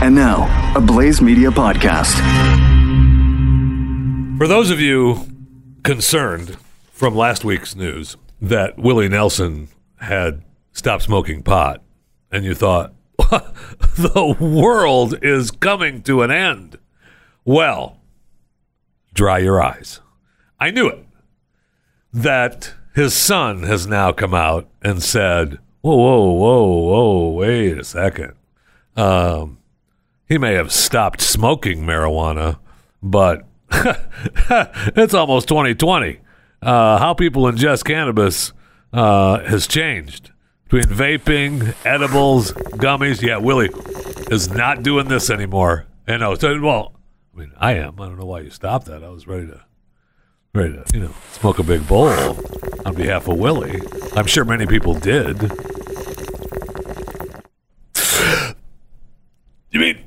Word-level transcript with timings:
And 0.00 0.14
now, 0.14 0.72
a 0.76 0.80
Blaze 0.80 1.20
Media 1.20 1.50
podcast. 1.50 2.16
For 4.38 4.46
those 4.46 4.70
of 4.70 4.80
you 4.80 5.26
concerned 5.82 6.56
from 6.92 7.16
last 7.16 7.44
week's 7.44 7.74
news 7.74 8.16
that 8.40 8.78
Willie 8.78 9.08
Nelson 9.08 9.68
had 10.00 10.42
stopped 10.72 11.02
smoking 11.02 11.42
pot, 11.42 11.82
and 12.30 12.44
you 12.44 12.54
thought, 12.54 12.94
the 13.18 14.36
world 14.38 15.18
is 15.22 15.50
coming 15.50 16.02
to 16.02 16.22
an 16.22 16.30
end. 16.30 16.78
Well, 17.44 18.00
dry 19.12 19.38
your 19.38 19.60
eyes. 19.60 20.00
I 20.60 20.70
knew 20.70 20.88
it. 20.88 21.04
That 22.12 22.74
his 22.94 23.14
son 23.14 23.64
has 23.64 23.86
now 23.86 24.12
come 24.12 24.34
out 24.34 24.68
and 24.82 25.02
said, 25.02 25.58
whoa, 25.80 25.96
whoa, 25.96 26.32
whoa, 26.32 26.64
whoa, 26.64 27.30
wait 27.30 27.78
a 27.78 27.84
second. 27.84 28.34
Um, 28.98 29.58
he 30.28 30.38
may 30.38 30.54
have 30.54 30.72
stopped 30.72 31.20
smoking 31.20 31.82
marijuana, 31.82 32.58
but 33.02 33.46
it's 33.70 35.14
almost 35.14 35.48
2020. 35.48 36.20
Uh, 36.60 36.98
how 36.98 37.14
people 37.14 37.44
ingest 37.44 37.84
cannabis 37.84 38.52
uh, 38.92 39.38
has 39.44 39.68
changed 39.68 40.32
between 40.64 40.84
vaping, 40.84 41.74
edibles, 41.86 42.52
gummies. 42.52 43.22
Yeah, 43.22 43.36
Willie 43.38 43.70
is 44.30 44.50
not 44.50 44.82
doing 44.82 45.06
this 45.06 45.30
anymore. 45.30 45.86
And 46.06 46.24
I 46.24 46.28
was 46.28 46.42
well, 46.42 46.94
I 47.34 47.38
mean, 47.38 47.52
I 47.56 47.74
am. 47.74 48.00
I 48.00 48.06
don't 48.06 48.18
know 48.18 48.26
why 48.26 48.40
you 48.40 48.50
stopped 48.50 48.86
that. 48.86 49.04
I 49.04 49.10
was 49.10 49.28
ready 49.28 49.46
to, 49.46 49.60
ready 50.54 50.72
to, 50.72 50.84
you 50.92 51.00
know, 51.00 51.14
smoke 51.32 51.60
a 51.60 51.62
big 51.62 51.86
bowl 51.86 52.08
on 52.84 52.94
behalf 52.94 53.28
of 53.28 53.38
Willie. 53.38 53.80
I'm 54.16 54.26
sure 54.26 54.44
many 54.44 54.66
people 54.66 54.94
did. 54.94 55.38
You 59.70 59.80
mean 59.80 60.04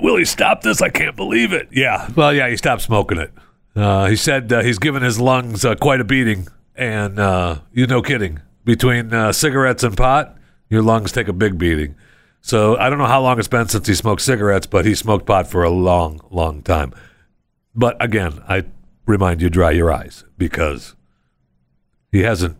will 0.00 0.16
he 0.16 0.24
stop 0.24 0.62
this? 0.62 0.80
I 0.82 0.88
can't 0.88 1.16
believe 1.16 1.52
it. 1.52 1.68
Yeah. 1.70 2.08
Well, 2.16 2.32
yeah, 2.32 2.48
he 2.48 2.56
stopped 2.56 2.82
smoking 2.82 3.18
it. 3.18 3.32
Uh, 3.76 4.06
he 4.06 4.16
said 4.16 4.52
uh, 4.52 4.62
he's 4.62 4.78
given 4.78 5.02
his 5.02 5.20
lungs 5.20 5.64
uh, 5.64 5.74
quite 5.76 6.00
a 6.00 6.04
beating, 6.04 6.48
and 6.74 7.18
uh, 7.18 7.60
you 7.72 7.86
no 7.86 8.02
kidding. 8.02 8.40
Between 8.64 9.12
uh, 9.14 9.32
cigarettes 9.32 9.82
and 9.82 9.96
pot, 9.96 10.36
your 10.68 10.82
lungs 10.82 11.12
take 11.12 11.28
a 11.28 11.32
big 11.32 11.58
beating. 11.58 11.94
So 12.42 12.76
I 12.76 12.88
don't 12.88 12.98
know 12.98 13.06
how 13.06 13.20
long 13.20 13.38
it's 13.38 13.48
been 13.48 13.68
since 13.68 13.86
he 13.86 13.94
smoked 13.94 14.22
cigarettes, 14.22 14.66
but 14.66 14.84
he 14.84 14.94
smoked 14.94 15.26
pot 15.26 15.46
for 15.46 15.62
a 15.62 15.70
long, 15.70 16.20
long 16.30 16.62
time. 16.62 16.92
But 17.74 18.02
again, 18.02 18.42
I 18.48 18.64
remind 19.06 19.42
you, 19.42 19.50
dry 19.50 19.70
your 19.72 19.92
eyes 19.92 20.24
because 20.38 20.94
he 22.10 22.20
hasn't 22.20 22.56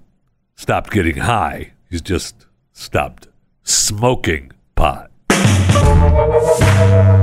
stopped 0.55 0.91
getting 0.91 1.19
high. 1.19 1.73
He's 1.89 2.03
just 2.03 2.47
stopped 2.73 3.29
smoking 3.63 4.53
pot. 4.75 5.10
Thank 5.43 7.15
you. 7.15 7.20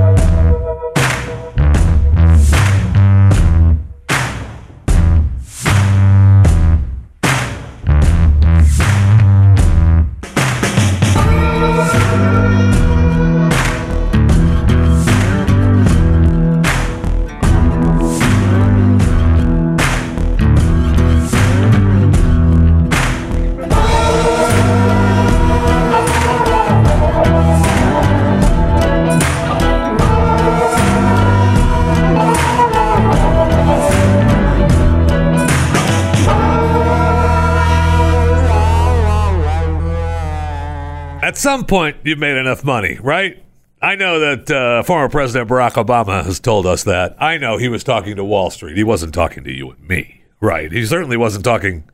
Some 41.48 41.64
point, 41.64 41.96
you've 42.04 42.18
made 42.18 42.36
enough 42.36 42.62
money, 42.62 42.98
right? 43.00 43.42
I 43.80 43.94
know 43.94 44.20
that 44.20 44.50
uh, 44.50 44.82
former 44.82 45.08
President 45.08 45.48
Barack 45.48 45.82
Obama 45.82 46.22
has 46.22 46.40
told 46.40 46.66
us 46.66 46.84
that. 46.84 47.16
I 47.18 47.38
know 47.38 47.56
he 47.56 47.70
was 47.70 47.82
talking 47.82 48.16
to 48.16 48.24
Wall 48.24 48.50
Street. 48.50 48.76
He 48.76 48.84
wasn't 48.84 49.14
talking 49.14 49.44
to 49.44 49.50
you 49.50 49.70
and 49.70 49.88
me, 49.88 50.24
right? 50.42 50.70
He 50.70 50.84
certainly 50.84 51.16
wasn't 51.16 51.46
talking 51.46 51.84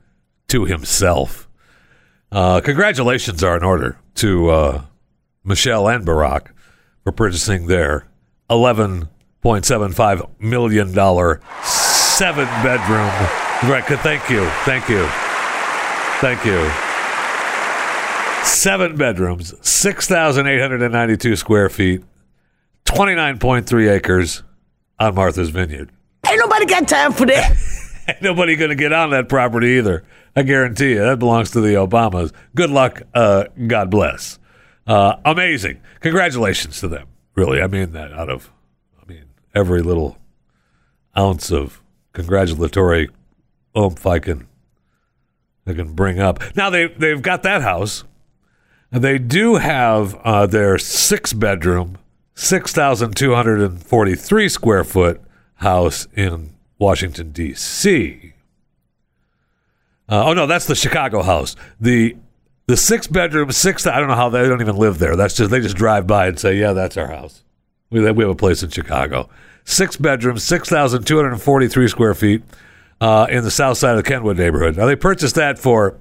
to 0.48 0.64
himself. 0.64 1.48
Uh, 2.32 2.62
congratulations 2.62 3.44
are 3.44 3.56
in 3.56 3.62
order 3.62 3.96
to 4.16 4.50
uh, 4.50 4.82
Michelle 5.44 5.86
and 5.86 6.04
Barack 6.04 6.48
for 7.04 7.12
purchasing 7.12 7.68
their 7.68 8.08
$11.75 8.50 10.30
million 10.40 10.88
seven 10.88 12.46
bedroom. 12.64 13.70
Right. 13.70 13.84
Thank 13.84 14.28
you. 14.28 14.48
Thank 14.64 14.88
you. 14.88 15.06
Thank 16.20 16.44
you. 16.44 16.83
Seven 18.54 18.96
bedrooms, 18.96 19.52
6,892 19.66 21.36
square 21.36 21.68
feet, 21.68 22.02
29.3 22.86 23.90
acres 23.90 24.42
on 24.98 25.14
Martha's 25.16 25.50
Vineyard. 25.50 25.90
Ain't 26.26 26.38
nobody 26.38 26.64
got 26.64 26.88
time 26.88 27.12
for 27.12 27.26
that. 27.26 27.56
Ain't 28.08 28.22
nobody 28.22 28.54
going 28.56 28.70
to 28.70 28.76
get 28.76 28.92
on 28.92 29.10
that 29.10 29.28
property 29.28 29.76
either. 29.78 30.04
I 30.36 30.42
guarantee 30.42 30.92
you. 30.92 31.00
That 31.00 31.18
belongs 31.18 31.50
to 31.50 31.60
the 31.60 31.74
Obamas. 31.74 32.32
Good 32.54 32.70
luck. 32.70 33.02
Uh, 33.12 33.44
God 33.66 33.90
bless. 33.90 34.38
Uh, 34.86 35.16
amazing. 35.24 35.80
Congratulations 36.00 36.78
to 36.80 36.88
them. 36.88 37.08
Really, 37.34 37.60
I 37.60 37.66
mean 37.66 37.92
that 37.92 38.12
out 38.12 38.30
of, 38.30 38.52
I 39.02 39.06
mean, 39.06 39.24
every 39.54 39.82
little 39.82 40.16
ounce 41.18 41.50
of 41.50 41.82
congratulatory 42.12 43.08
oomph 43.76 44.06
I 44.06 44.20
can, 44.20 44.46
I 45.66 45.72
can 45.74 45.92
bring 45.94 46.20
up. 46.20 46.40
Now 46.54 46.70
they 46.70 46.86
they've 46.86 47.20
got 47.20 47.42
that 47.42 47.60
house. 47.62 48.04
They 48.94 49.18
do 49.18 49.56
have 49.56 50.14
uh, 50.22 50.46
their 50.46 50.78
six 50.78 51.32
bedroom, 51.32 51.98
6,243 52.34 54.48
square 54.48 54.84
foot 54.84 55.20
house 55.56 56.06
in 56.14 56.54
Washington, 56.78 57.32
D.C. 57.32 58.34
Uh, 60.08 60.26
oh, 60.26 60.32
no, 60.32 60.46
that's 60.46 60.66
the 60.66 60.76
Chicago 60.76 61.22
house. 61.22 61.56
The 61.80 62.16
the 62.66 62.76
six 62.76 63.06
bedroom, 63.06 63.52
six, 63.52 63.86
I 63.86 63.98
don't 63.98 64.08
know 64.08 64.14
how 64.14 64.30
they 64.30 64.48
don't 64.48 64.62
even 64.62 64.76
live 64.76 64.98
there. 64.98 65.16
That's 65.16 65.34
just, 65.34 65.50
they 65.50 65.60
just 65.60 65.76
drive 65.76 66.06
by 66.06 66.28
and 66.28 66.38
say, 66.38 66.56
yeah, 66.56 66.72
that's 66.72 66.96
our 66.96 67.08
house. 67.08 67.44
We, 67.90 68.00
we 68.00 68.24
have 68.24 68.30
a 68.30 68.34
place 68.34 68.62
in 68.62 68.70
Chicago. 68.70 69.28
Six 69.64 69.98
bedrooms, 69.98 70.44
6,243 70.44 71.88
square 71.88 72.14
feet 72.14 72.42
uh, 73.02 73.26
in 73.28 73.44
the 73.44 73.50
south 73.50 73.76
side 73.76 73.90
of 73.90 73.98
the 74.02 74.08
Kenwood 74.08 74.38
neighborhood. 74.38 74.78
Now, 74.78 74.86
they 74.86 74.96
purchased 74.96 75.34
that 75.34 75.58
for 75.58 75.98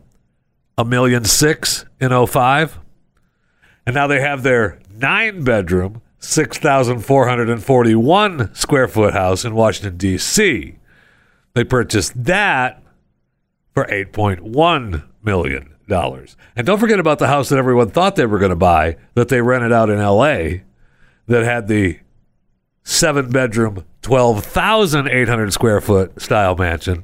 a 0.77 0.85
million 0.85 1.25
six 1.25 1.83
in 1.99 2.11
05. 2.25 2.79
And 3.85 3.93
now 3.95 4.07
they 4.07 4.21
have 4.21 4.43
their 4.43 4.79
nine 4.95 5.43
bedroom, 5.43 6.01
6,441 6.19 8.55
square 8.55 8.87
foot 8.87 9.13
house 9.13 9.43
in 9.43 9.55
Washington, 9.55 9.97
D.C. 9.97 10.77
They 11.53 11.63
purchased 11.63 12.23
that 12.23 12.81
for 13.73 13.85
$8.1 13.85 15.03
million. 15.21 15.69
And 16.55 16.65
don't 16.65 16.79
forget 16.79 16.99
about 16.99 17.19
the 17.19 17.27
house 17.27 17.49
that 17.49 17.59
everyone 17.59 17.89
thought 17.89 18.15
they 18.15 18.25
were 18.25 18.39
going 18.39 18.49
to 18.49 18.55
buy 18.55 18.95
that 19.15 19.27
they 19.27 19.41
rented 19.41 19.73
out 19.73 19.89
in 19.89 19.99
L.A. 19.99 20.63
that 21.27 21.43
had 21.43 21.67
the 21.67 21.99
seven 22.83 23.29
bedroom, 23.29 23.83
12,800 24.01 25.53
square 25.53 25.81
foot 25.81 26.21
style 26.21 26.55
mansion. 26.55 27.03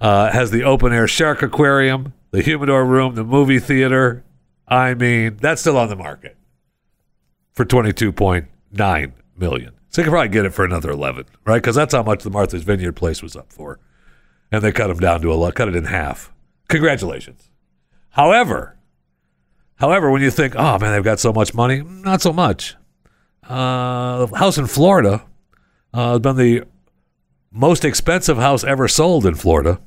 Uh, 0.00 0.32
has 0.32 0.50
the 0.50 0.64
open 0.64 0.92
air 0.92 1.06
shark 1.06 1.42
aquarium, 1.42 2.12
the 2.30 2.42
humidor 2.42 2.84
room, 2.84 3.14
the 3.14 3.24
movie 3.24 3.60
theater. 3.60 4.23
I 4.66 4.94
mean, 4.94 5.36
that's 5.40 5.60
still 5.60 5.76
on 5.76 5.88
the 5.88 5.96
market 5.96 6.36
for 7.52 7.64
22.9 7.64 9.12
million. 9.36 9.72
So 9.90 10.00
you 10.00 10.04
can 10.04 10.12
probably 10.12 10.28
get 10.28 10.44
it 10.44 10.50
for 10.50 10.64
another 10.64 10.90
11, 10.90 11.26
right? 11.46 11.56
Because 11.56 11.76
that's 11.76 11.94
how 11.94 12.02
much 12.02 12.22
the 12.22 12.30
Martha's 12.30 12.64
Vineyard 12.64 12.92
place 12.92 13.22
was 13.22 13.36
up 13.36 13.52
for. 13.52 13.78
And 14.50 14.62
they 14.62 14.72
cut 14.72 14.88
them 14.88 14.98
down 14.98 15.20
to 15.20 15.32
a 15.32 15.34
lot, 15.34 15.54
cut 15.54 15.68
it 15.68 15.76
in 15.76 15.84
half. 15.84 16.32
Congratulations. 16.68 17.50
However, 18.10 18.76
however, 19.76 20.10
when 20.10 20.22
you 20.22 20.30
think, 20.30 20.54
oh 20.56 20.78
man, 20.78 20.92
they've 20.92 21.04
got 21.04 21.20
so 21.20 21.32
much 21.32 21.54
money, 21.54 21.82
not 21.82 22.22
so 22.22 22.32
much. 22.32 22.74
Uh, 23.48 24.26
house 24.34 24.56
in 24.56 24.66
Florida 24.66 25.24
uh, 25.92 26.12
has 26.12 26.20
been 26.20 26.36
the 26.36 26.64
most 27.52 27.84
expensive 27.84 28.38
house 28.38 28.64
ever 28.64 28.88
sold 28.88 29.26
in 29.26 29.34
Florida. 29.34 29.80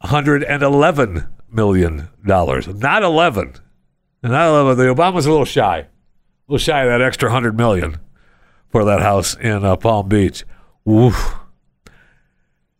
111 0.00 1.26
million 1.50 2.08
dollars, 2.24 2.68
not 2.68 3.02
11, 3.02 3.54
not 4.22 4.48
11. 4.48 4.76
The 4.76 4.94
Obama's 4.94 5.26
a 5.26 5.30
little 5.30 5.44
shy, 5.44 5.78
a 5.78 5.86
little 6.48 6.58
shy 6.58 6.82
of 6.82 6.90
that 6.90 7.02
extra 7.04 7.28
100 7.28 7.56
million 7.56 7.98
for 8.68 8.84
that 8.84 9.00
house 9.00 9.36
in 9.36 9.64
uh, 9.64 9.76
Palm 9.76 10.08
Beach. 10.08 10.44
Oof. 10.88 11.34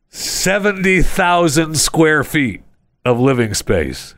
70,000 0.08 1.76
square 1.76 2.24
feet 2.24 2.62
of 3.04 3.20
living 3.20 3.54
space, 3.54 4.14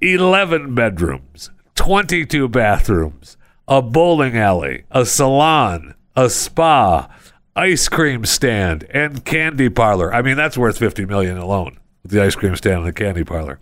11 0.00 0.74
bedrooms, 0.74 1.50
22 1.76 2.48
bathrooms, 2.48 3.36
a 3.68 3.80
bowling 3.80 4.36
alley, 4.36 4.84
a 4.90 5.06
salon, 5.06 5.94
a 6.16 6.28
spa, 6.28 7.08
ice 7.54 7.88
cream 7.88 8.24
stand, 8.24 8.84
and 8.90 9.24
candy 9.24 9.68
parlor. 9.68 10.12
I 10.12 10.22
mean, 10.22 10.36
that's 10.36 10.58
worth 10.58 10.78
50 10.78 11.04
million 11.06 11.38
alone. 11.38 11.78
The 12.04 12.22
ice 12.22 12.34
cream 12.34 12.56
stand 12.56 12.78
and 12.78 12.86
the 12.86 12.92
candy 12.92 13.24
parlor. 13.24 13.58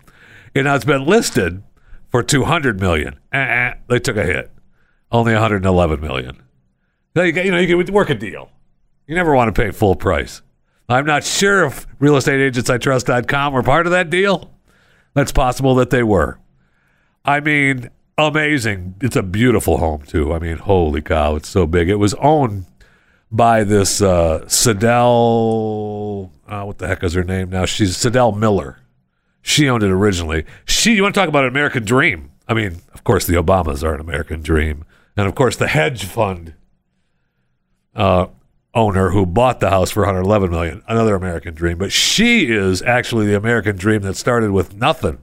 And 0.57 0.65
now 0.65 0.75
it's 0.75 0.85
been 0.85 1.05
listed 1.05 1.61
for 2.09 2.23
200 2.23 2.79
million. 2.79 3.19
Uh-uh, 3.31 3.75
they 3.87 3.99
took 3.99 4.17
a 4.17 4.23
hit. 4.23 4.51
Only 5.11 5.33
111 5.33 6.01
million. 6.01 6.41
You, 7.15 7.23
you 7.23 7.51
know, 7.51 7.59
you 7.59 7.83
can 7.83 7.93
work 7.93 8.09
a 8.09 8.15
deal. 8.15 8.49
You 9.05 9.15
never 9.15 9.35
want 9.35 9.53
to 9.53 9.61
pay 9.61 9.71
full 9.71 9.95
price. 9.95 10.41
I'm 10.89 11.05
not 11.05 11.23
sure 11.23 11.65
if 11.65 11.87
realestateagentsitrust.com 11.99 13.53
were 13.53 13.61
part 13.61 13.85
of 13.85 13.91
that 13.91 14.09
deal. 14.09 14.51
That's 15.13 15.31
possible 15.31 15.75
that 15.75 15.91
they 15.91 16.03
were. 16.03 16.39
I 17.23 17.39
mean, 17.39 17.89
amazing. 18.17 18.95
It's 19.01 19.15
a 19.15 19.23
beautiful 19.23 19.77
home, 19.77 20.03
too. 20.03 20.33
I 20.33 20.39
mean, 20.39 20.57
holy 20.57 21.01
cow, 21.01 21.35
it's 21.35 21.49
so 21.49 21.67
big. 21.67 21.87
It 21.87 21.95
was 21.95 22.13
owned 22.15 22.65
by 23.31 23.63
this 23.63 24.01
uh. 24.01 24.39
Uh, 26.47 26.63
what 26.63 26.77
the 26.77 26.87
heck 26.87 27.03
is 27.03 27.13
her 27.13 27.23
name 27.23 27.49
now? 27.49 27.65
She's 27.65 27.95
Sydell 27.95 28.37
Miller. 28.37 28.79
She 29.41 29.69
owned 29.69 29.83
it 29.83 29.91
originally. 29.91 30.45
She, 30.65 30.95
you 30.95 31.03
want 31.03 31.15
to 31.15 31.19
talk 31.19 31.29
about 31.29 31.43
an 31.43 31.49
American 31.49 31.85
dream? 31.85 32.31
I 32.47 32.53
mean, 32.53 32.81
of 32.93 33.03
course, 33.03 33.25
the 33.25 33.35
Obamas 33.35 33.83
are 33.83 33.93
an 33.93 34.01
American 34.01 34.41
dream. 34.41 34.85
And 35.15 35.27
of 35.27 35.35
course, 35.35 35.55
the 35.55 35.67
hedge 35.67 36.05
fund 36.05 36.53
uh, 37.95 38.27
owner 38.73 39.09
who 39.09 39.25
bought 39.25 39.59
the 39.59 39.69
house 39.69 39.89
for 39.89 40.01
111 40.01 40.51
million, 40.51 40.83
another 40.87 41.15
American 41.15 41.53
dream. 41.53 41.77
But 41.77 41.91
she 41.91 42.51
is 42.51 42.81
actually 42.81 43.25
the 43.25 43.35
American 43.35 43.75
dream 43.75 44.01
that 44.03 44.15
started 44.15 44.51
with 44.51 44.75
nothing. 44.75 45.17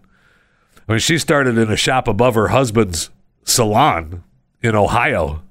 I 0.88 0.92
mean, 0.92 0.98
she 0.98 1.18
started 1.18 1.56
in 1.56 1.70
a 1.70 1.76
shop 1.76 2.08
above 2.08 2.34
her 2.34 2.48
husband's 2.48 3.10
salon 3.44 4.24
in 4.62 4.74
Ohio. 4.74 5.42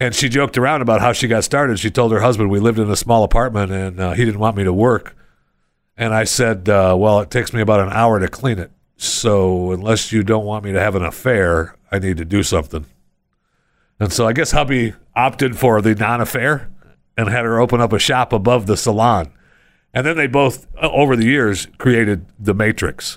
And 0.00 0.14
she 0.14 0.28
joked 0.28 0.58
around 0.58 0.82
about 0.82 1.00
how 1.00 1.12
she 1.12 1.28
got 1.28 1.44
started. 1.44 1.78
She 1.78 1.90
told 1.90 2.12
her 2.12 2.20
husband, 2.20 2.50
We 2.50 2.60
lived 2.60 2.78
in 2.78 2.90
a 2.90 2.96
small 2.96 3.24
apartment 3.24 3.72
and 3.72 4.00
uh, 4.00 4.12
he 4.12 4.24
didn't 4.24 4.40
want 4.40 4.56
me 4.56 4.64
to 4.64 4.72
work. 4.72 5.16
And 5.96 6.14
I 6.14 6.24
said, 6.24 6.68
uh, 6.68 6.94
Well, 6.98 7.20
it 7.20 7.30
takes 7.30 7.52
me 7.52 7.60
about 7.60 7.80
an 7.80 7.92
hour 7.92 8.18
to 8.20 8.28
clean 8.28 8.58
it. 8.58 8.70
So 8.96 9.72
unless 9.72 10.12
you 10.12 10.22
don't 10.22 10.44
want 10.44 10.64
me 10.64 10.72
to 10.72 10.80
have 10.80 10.94
an 10.94 11.04
affair, 11.04 11.76
I 11.90 11.98
need 11.98 12.16
to 12.16 12.24
do 12.24 12.42
something. 12.42 12.86
And 13.98 14.12
so 14.12 14.26
I 14.26 14.32
guess 14.32 14.50
hubby 14.50 14.94
opted 15.14 15.56
for 15.58 15.80
the 15.80 15.94
non 15.94 16.20
affair 16.20 16.70
and 17.16 17.28
had 17.28 17.44
her 17.44 17.58
open 17.58 17.80
up 17.80 17.92
a 17.92 17.98
shop 17.98 18.32
above 18.32 18.66
the 18.66 18.76
salon. 18.76 19.32
And 19.94 20.06
then 20.06 20.16
they 20.16 20.26
both, 20.26 20.66
uh, 20.76 20.90
over 20.90 21.16
the 21.16 21.24
years, 21.24 21.68
created 21.78 22.26
the 22.38 22.52
Matrix. 22.52 23.16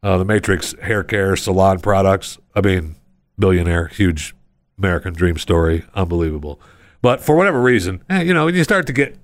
Uh, 0.00 0.18
the 0.18 0.24
Matrix 0.24 0.74
hair 0.80 1.02
care 1.02 1.34
salon 1.34 1.80
products. 1.80 2.38
I 2.54 2.60
mean, 2.60 2.94
billionaire, 3.36 3.88
huge 3.88 4.34
American 4.78 5.12
dream 5.12 5.38
story. 5.38 5.84
Unbelievable. 5.94 6.60
But 7.02 7.20
for 7.20 7.34
whatever 7.34 7.60
reason, 7.60 8.02
eh, 8.08 8.22
you 8.22 8.34
know, 8.34 8.44
when 8.44 8.54
you 8.54 8.62
start 8.62 8.86
to 8.86 8.92
get, 8.92 9.16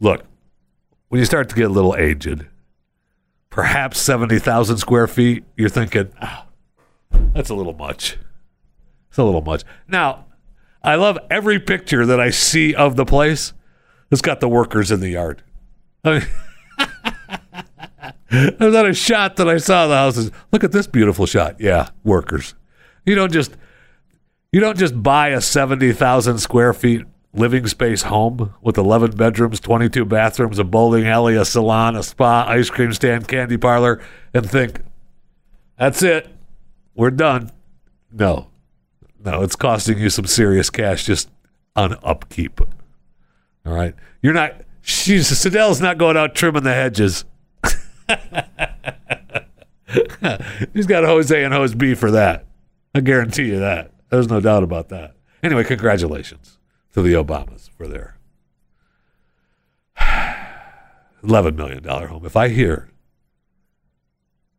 look, 0.00 0.24
when 1.08 1.18
you 1.18 1.24
start 1.24 1.48
to 1.50 1.54
get 1.54 1.66
a 1.66 1.72
little 1.72 1.94
aged, 1.96 2.46
perhaps 3.50 4.00
70,000 4.00 4.78
square 4.78 5.06
feet, 5.06 5.44
you're 5.56 5.68
thinking, 5.68 6.10
"Ah, 6.20 6.46
that's 7.32 7.50
a 7.50 7.54
little 7.54 7.74
much. 7.74 8.18
It's 9.08 9.18
a 9.18 9.24
little 9.24 9.42
much. 9.42 9.62
Now, 9.88 10.26
I 10.82 10.96
love 10.96 11.18
every 11.30 11.58
picture 11.58 12.06
that 12.06 12.20
I 12.20 12.30
see 12.30 12.74
of 12.74 12.96
the 12.96 13.04
place. 13.04 13.52
It's 14.10 14.20
got 14.20 14.40
the 14.40 14.48
workers 14.48 14.90
in 14.90 15.00
the 15.00 15.08
yard. 15.08 15.42
I 16.04 16.18
mean, 16.18 16.26
there's 18.58 18.72
not 18.72 18.86
a 18.88 18.94
shot 18.94 19.36
that 19.36 19.48
I 19.48 19.56
saw 19.56 19.84
of 19.84 19.90
the 19.90 19.96
houses. 19.96 20.30
Look 20.52 20.62
at 20.64 20.72
this 20.72 20.86
beautiful 20.86 21.26
shot. 21.26 21.60
Yeah, 21.60 21.88
workers. 22.04 22.54
You 23.04 23.14
don't 23.14 23.32
just 23.32 23.56
you 24.52 24.60
don't 24.60 24.78
just 24.78 25.02
buy 25.02 25.28
a 25.30 25.40
seventy 25.40 25.92
thousand 25.92 26.38
square 26.38 26.72
feet 26.72 27.04
living 27.36 27.66
space 27.66 28.02
home 28.02 28.54
with 28.62 28.78
eleven 28.78 29.12
bedrooms, 29.12 29.60
twenty 29.60 29.88
two 29.88 30.04
bathrooms, 30.04 30.58
a 30.58 30.64
bowling 30.64 31.06
alley, 31.06 31.36
a 31.36 31.44
salon, 31.44 31.96
a 31.96 32.02
spa, 32.02 32.46
ice 32.48 32.70
cream 32.70 32.92
stand, 32.92 33.28
candy 33.28 33.56
parlor, 33.56 34.00
and 34.34 34.48
think 34.48 34.80
that's 35.78 36.02
it. 36.02 36.28
We're 36.94 37.10
done. 37.10 37.50
No, 38.10 38.48
no, 39.24 39.42
it's 39.42 39.56
costing 39.56 39.98
you 39.98 40.10
some 40.10 40.26
serious 40.26 40.70
cash 40.70 41.04
just 41.04 41.28
on 41.74 41.96
upkeep. 42.02 42.60
All 43.64 43.72
right, 43.72 43.94
you're 44.22 44.32
not. 44.32 44.62
She's 44.80 45.28
Sydell's 45.28 45.80
not 45.80 45.98
going 45.98 46.16
out 46.16 46.34
trimming 46.34 46.62
the 46.62 46.72
hedges. 46.72 47.24
He's 50.72 50.86
got 50.86 51.04
Jose 51.04 51.44
and 51.44 51.52
Hose 51.52 51.74
B 51.74 51.94
for 51.94 52.10
that. 52.12 52.46
I 52.94 53.00
guarantee 53.00 53.48
you 53.48 53.58
that. 53.58 53.90
There's 54.10 54.28
no 54.28 54.40
doubt 54.40 54.62
about 54.62 54.88
that. 54.88 55.16
Anyway, 55.42 55.64
congratulations 55.64 56.55
to 56.96 57.02
the 57.02 57.12
Obamas 57.12 57.68
for 57.76 57.86
their 57.86 58.16
eleven 61.22 61.54
million 61.54 61.82
dollar 61.82 62.06
home. 62.06 62.24
If 62.24 62.36
I 62.38 62.48
hear, 62.48 62.88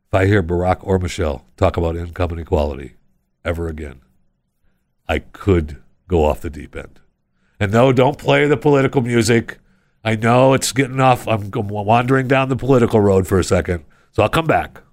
if 0.07 0.13
I 0.13 0.27
hear 0.27 0.43
Barack 0.43 0.77
or 0.81 0.99
Michelle 0.99 1.45
talk 1.57 1.77
about 1.77 1.95
income 1.95 2.29
inequality 2.33 2.93
ever 3.43 3.67
again, 3.67 4.01
I 5.07 5.17
could 5.17 5.81
go 6.07 6.25
off 6.25 6.41
the 6.41 6.51
deep 6.51 6.75
end. 6.75 6.99
And 7.59 7.71
no, 7.71 7.91
don't 7.91 8.19
play 8.19 8.45
the 8.47 8.55
political 8.55 9.01
music. 9.01 9.57
I 10.03 10.15
know 10.15 10.53
it's 10.53 10.71
getting 10.71 10.99
off. 10.99 11.27
I'm 11.27 11.49
g- 11.51 11.59
wandering 11.59 12.27
down 12.27 12.49
the 12.49 12.55
political 12.55 12.99
road 12.99 13.27
for 13.27 13.39
a 13.39 13.43
second, 13.43 13.83
so 14.11 14.21
I'll 14.21 14.29
come 14.29 14.45
back. 14.45 14.83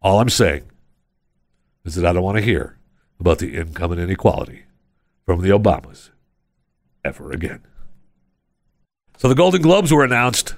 All 0.00 0.20
I'm 0.20 0.30
saying 0.30 0.64
is 1.84 1.96
that 1.96 2.06
I 2.06 2.14
don't 2.14 2.22
want 2.22 2.38
to 2.38 2.42
hear 2.42 2.78
about 3.20 3.40
the 3.40 3.56
income 3.58 3.92
and 3.92 4.00
inequality 4.00 4.62
from 5.26 5.42
the 5.42 5.50
Obamas 5.50 6.08
ever 7.04 7.30
again. 7.30 7.60
So 9.18 9.28
the 9.28 9.34
Golden 9.34 9.62
Globes 9.62 9.92
were 9.92 10.04
announced, 10.04 10.54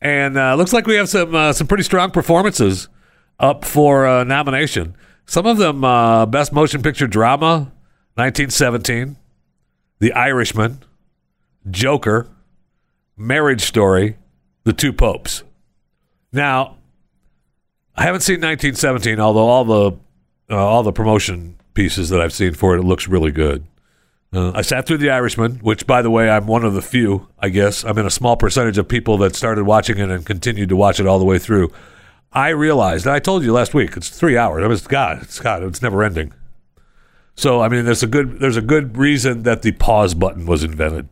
and 0.00 0.38
uh, 0.38 0.54
looks 0.54 0.72
like 0.72 0.86
we 0.86 0.94
have 0.94 1.08
some 1.08 1.34
uh, 1.34 1.52
some 1.52 1.66
pretty 1.66 1.82
strong 1.82 2.10
performances 2.10 2.88
up 3.38 3.64
for 3.64 4.06
uh, 4.06 4.24
nomination. 4.24 4.96
Some 5.26 5.46
of 5.46 5.56
them 5.58 5.84
uh, 5.84 6.26
Best 6.26 6.52
Motion 6.52 6.82
Picture 6.82 7.06
Drama, 7.06 7.72
1917, 8.14 9.16
The 9.98 10.12
Irishman, 10.12 10.84
Joker, 11.70 12.28
Marriage 13.16 13.62
Story, 13.62 14.16
The 14.64 14.72
Two 14.72 14.92
Popes. 14.92 15.42
Now, 16.32 16.76
I 17.96 18.02
haven't 18.02 18.20
seen 18.20 18.36
1917, 18.36 19.18
although 19.20 19.48
all 19.48 19.64
the 19.64 19.98
uh, 20.50 20.56
all 20.56 20.82
the 20.82 20.92
promotion 20.92 21.56
pieces 21.74 22.10
that 22.10 22.20
I've 22.20 22.32
seen 22.32 22.54
for 22.54 22.76
it, 22.76 22.80
it 22.80 22.84
looks 22.84 23.08
really 23.08 23.32
good. 23.32 23.64
Uh, 24.34 24.50
I 24.52 24.62
sat 24.62 24.84
through 24.84 24.98
The 24.98 25.10
Irishman, 25.10 25.58
which, 25.58 25.86
by 25.86 26.02
the 26.02 26.10
way, 26.10 26.28
I'm 26.28 26.48
one 26.48 26.64
of 26.64 26.74
the 26.74 26.82
few, 26.82 27.28
I 27.38 27.50
guess. 27.50 27.84
I'm 27.84 27.96
in 27.98 28.06
a 28.06 28.10
small 28.10 28.36
percentage 28.36 28.78
of 28.78 28.88
people 28.88 29.16
that 29.18 29.36
started 29.36 29.64
watching 29.64 29.98
it 29.98 30.10
and 30.10 30.26
continued 30.26 30.70
to 30.70 30.76
watch 30.76 30.98
it 30.98 31.06
all 31.06 31.20
the 31.20 31.24
way 31.24 31.38
through. 31.38 31.70
I 32.32 32.48
realized, 32.48 33.06
and 33.06 33.14
I 33.14 33.20
told 33.20 33.44
you 33.44 33.52
last 33.52 33.74
week, 33.74 33.96
it's 33.96 34.08
three 34.08 34.36
hours. 34.36 34.60
I 34.60 34.62
mean, 34.64 34.72
it's 34.72 34.88
God, 34.88 35.22
it's 35.22 35.38
God, 35.38 35.62
it's 35.62 35.82
never 35.82 36.02
ending. 36.02 36.32
So, 37.36 37.60
I 37.60 37.68
mean, 37.68 37.84
there's 37.84 38.02
a 38.02 38.08
good 38.08 38.40
there's 38.40 38.56
a 38.56 38.62
good 38.62 38.96
reason 38.96 39.44
that 39.44 39.62
the 39.62 39.70
pause 39.70 40.14
button 40.14 40.46
was 40.46 40.64
invented. 40.64 41.08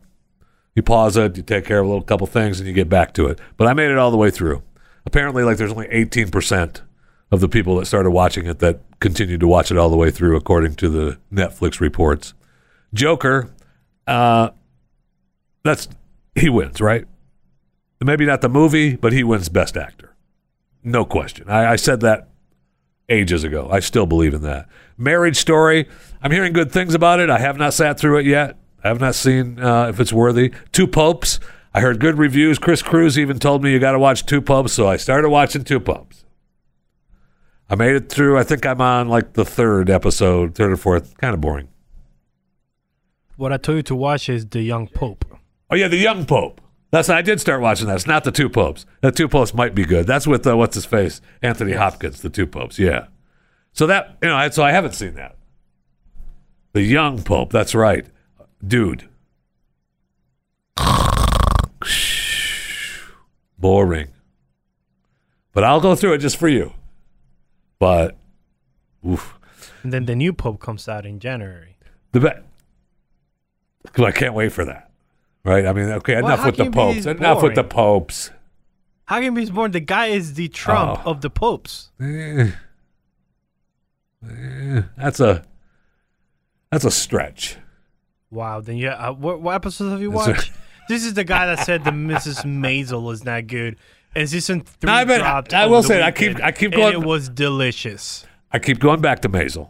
You 0.75 0.83
pause 0.83 1.15
it, 1.15 1.37
you 1.37 1.43
take 1.43 1.65
care 1.65 1.79
of 1.79 1.85
a 1.85 1.89
little 1.89 2.03
couple 2.03 2.27
things, 2.27 2.59
and 2.59 2.67
you 2.67 2.73
get 2.73 2.89
back 2.89 3.13
to 3.13 3.27
it. 3.27 3.39
But 3.55 3.67
I 3.67 3.73
made 3.73 3.89
it 3.89 3.97
all 3.97 4.11
the 4.11 4.17
way 4.17 4.31
through. 4.31 4.63
Apparently, 5.05 5.43
like 5.43 5.55
there's 5.55 5.71
only 5.71 5.87
18 5.89 6.29
percent 6.29 6.81
of 7.31 7.39
the 7.39 7.49
people 7.49 7.77
that 7.77 7.85
started 7.85 8.11
watching 8.11 8.45
it 8.47 8.59
that 8.59 8.81
continued 8.99 9.39
to 9.39 9.47
watch 9.47 9.71
it 9.71 9.77
all 9.77 9.89
the 9.89 9.97
way 9.97 10.11
through, 10.11 10.35
according 10.35 10.75
to 10.75 10.89
the 10.89 11.17
Netflix 11.31 11.79
reports. 11.79 12.33
Joker, 12.93 13.49
uh, 14.07 14.49
that's 15.63 15.87
he 16.35 16.49
wins, 16.49 16.81
right? 16.81 17.05
Maybe 18.01 18.25
not 18.25 18.41
the 18.41 18.49
movie, 18.49 18.95
but 18.95 19.13
he 19.13 19.23
wins 19.23 19.49
Best 19.49 19.77
Actor, 19.77 20.15
no 20.83 21.05
question. 21.05 21.49
I, 21.49 21.73
I 21.73 21.75
said 21.77 22.01
that 22.01 22.29
ages 23.09 23.43
ago. 23.43 23.69
I 23.71 23.79
still 23.79 24.05
believe 24.05 24.33
in 24.33 24.41
that. 24.41 24.67
Marriage 24.97 25.37
Story. 25.37 25.87
I'm 26.21 26.31
hearing 26.31 26.53
good 26.53 26.71
things 26.71 26.93
about 26.93 27.19
it. 27.19 27.29
I 27.29 27.39
have 27.39 27.57
not 27.57 27.73
sat 27.73 27.99
through 27.99 28.19
it 28.19 28.25
yet. 28.25 28.57
I 28.83 28.89
have 28.89 28.99
not 28.99 29.15
seen 29.15 29.59
uh, 29.59 29.87
if 29.87 29.99
it's 29.99 30.13
worthy. 30.13 30.51
Two 30.71 30.87
Popes. 30.87 31.39
I 31.73 31.79
heard 31.81 31.99
good 31.99 32.17
reviews. 32.17 32.59
Chris 32.59 32.81
Cruz 32.81 33.17
even 33.17 33.39
told 33.39 33.63
me 33.63 33.71
you 33.71 33.79
got 33.79 33.93
to 33.93 33.99
watch 33.99 34.25
Two 34.25 34.41
Popes, 34.41 34.73
so 34.73 34.87
I 34.87 34.97
started 34.97 35.29
watching 35.29 35.63
Two 35.63 35.79
Popes. 35.79 36.25
I 37.69 37.75
made 37.75 37.95
it 37.95 38.09
through. 38.09 38.37
I 38.37 38.43
think 38.43 38.65
I'm 38.65 38.81
on 38.81 39.07
like 39.07 39.33
the 39.33 39.45
third 39.45 39.89
episode, 39.89 40.53
third 40.55 40.71
or 40.71 40.77
fourth. 40.77 41.17
Kind 41.17 41.33
of 41.33 41.41
boring. 41.41 41.69
What 43.35 43.51
I 43.51 43.57
told 43.57 43.77
you 43.77 43.83
to 43.83 43.95
watch 43.95 44.29
is 44.29 44.45
The 44.47 44.61
Young 44.61 44.87
Pope. 44.87 45.25
Oh 45.69 45.75
yeah, 45.75 45.87
the 45.87 45.97
young 45.97 46.25
pope. 46.25 46.61
That's 46.91 47.09
I 47.09 47.23
did 47.23 47.41
start 47.41 47.59
watching 47.59 47.87
that. 47.87 47.95
It's 47.95 48.05
not 48.05 48.23
the 48.23 48.31
two 48.31 48.47
popes. 48.47 48.85
The 49.01 49.11
two 49.11 49.27
popes 49.27 49.55
might 49.55 49.73
be 49.73 49.85
good. 49.85 50.05
That's 50.05 50.27
with 50.27 50.45
uh, 50.45 50.55
what's 50.55 50.75
his 50.75 50.85
face, 50.85 51.19
Anthony 51.41 51.73
Hopkins. 51.73 52.21
The 52.21 52.29
two 52.29 52.45
popes. 52.45 52.77
Yeah. 52.77 53.07
So 53.71 53.87
that 53.87 54.17
you 54.21 54.29
know, 54.29 54.49
so 54.49 54.61
I 54.61 54.71
haven't 54.71 54.93
seen 54.93 55.15
that. 55.15 55.35
The 56.73 56.83
young 56.83 57.23
pope. 57.23 57.51
That's 57.51 57.73
right, 57.73 58.05
dude. 58.65 59.09
Boring. 63.57 64.09
But 65.53 65.63
I'll 65.63 65.81
go 65.81 65.95
through 65.95 66.13
it 66.13 66.19
just 66.19 66.37
for 66.37 66.47
you. 66.47 66.73
But, 67.79 68.15
oof. 69.07 69.39
And 69.83 69.91
then 69.93 70.05
the 70.05 70.15
new 70.15 70.33
Pope 70.33 70.59
comes 70.59 70.87
out 70.87 71.05
in 71.05 71.19
January. 71.19 71.77
The 72.11 72.19
bet. 73.91 74.05
I 74.05 74.11
can't 74.11 74.33
wait 74.33 74.51
for 74.51 74.65
that. 74.65 74.89
Right? 75.45 75.65
I 75.65 75.73
mean, 75.73 75.89
okay, 75.89 76.15
Well, 76.21 76.33
enough 76.33 76.45
with 76.45 76.55
the 76.57 76.63
be 76.65 76.69
popes. 76.69 77.05
Enough 77.05 77.43
with 77.43 77.55
the 77.55 77.63
popes. 77.65 78.31
How 79.05 79.19
can 79.19 79.35
he's 79.35 79.49
born? 79.49 79.71
The 79.71 79.81
guy 79.81 80.07
is 80.07 80.35
the 80.35 80.47
Trump 80.47 81.01
Oh. 81.05 81.11
of 81.11 81.21
the 81.21 81.29
popes. 81.29 81.91
Eh. 82.01 82.51
Eh, 84.25 84.81
that's 84.97 85.19
a 85.19 85.43
that's 86.71 86.85
a 86.85 86.91
stretch. 86.91 87.57
Wow. 88.31 88.61
Then 88.61 88.77
yeah, 88.77 88.93
uh, 88.93 89.13
what, 89.13 89.41
what 89.41 89.55
episodes 89.55 89.91
have 89.91 90.01
you 90.01 90.11
watched? 90.11 90.51
this 90.89 91.03
is 91.03 91.13
the 91.13 91.23
guy 91.25 91.45
that 91.45 91.65
said 91.65 91.83
the 91.83 91.91
Mrs. 91.91 92.43
Maisel 92.45 93.11
is 93.11 93.23
not 93.25 93.47
good. 93.47 93.75
And 94.15 94.29
season 94.29 94.61
three 94.61 94.87
No, 94.87 94.93
I 94.93 95.03
dropped. 95.05 95.53
I 95.53 95.63
over 95.65 95.75
will 95.75 95.83
say, 95.83 96.01
I 96.01 96.11
keep- 96.11 96.39
I 96.41 96.51
keep 96.51 96.71
going- 96.71 96.93
it 96.93 97.01
was 97.03 97.27
delicious. 97.29 98.25
I 98.51 98.59
keep 98.59 98.79
going 98.79 99.01
back 99.01 99.21
to 99.23 99.29
Maisel 99.29 99.69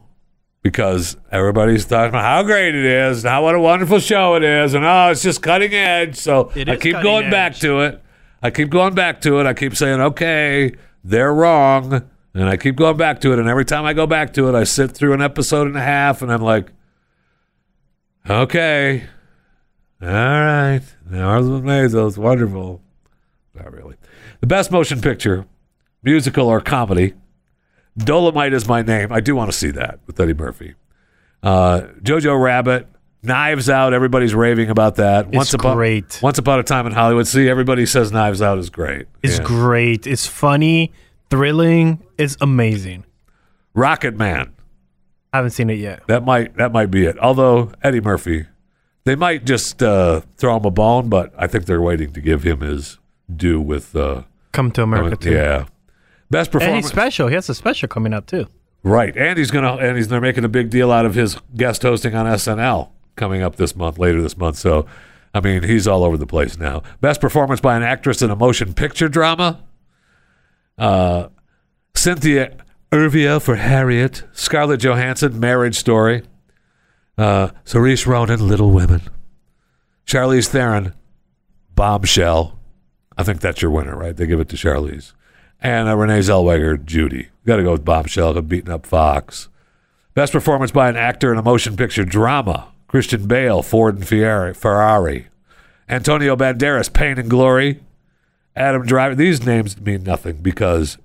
because 0.63 1.17
everybody's 1.31 1.85
talking 1.85 2.09
about 2.09 2.23
how 2.23 2.41
great 2.43 2.73
it 2.73 2.85
is, 2.85 3.23
and 3.23 3.31
how 3.31 3.43
what 3.43 3.53
a 3.53 3.59
wonderful 3.59 3.99
show 3.99 4.35
it 4.35 4.43
is, 4.43 4.73
and 4.73 4.83
oh, 4.85 5.09
it's 5.11 5.21
just 5.21 5.41
cutting 5.43 5.73
edge. 5.73 6.15
So 6.15 6.51
It 6.55 6.67
I 6.69 6.73
is 6.73 6.81
keep 6.81 6.93
cutting 6.93 7.03
going 7.11 7.29
back 7.29 7.51
edge. 7.51 7.59
to 7.61 7.81
it. 7.81 8.01
I 8.41 8.49
keep 8.49 8.69
going 8.69 8.95
back 8.95 9.21
to 9.21 9.39
it. 9.39 9.45
I 9.45 9.53
keep 9.53 9.75
saying, 9.75 10.01
okay, 10.01 10.71
they're 11.03 11.33
wrong, 11.33 12.09
and 12.33 12.49
I 12.49 12.57
keep 12.57 12.75
going 12.77 12.97
back 12.97 13.21
to 13.21 13.33
it. 13.33 13.39
And 13.39 13.47
every 13.47 13.65
time 13.65 13.85
I 13.85 13.93
go 13.93 14.07
back 14.07 14.33
to 14.33 14.47
it, 14.49 14.55
I 14.55 14.63
sit 14.63 14.91
through 14.91 15.13
an 15.13 15.21
episode 15.21 15.67
and 15.67 15.77
a 15.77 15.81
half, 15.81 16.21
and 16.21 16.31
I'm 16.31 16.41
like, 16.41 16.71
okay, 18.29 19.03
all 20.01 20.07
right, 20.09 20.81
now 21.09 21.35
Elizabeth 21.37 21.63
Maisel's 21.63 22.17
wonderful. 22.17 22.81
Not 23.53 23.71
really. 23.71 23.95
The 24.41 24.47
best 24.47 24.71
motion 24.71 24.99
picture, 25.01 25.45
musical 26.01 26.47
or 26.47 26.59
comedy. 26.59 27.13
Dolemite 27.99 28.53
is 28.53 28.67
my 28.67 28.81
name. 28.81 29.11
I 29.11 29.19
do 29.19 29.35
want 29.35 29.51
to 29.51 29.57
see 29.57 29.71
that 29.71 29.99
with 30.07 30.19
Eddie 30.19 30.33
Murphy. 30.33 30.73
Uh, 31.41 31.81
Jojo 32.01 32.41
Rabbit, 32.41 32.87
Knives 33.21 33.69
Out. 33.69 33.93
Everybody's 33.93 34.33
raving 34.33 34.69
about 34.69 34.95
that. 34.95 35.27
It's 35.31 35.53
upon, 35.53 35.75
great. 35.77 36.19
Once 36.23 36.37
upon 36.37 36.59
a 36.59 36.63
time 36.63 36.87
in 36.87 36.93
Hollywood. 36.93 37.27
See, 37.27 37.47
everybody 37.49 37.85
says 37.85 38.11
Knives 38.11 38.41
Out 38.41 38.57
is 38.57 38.69
great. 38.69 39.07
It's 39.21 39.37
Yeah. 39.37 39.43
great. 39.45 40.07
It's 40.07 40.25
funny, 40.25 40.91
thrilling. 41.29 42.01
It's 42.17 42.37
amazing. 42.41 43.05
Rocket 43.73 44.17
Man. 44.17 44.51
I 45.31 45.37
haven't 45.37 45.51
seen 45.51 45.69
it 45.69 45.79
yet. 45.79 46.03
That 46.07 46.23
might 46.23 46.55
that 46.57 46.71
might 46.71 46.91
be 46.91 47.05
it. 47.05 47.17
Although 47.19 47.71
Eddie 47.81 48.01
Murphy, 48.01 48.45
they 49.03 49.15
might 49.15 49.45
just 49.45 49.81
uh, 49.81 50.21
throw 50.37 50.57
him 50.57 50.65
a 50.65 50.71
bone, 50.71 51.09
but 51.09 51.33
I 51.37 51.47
think 51.47 51.65
they're 51.65 51.81
waiting 51.81 52.13
to 52.13 52.21
give 52.21 52.43
him 52.43 52.61
his 52.61 52.99
due 53.35 53.59
with. 53.59 53.95
Uh, 53.95 54.23
Come 54.51 54.69
to 54.71 54.83
America 54.83 55.15
too. 55.17 55.31
yeah. 55.33 55.65
Best 56.33 56.47
And 56.47 56.59
performance. 56.59 56.85
he's 56.87 56.91
special. 56.91 57.27
He 57.27 57.35
has 57.35 57.47
a 57.47 57.55
special 57.55 57.87
coming 57.87 58.13
up 58.13 58.25
too. 58.25 58.47
Right, 58.83 59.15
and 59.15 59.37
he's 59.37 59.51
gonna 59.51 59.75
and 59.77 59.95
he's 59.95 60.09
they're 60.09 60.19
making 60.19 60.43
a 60.43 60.49
big 60.49 60.69
deal 60.69 60.91
out 60.91 61.05
of 61.05 61.15
his 61.15 61.37
guest 61.55 61.83
hosting 61.83 62.15
on 62.15 62.25
SNL 62.25 62.89
coming 63.15 63.41
up 63.41 63.55
this 63.55 63.75
month, 63.75 63.97
later 63.97 64.21
this 64.21 64.35
month. 64.35 64.57
So, 64.57 64.85
I 65.33 65.39
mean, 65.39 65.63
he's 65.63 65.87
all 65.87 66.03
over 66.03 66.17
the 66.17 66.25
place 66.27 66.57
now. 66.57 66.83
Best 66.99 67.21
performance 67.21 67.61
by 67.61 67.77
an 67.77 67.83
actress 67.83 68.21
in 68.21 68.29
a 68.31 68.35
motion 68.35 68.73
picture 68.73 69.07
drama. 69.07 69.63
Uh, 70.77 71.27
Cynthia 71.95 72.57
Erivo 72.91 73.41
for 73.41 73.55
Harriet. 73.55 74.23
Scarlett 74.33 74.81
Johansson, 74.81 75.39
Marriage 75.39 75.75
Story. 75.77 76.23
Uh, 77.17 77.49
Saoirse 77.63 78.07
Ronan, 78.07 78.47
Little 78.47 78.71
Women. 78.71 79.01
Charlize 80.05 80.47
Theron, 80.47 80.93
Bombshell. 81.75 82.59
I 83.17 83.23
think 83.23 83.39
that's 83.39 83.61
your 83.61 83.71
winner, 83.71 83.95
right? 83.95 84.17
They 84.17 84.25
give 84.25 84.39
it 84.39 84.49
to 84.49 84.55
Charlize. 84.57 85.13
And 85.63 85.87
uh, 85.87 85.95
Renee 85.95 86.19
Zellweger, 86.19 86.83
Judy. 86.83 87.29
Got 87.45 87.55
to 87.55 87.63
go 87.63 87.71
with 87.71 87.85
Bombshell, 87.85 88.39
beating 88.41 88.69
up 88.69 88.85
Fox. 88.85 89.47
Best 90.13 90.33
performance 90.33 90.71
by 90.71 90.89
an 90.89 90.97
actor 90.97 91.31
in 91.31 91.39
a 91.39 91.41
motion 91.41 91.77
picture 91.77 92.03
drama. 92.03 92.67
Christian 92.87 93.25
Bale, 93.27 93.63
Ford 93.63 93.95
and 93.95 94.07
Ferrari. 94.07 94.53
Ferrari. 94.53 95.27
Antonio 95.89 96.35
Banderas, 96.35 96.91
Pain 96.91 97.17
and 97.17 97.29
Glory. 97.29 97.79
Adam 98.55 98.85
Driver. 98.85 99.15
These 99.15 99.45
names 99.45 99.79
mean 99.79 100.03
nothing 100.03 100.37
because 100.37 100.97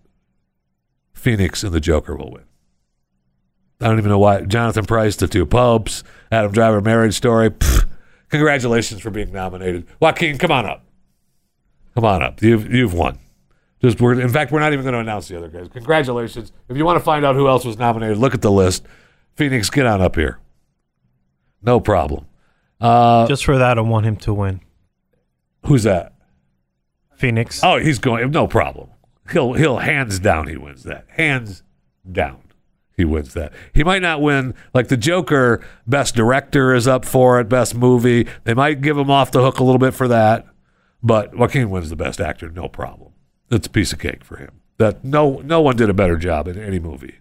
Phoenix 1.14 1.62
and 1.62 1.72
the 1.72 1.80
Joker 1.80 2.16
will 2.16 2.32
win. 2.32 2.44
I 3.80 3.86
don't 3.86 3.98
even 3.98 4.10
know 4.10 4.18
why. 4.18 4.42
Jonathan 4.42 4.84
Pryce, 4.84 5.16
The 5.16 5.28
Two 5.28 5.46
Popes. 5.46 6.02
Adam 6.32 6.52
Driver, 6.52 6.80
Marriage 6.80 7.14
Story. 7.14 7.50
Pfft. 7.50 7.86
Congratulations 8.28 9.00
for 9.00 9.10
being 9.10 9.32
nominated. 9.32 9.86
Joaquin, 10.00 10.36
come 10.36 10.50
on 10.50 10.66
up. 10.66 10.84
Come 11.94 12.04
on 12.04 12.22
up. 12.22 12.42
You've, 12.42 12.70
you've 12.70 12.92
won. 12.92 13.18
Just 13.80 14.00
we're, 14.00 14.20
in 14.20 14.28
fact, 14.28 14.50
we're 14.50 14.60
not 14.60 14.72
even 14.72 14.82
going 14.84 14.94
to 14.94 14.98
announce 15.00 15.28
the 15.28 15.36
other 15.38 15.48
guys. 15.48 15.68
Congratulations. 15.72 16.52
If 16.68 16.76
you 16.76 16.84
want 16.84 16.98
to 16.98 17.04
find 17.04 17.24
out 17.24 17.36
who 17.36 17.46
else 17.48 17.64
was 17.64 17.78
nominated, 17.78 18.18
look 18.18 18.34
at 18.34 18.42
the 18.42 18.50
list. 18.50 18.84
Phoenix, 19.36 19.70
get 19.70 19.86
on 19.86 20.00
up 20.00 20.16
here. 20.16 20.38
No 21.62 21.78
problem. 21.78 22.26
Uh, 22.80 23.26
Just 23.28 23.44
for 23.44 23.56
that, 23.58 23.78
I 23.78 23.80
want 23.82 24.04
him 24.06 24.16
to 24.16 24.34
win. 24.34 24.60
who's 25.66 25.84
that? 25.84 26.12
Phoenix. 27.16 27.60
Oh, 27.62 27.78
he's 27.78 27.98
going. 27.98 28.30
No 28.30 28.46
problem. 28.46 28.90
He'll 29.32 29.52
he'll 29.54 29.78
hands 29.78 30.18
down. 30.20 30.46
He 30.48 30.56
wins 30.56 30.84
that. 30.84 31.04
Hands 31.10 31.62
down. 32.10 32.38
He 32.96 33.04
wins 33.04 33.34
that. 33.34 33.52
He 33.72 33.84
might 33.84 34.02
not 34.02 34.20
win 34.22 34.54
like 34.72 34.88
the 34.88 34.96
Joker. 34.96 35.60
Best 35.86 36.14
director 36.14 36.74
is 36.74 36.86
up 36.88 37.04
for 37.04 37.40
it. 37.40 37.48
Best 37.48 37.74
movie. 37.74 38.26
They 38.44 38.54
might 38.54 38.80
give 38.80 38.96
him 38.96 39.10
off 39.10 39.30
the 39.32 39.40
hook 39.42 39.58
a 39.58 39.64
little 39.64 39.78
bit 39.78 39.94
for 39.94 40.08
that, 40.08 40.46
but 41.02 41.36
Joaquin 41.36 41.70
wins 41.70 41.90
the 41.90 41.96
best 41.96 42.20
actor. 42.20 42.50
No 42.50 42.68
problem. 42.68 43.12
It's 43.50 43.66
a 43.66 43.70
piece 43.70 43.92
of 43.92 43.98
cake 43.98 44.24
for 44.24 44.36
him. 44.36 44.60
That 44.78 45.04
no 45.04 45.38
no 45.38 45.60
one 45.60 45.76
did 45.76 45.90
a 45.90 45.94
better 45.94 46.16
job 46.16 46.48
in 46.48 46.58
any 46.58 46.78
movie. 46.78 47.16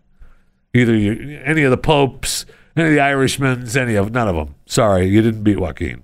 Either 0.74 0.96
you, 0.96 1.42
any 1.44 1.64
of 1.64 1.72
the 1.72 1.78
popes, 1.78 2.46
any 2.76 2.90
of 2.90 2.94
the 2.94 3.02
Irishmans, 3.02 3.76
any 3.76 3.96
of 3.96 4.12
none 4.12 4.28
of 4.28 4.36
them. 4.36 4.56
Sorry, 4.66 5.08
you 5.08 5.22
didn't 5.22 5.44
beat 5.44 5.60
Joaquin. 5.60 6.04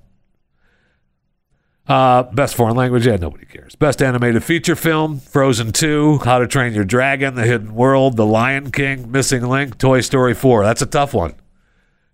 Uh, 1.86 2.24
best 2.24 2.56
foreign 2.56 2.78
language, 2.78 3.06
yeah, 3.06 3.18
nobody 3.18 3.46
cares. 3.46 3.76
Best 3.76 4.02
animated 4.02 4.42
feature 4.44 4.76
film, 4.76 5.20
Frozen 5.20 5.74
2, 5.74 6.20
How 6.20 6.40
to 6.40 6.48
Train 6.48 6.74
Your 6.74 6.86
Dragon, 6.86 7.36
The 7.36 7.44
Hidden 7.44 7.76
World, 7.76 8.16
The 8.16 8.26
Lion 8.26 8.72
King, 8.72 9.12
Missing 9.12 9.46
Link, 9.46 9.78
Toy 9.78 10.00
Story 10.00 10.34
4. 10.34 10.64
That's 10.64 10.82
a 10.82 10.86
tough 10.86 11.14
one. 11.14 11.36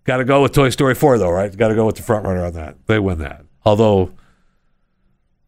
Got 0.06 0.18
to 0.18 0.26
go 0.26 0.42
with 0.42 0.54
Toy 0.54 0.70
Story 0.70 0.96
4, 0.96 1.20
though, 1.20 1.30
right? 1.30 1.56
Got 1.56 1.68
to 1.68 1.76
go 1.76 1.86
with 1.86 1.98
the 1.98 2.02
front 2.02 2.26
runner 2.26 2.46
on 2.46 2.54
that. 2.54 2.78
They 2.88 2.98
win 2.98 3.20
that. 3.20 3.44
Although, 3.64 4.12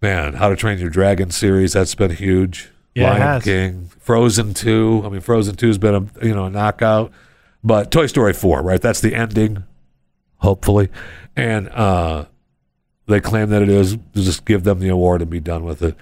man, 0.02 0.34
How 0.34 0.50
to 0.50 0.56
Train 0.56 0.80
Your 0.80 0.90
Dragon 0.90 1.32
series, 1.32 1.74
that's 1.74 1.96
been 1.96 2.12
huge. 2.12 2.70
Yeah, 2.96 3.04
it 3.04 3.10
Lion 3.12 3.22
has. 3.22 3.44
King, 3.44 3.90
Frozen 4.00 4.54
2. 4.56 5.04
I 5.06 5.10
mean, 5.10 5.22
Frozen 5.22 5.56
2 5.56 5.68
has 5.68 5.78
been 5.78 5.96
a, 5.96 6.26
you 6.26 6.34
know, 6.34 6.46
a 6.46 6.50
knockout. 6.50 7.12
But 7.64 7.92
Toy 7.92 8.08
Story 8.08 8.34
4, 8.34 8.62
right? 8.64 8.82
That's 8.82 9.02
the 9.02 9.14
ending, 9.16 9.64
hopefully. 10.38 10.90
And, 11.36 11.70
uh, 11.70 12.26
they 13.08 13.20
claim 13.20 13.50
that 13.50 13.62
it 13.62 13.70
is. 13.70 13.98
Just 14.14 14.46
give 14.46 14.64
them 14.64 14.80
the 14.80 14.90
award 14.90 15.22
and 15.22 15.30
be 15.30 15.40
done 15.40 15.64
with 15.64 15.82
it. 15.82 15.96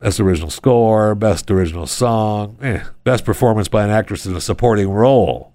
Best 0.00 0.20
original 0.20 0.50
score, 0.50 1.14
best 1.14 1.50
original 1.50 1.86
song, 1.86 2.58
eh, 2.60 2.84
best 3.04 3.24
performance 3.24 3.68
by 3.68 3.84
an 3.84 3.90
actress 3.90 4.26
in 4.26 4.34
a 4.36 4.40
supporting 4.40 4.90
role. 4.90 5.52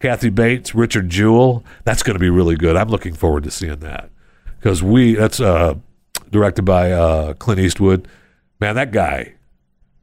Kathy 0.00 0.30
Bates, 0.30 0.74
Richard 0.74 1.08
Jewell. 1.08 1.64
That's 1.84 2.02
going 2.02 2.14
to 2.14 2.20
be 2.20 2.30
really 2.30 2.56
good. 2.56 2.76
I'm 2.76 2.88
looking 2.88 3.14
forward 3.14 3.44
to 3.44 3.50
seeing 3.50 3.78
that 3.78 4.10
because 4.58 4.82
we. 4.82 5.14
That's 5.14 5.40
uh, 5.40 5.74
directed 6.32 6.62
by 6.62 6.90
uh, 6.90 7.34
Clint 7.34 7.60
Eastwood. 7.60 8.08
Man, 8.58 8.74
that 8.74 8.90
guy, 8.90 9.34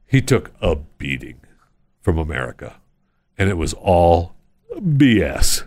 he 0.06 0.22
took 0.22 0.52
a 0.62 0.76
beating 0.76 1.40
from 2.00 2.16
America, 2.16 2.76
and 3.36 3.50
it 3.50 3.58
was 3.58 3.74
all 3.74 4.34
BS. 4.72 5.64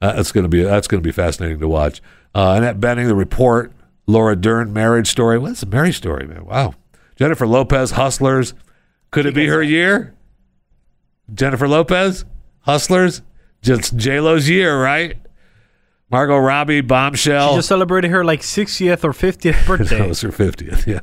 Uh, 0.00 0.12
that's 0.14 0.32
gonna 0.32 0.48
be 0.48 0.62
that's 0.62 0.88
gonna 0.88 1.02
be 1.02 1.12
fascinating 1.12 1.60
to 1.60 1.68
watch. 1.68 2.00
Uh, 2.34 2.54
Annette 2.56 2.80
Bening, 2.80 3.06
The 3.06 3.14
Report, 3.14 3.72
Laura 4.06 4.36
Dern, 4.36 4.72
Marriage 4.72 5.08
Story. 5.08 5.38
What's 5.38 5.62
a 5.62 5.66
marriage 5.66 5.96
story, 5.96 6.26
man? 6.26 6.44
Wow. 6.44 6.74
Jennifer 7.16 7.46
Lopez, 7.46 7.92
Hustlers. 7.92 8.54
Could 9.10 9.26
it 9.26 9.34
be 9.34 9.46
her 9.46 9.62
year? 9.62 10.14
Jennifer 11.32 11.66
Lopez, 11.66 12.24
Hustlers. 12.60 13.22
Just 13.60 13.96
J 13.96 14.20
Lo's 14.20 14.48
year, 14.48 14.80
right? 14.80 15.16
Margot 16.10 16.38
Robbie, 16.38 16.80
Bombshell. 16.80 17.50
She 17.50 17.56
just 17.56 17.68
celebrated 17.68 18.10
her 18.10 18.24
like 18.24 18.40
60th 18.40 19.04
or 19.04 19.12
50th 19.12 19.66
birthday. 19.66 19.98
That 19.98 20.08
was 20.08 20.20
her 20.22 20.30
50th. 20.30 20.86
Yeah. 20.86 21.00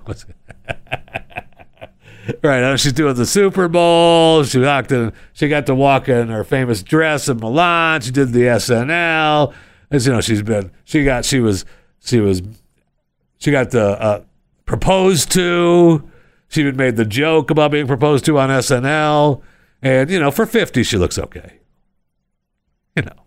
right. 2.43 2.61
Now 2.61 2.75
she's 2.75 2.93
doing 2.93 3.15
the 3.15 3.25
Super 3.25 3.67
Bowl. 3.67 4.43
She 4.43 4.59
walked 4.59 4.91
in, 4.91 5.13
she 5.33 5.47
got 5.47 5.67
to 5.67 5.75
walk 5.75 6.09
in 6.09 6.29
her 6.29 6.43
famous 6.43 6.81
dress 6.81 7.27
in 7.29 7.37
Milan. 7.37 8.01
She 8.01 8.11
did 8.11 8.33
the 8.33 8.41
SNL. 8.41 9.53
As 9.91 10.07
you 10.07 10.13
know, 10.13 10.21
she's 10.21 10.41
been, 10.41 10.71
she 10.83 11.03
got, 11.03 11.23
she 11.23 11.39
was, 11.39 11.65
she 11.99 12.19
was, 12.19 12.41
she 13.37 13.51
got 13.51 13.69
the, 13.69 14.01
uh, 14.01 14.23
proposed 14.65 15.31
to. 15.33 16.09
She 16.47 16.61
even 16.61 16.75
made 16.75 16.95
the 16.95 17.05
joke 17.05 17.51
about 17.51 17.71
being 17.71 17.85
proposed 17.87 18.25
to 18.25 18.39
on 18.39 18.49
SNL. 18.49 19.41
And, 19.81 20.09
you 20.09 20.19
know, 20.19 20.31
for 20.31 20.47
50, 20.47 20.81
she 20.83 20.97
looks 20.97 21.19
okay. 21.19 21.59
You 22.95 23.03
know. 23.03 23.24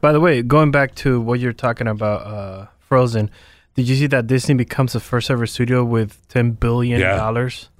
By 0.00 0.12
the 0.12 0.20
way, 0.20 0.42
going 0.42 0.70
back 0.70 0.94
to 0.96 1.20
what 1.20 1.40
you're 1.40 1.52
talking 1.52 1.86
about, 1.86 2.26
uh, 2.26 2.66
Frozen, 2.80 3.30
did 3.74 3.88
you 3.88 3.96
see 3.96 4.06
that 4.08 4.26
Disney 4.26 4.54
becomes 4.54 4.92
the 4.94 5.00
first 5.00 5.30
ever 5.30 5.46
studio 5.46 5.84
with 5.84 6.26
$10 6.28 6.58
billion 6.58 7.00
Yeah. 7.00 7.24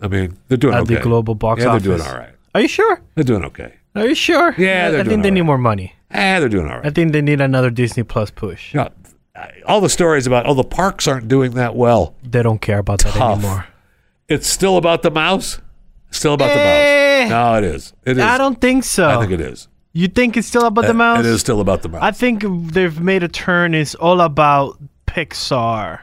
I 0.00 0.08
mean, 0.08 0.36
they're 0.48 0.56
doing 0.58 0.74
at 0.74 0.82
okay. 0.82 0.96
the 0.96 1.00
global 1.00 1.34
box 1.34 1.62
yeah, 1.62 1.68
office? 1.70 1.82
they're 1.84 1.96
doing 1.96 2.08
all 2.08 2.16
right. 2.18 2.34
Are 2.54 2.60
you 2.60 2.68
sure? 2.68 3.00
They're 3.14 3.24
doing 3.24 3.44
okay. 3.46 3.74
Are 3.94 4.06
you 4.06 4.14
sure? 4.14 4.54
Yeah, 4.56 4.90
I, 4.94 5.00
I 5.00 5.04
think 5.04 5.22
they 5.22 5.28
all 5.30 5.34
need 5.34 5.42
more 5.42 5.58
money. 5.58 5.94
Eh, 6.10 6.38
they're 6.40 6.48
doing 6.48 6.68
all 6.68 6.76
right. 6.76 6.86
I 6.86 6.90
think 6.90 7.12
they 7.12 7.22
need 7.22 7.40
another 7.40 7.70
Disney 7.70 8.02
Plus 8.02 8.30
push. 8.30 8.74
You 8.74 8.80
know, 8.80 8.90
all 9.66 9.80
the 9.80 9.88
stories 9.88 10.26
about 10.26 10.46
oh 10.46 10.54
the 10.54 10.64
parks 10.64 11.08
aren't 11.08 11.28
doing 11.28 11.52
that 11.52 11.74
well. 11.74 12.14
They 12.22 12.42
don't 12.42 12.60
care 12.60 12.78
about 12.78 13.00
that 13.00 13.16
anymore. 13.16 13.66
It's 14.28 14.46
still 14.46 14.76
about 14.76 15.02
the 15.02 15.10
mouse. 15.10 15.60
Still 16.10 16.34
about 16.34 16.50
Eh. 16.50 16.54
the 17.24 17.30
mouse. 17.30 17.30
No, 17.30 17.58
it 17.58 17.74
is. 17.74 17.92
It 18.04 18.18
is. 18.18 18.22
I 18.22 18.38
don't 18.38 18.60
think 18.60 18.84
so. 18.84 19.08
I 19.08 19.18
think 19.20 19.32
it 19.32 19.40
is. 19.40 19.68
You 19.92 20.06
think 20.08 20.36
it's 20.36 20.46
still 20.46 20.66
about 20.66 20.86
the 20.86 20.94
mouse? 20.94 21.20
It 21.20 21.26
is 21.26 21.40
still 21.40 21.60
about 21.60 21.82
the 21.82 21.88
mouse. 21.88 22.02
I 22.02 22.12
think 22.12 22.44
they've 22.72 23.00
made 23.00 23.22
a 23.24 23.28
turn. 23.28 23.74
It's 23.74 23.94
all 23.96 24.20
about 24.20 24.78
Pixar 25.06 26.00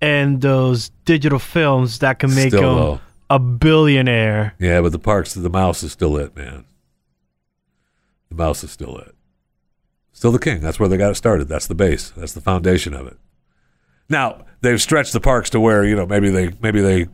and 0.00 0.40
those 0.40 0.90
digital 1.04 1.38
films 1.38 1.98
that 1.98 2.18
can 2.18 2.34
make 2.34 2.48
Still, 2.48 2.60
them 2.62 2.76
though. 2.76 3.00
a 3.30 3.38
billionaire. 3.38 4.54
yeah, 4.58 4.80
but 4.80 4.92
the 4.92 4.98
parks, 4.98 5.34
the 5.34 5.50
mouse 5.50 5.82
is 5.82 5.92
still 5.92 6.16
it, 6.16 6.34
man. 6.36 6.64
The 8.30 8.34
mouse 8.36 8.64
is 8.64 8.70
still 8.70 8.96
it. 8.98 9.14
Still 10.12 10.32
the 10.32 10.38
king. 10.38 10.60
That's 10.60 10.80
where 10.80 10.88
they 10.88 10.96
got 10.96 11.10
it 11.10 11.16
started. 11.16 11.48
That's 11.48 11.66
the 11.66 11.74
base. 11.74 12.10
That's 12.16 12.32
the 12.32 12.40
foundation 12.40 12.94
of 12.94 13.06
it. 13.06 13.18
Now 14.08 14.46
they've 14.62 14.80
stretched 14.80 15.12
the 15.12 15.20
parks 15.20 15.50
to 15.50 15.60
where 15.60 15.84
you 15.84 15.94
know 15.94 16.06
maybe 16.06 16.30
they 16.30 16.52
maybe 16.62 16.80
they 16.80 17.06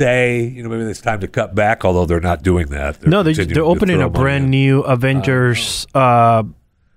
say 0.00 0.42
you 0.42 0.62
know 0.62 0.68
maybe 0.70 0.82
it's 0.90 1.00
time 1.00 1.20
to 1.20 1.28
cut 1.28 1.54
back. 1.54 1.84
Although 1.84 2.06
they're 2.06 2.20
not 2.20 2.42
doing 2.42 2.68
that. 2.68 3.06
no, 3.06 3.22
they, 3.22 3.32
they're 3.32 3.62
opening 3.62 4.00
a 4.00 4.08
brand 4.08 4.44
in. 4.44 4.50
new 4.50 4.80
Avengers, 4.80 5.86
uh, 5.94 6.42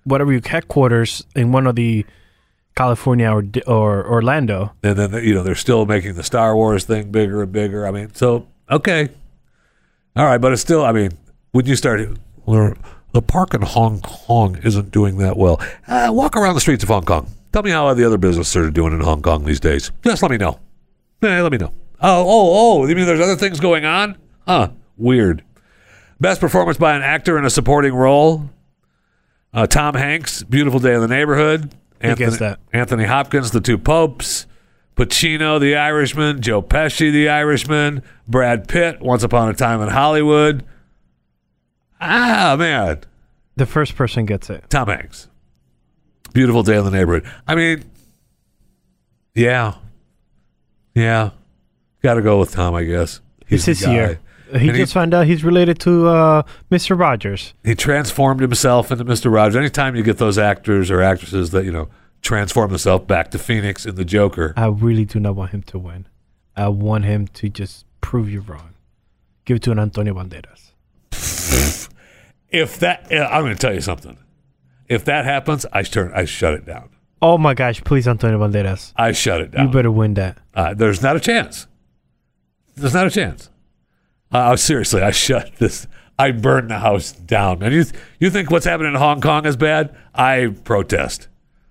whatever 0.05 0.31
you 0.31 0.41
headquarters 0.43 1.25
in 1.35 1.51
one 1.51 1.67
of 1.67 1.75
the 1.75 2.05
California 2.75 3.29
or 3.29 3.43
or 3.67 4.07
Orlando. 4.07 4.73
and 4.83 4.97
then 4.97 5.13
you 5.23 5.33
know 5.33 5.43
they're 5.43 5.55
still 5.55 5.85
making 5.85 6.15
the 6.15 6.23
Star 6.23 6.55
Wars 6.55 6.85
thing 6.85 7.11
bigger 7.11 7.43
and 7.43 7.51
bigger. 7.51 7.85
I 7.85 7.91
mean, 7.91 8.13
so 8.13 8.47
okay, 8.71 9.09
all 10.15 10.25
right, 10.25 10.39
but 10.39 10.53
it's 10.53 10.61
still. 10.61 10.85
I 10.85 10.91
mean, 10.91 11.11
when 11.51 11.65
you 11.65 11.75
start, 11.75 11.99
the 12.45 13.21
park 13.21 13.53
in 13.53 13.61
Hong 13.61 13.99
Kong 14.01 14.57
isn't 14.63 14.91
doing 14.91 15.17
that 15.17 15.37
well. 15.37 15.61
Uh, 15.87 16.09
walk 16.11 16.35
around 16.35 16.55
the 16.55 16.61
streets 16.61 16.83
of 16.83 16.89
Hong 16.89 17.03
Kong. 17.03 17.27
Tell 17.51 17.61
me 17.61 17.69
how 17.69 17.93
the 17.93 18.05
other 18.05 18.17
businesses 18.17 18.55
are 18.55 18.71
doing 18.71 18.93
in 18.93 19.01
Hong 19.01 19.21
Kong 19.21 19.45
these 19.45 19.59
days. 19.59 19.91
Just 20.03 20.23
let 20.23 20.31
me 20.31 20.37
know. 20.37 20.59
Eh, 21.21 21.41
let 21.41 21.51
me 21.51 21.57
know. 21.59 21.71
Oh, 22.05 22.25
oh, 22.27 22.81
oh! 22.83 22.85
You 22.85 22.95
mean 22.95 23.05
there's 23.05 23.21
other 23.21 23.37
things 23.37 23.61
going 23.61 23.85
on? 23.85 24.17
Huh? 24.45 24.71
Weird. 24.97 25.43
Best 26.19 26.41
performance 26.41 26.77
by 26.77 26.95
an 26.95 27.01
actor 27.01 27.37
in 27.37 27.45
a 27.45 27.49
supporting 27.49 27.93
role. 27.93 28.49
Uh, 29.53 29.67
Tom 29.67 29.95
Hanks, 29.95 30.43
Beautiful 30.43 30.79
Day 30.79 30.93
in 30.95 31.01
the 31.01 31.07
Neighborhood. 31.07 31.73
Who 32.01 32.15
gets 32.15 32.37
that? 32.39 32.59
Anthony 32.73 33.05
Hopkins, 33.05 33.51
The 33.51 33.61
Two 33.61 33.77
Popes. 33.77 34.47
Pacino, 34.95 35.59
The 35.59 35.75
Irishman. 35.75 36.41
Joe 36.41 36.61
Pesci, 36.61 37.11
The 37.11 37.29
Irishman. 37.29 38.03
Brad 38.27 38.67
Pitt, 38.67 39.01
Once 39.01 39.23
Upon 39.23 39.49
a 39.49 39.53
Time 39.53 39.81
in 39.81 39.89
Hollywood. 39.89 40.65
Ah, 42.01 42.55
man. 42.59 42.99
The 43.55 43.65
first 43.65 43.95
person 43.95 44.25
gets 44.25 44.49
it. 44.49 44.69
Tom 44.69 44.87
Hanks. 44.89 45.29
Beautiful 46.33 46.63
Day 46.63 46.77
in 46.77 46.83
the 46.83 46.91
Neighborhood. 46.91 47.25
I 47.47 47.55
mean, 47.55 47.83
yeah. 49.35 49.75
Yeah. 50.95 51.29
Got 52.03 52.15
to 52.15 52.21
go 52.21 52.39
with 52.39 52.51
Tom, 52.51 52.75
I 52.75 52.83
guess. 52.83 53.21
It's 53.47 53.65
the 53.65 53.71
his 53.71 53.81
guy. 53.81 53.93
year. 53.93 54.19
He 54.57 54.69
And 54.69 54.77
just 54.77 54.93
found 54.93 55.13
out 55.13 55.25
he's 55.25 55.43
related 55.43 55.79
to 55.79 56.07
uh, 56.07 56.43
Mr. 56.69 56.99
Rogers. 56.99 57.53
he 57.63 57.73
transformed 57.73 58.39
himself 58.41 58.91
into 58.91 59.03
Mr. 59.05 59.31
Rogers. 59.31 59.55
Anytime 59.55 59.95
you 59.95 60.03
get 60.03 60.17
those 60.17 60.37
actors 60.37 60.91
or 60.91 61.01
actresses 61.01 61.51
that, 61.51 61.65
you 61.65 61.71
know, 61.71 61.89
transform 62.21 62.69
themselves 62.69 63.05
back 63.05 63.31
to 63.31 63.39
Phoenix 63.39 63.85
in 63.85 63.95
the 63.95 64.05
Joker. 64.05 64.53
I 64.55 64.67
really 64.67 65.05
do 65.05 65.19
not 65.19 65.35
want 65.35 65.51
him 65.51 65.63
to 65.63 65.79
win. 65.79 66.07
I 66.55 66.67
want 66.67 67.05
him 67.05 67.27
to 67.29 67.49
just 67.49 67.85
prove 68.01 68.29
you 68.29 68.41
wrong. 68.41 68.75
Give 69.45 69.57
it 69.57 69.63
to 69.63 69.71
an 69.71 69.79
Antonio 69.79 70.13
Banderas. 70.13 70.71
If 72.49 72.77
that, 72.81 73.07
I'm 73.11 73.41
going 73.41 73.55
to 73.55 73.59
tell 73.59 73.73
you 73.73 73.81
something. 73.81 74.15
If 74.87 75.05
that 75.05 75.25
happens, 75.25 75.65
I 75.73 75.81
turn, 75.81 76.11
I 76.13 76.25
shut 76.25 76.53
it 76.53 76.67
down. 76.67 76.89
Oh 77.19 77.39
my 77.39 77.55
gosh, 77.55 77.83
please, 77.83 78.07
Antonio 78.07 78.37
Banderas. 78.37 78.93
I 78.95 79.11
shut 79.11 79.41
it 79.41 79.49
down. 79.49 79.65
You 79.67 79.73
better 79.73 79.89
win 79.89 80.13
that. 80.15 80.37
Uh, 80.53 80.75
there's 80.75 81.01
not 81.01 81.15
a 81.15 81.19
chance. 81.19 81.65
There's 82.75 82.93
not 82.93 83.07
a 83.07 83.11
chance. 83.11 83.49
Uh, 84.31 84.55
seriously, 84.55 85.01
I 85.01 85.11
shut 85.11 85.51
this. 85.57 85.87
I 86.17 86.31
burn 86.31 86.67
the 86.67 86.79
house 86.79 87.11
down, 87.11 87.59
man. 87.59 87.71
You 87.71 87.85
you 88.19 88.29
think 88.29 88.49
what's 88.51 88.65
happening 88.65 88.93
in 88.93 88.99
Hong 88.99 89.21
Kong 89.21 89.45
is 89.45 89.55
bad? 89.57 89.95
I 90.13 90.53
protest, 90.63 91.27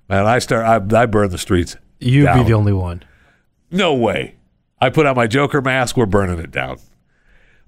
man. 0.08 0.26
I 0.26 0.38
start. 0.38 0.64
I, 0.92 1.02
I 1.02 1.06
burn 1.06 1.30
the 1.30 1.38
streets. 1.38 1.76
You'd 2.00 2.24
down. 2.26 2.38
be 2.38 2.44
the 2.44 2.54
only 2.54 2.72
one. 2.72 3.02
No 3.70 3.94
way. 3.94 4.34
I 4.80 4.90
put 4.90 5.06
on 5.06 5.14
my 5.16 5.26
Joker 5.26 5.60
mask. 5.60 5.96
We're 5.96 6.06
burning 6.06 6.38
it 6.38 6.50
down. 6.50 6.78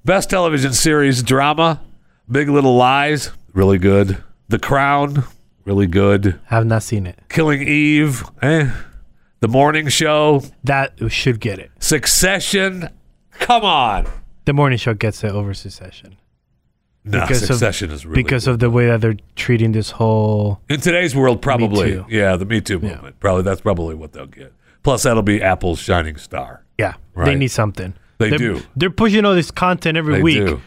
Best 0.05 0.31
television 0.31 0.73
series 0.73 1.23
drama: 1.23 1.81
Big 2.31 2.49
Little 2.49 2.77
Lies, 2.77 3.31
really 3.53 3.79
good. 3.79 4.23
The 4.49 4.59
Crown, 4.59 5.25
really 5.65 5.87
good. 5.87 6.39
Have 6.47 6.67
not 6.67 6.83
seen 6.83 7.07
it. 7.07 7.19
Killing 7.29 7.63
Eve, 7.67 8.25
eh. 8.43 8.71
The 9.41 9.49
Morning 9.49 9.89
Show, 9.89 10.43
That 10.65 10.93
should 11.11 11.39
get 11.41 11.59
it. 11.59 11.71
Succession. 11.79 12.89
Come 13.41 13.65
on. 13.65 14.07
The 14.45 14.53
morning 14.53 14.79
show 14.79 14.95
gets 14.95 15.23
it 15.25 15.33
over 15.33 15.55
Succession 15.55 16.17
No, 17.05 17.21
Because 17.21 17.51
of- 17.51 17.93
is 17.93 18.07
really 18.07 18.23
because 18.23 18.47
of 18.47 18.59
the 18.61 18.71
way 18.71 18.87
that 18.87 19.01
they're 19.01 19.17
treating 19.37 19.73
this 19.73 19.91
whole. 19.91 20.61
in 20.71 20.81
today's 20.81 21.15
world, 21.15 21.43
probably. 21.43 21.93
Too. 21.93 22.07
Yeah, 22.09 22.37
the 22.37 22.45
Me 22.47 22.61
Too 22.61 22.81
Yeah. 22.83 22.91
movement. 22.95 23.21
Probably 23.21 23.43
that's 23.43 23.61
probably 23.61 23.95
what 23.95 24.13
they'll 24.13 24.27
get. 24.27 24.53
Plus, 24.83 25.03
that'll 25.03 25.23
be 25.23 25.43
Apple's 25.43 25.79
shining 25.81 26.17
star. 26.17 26.63
Yeah, 26.79 26.95
right? 27.15 27.27
they 27.27 27.35
need 27.35 27.49
something. 27.49 27.95
They 28.19 28.31
They're- 28.31 28.39
do. 28.39 28.63
They're 28.77 28.91
pushing 28.91 29.25
all 29.25 29.35
this 29.35 29.51
content 29.51 29.97
every 29.99 30.17
They 30.17 30.23
week 30.23 30.47
do. 30.47 30.61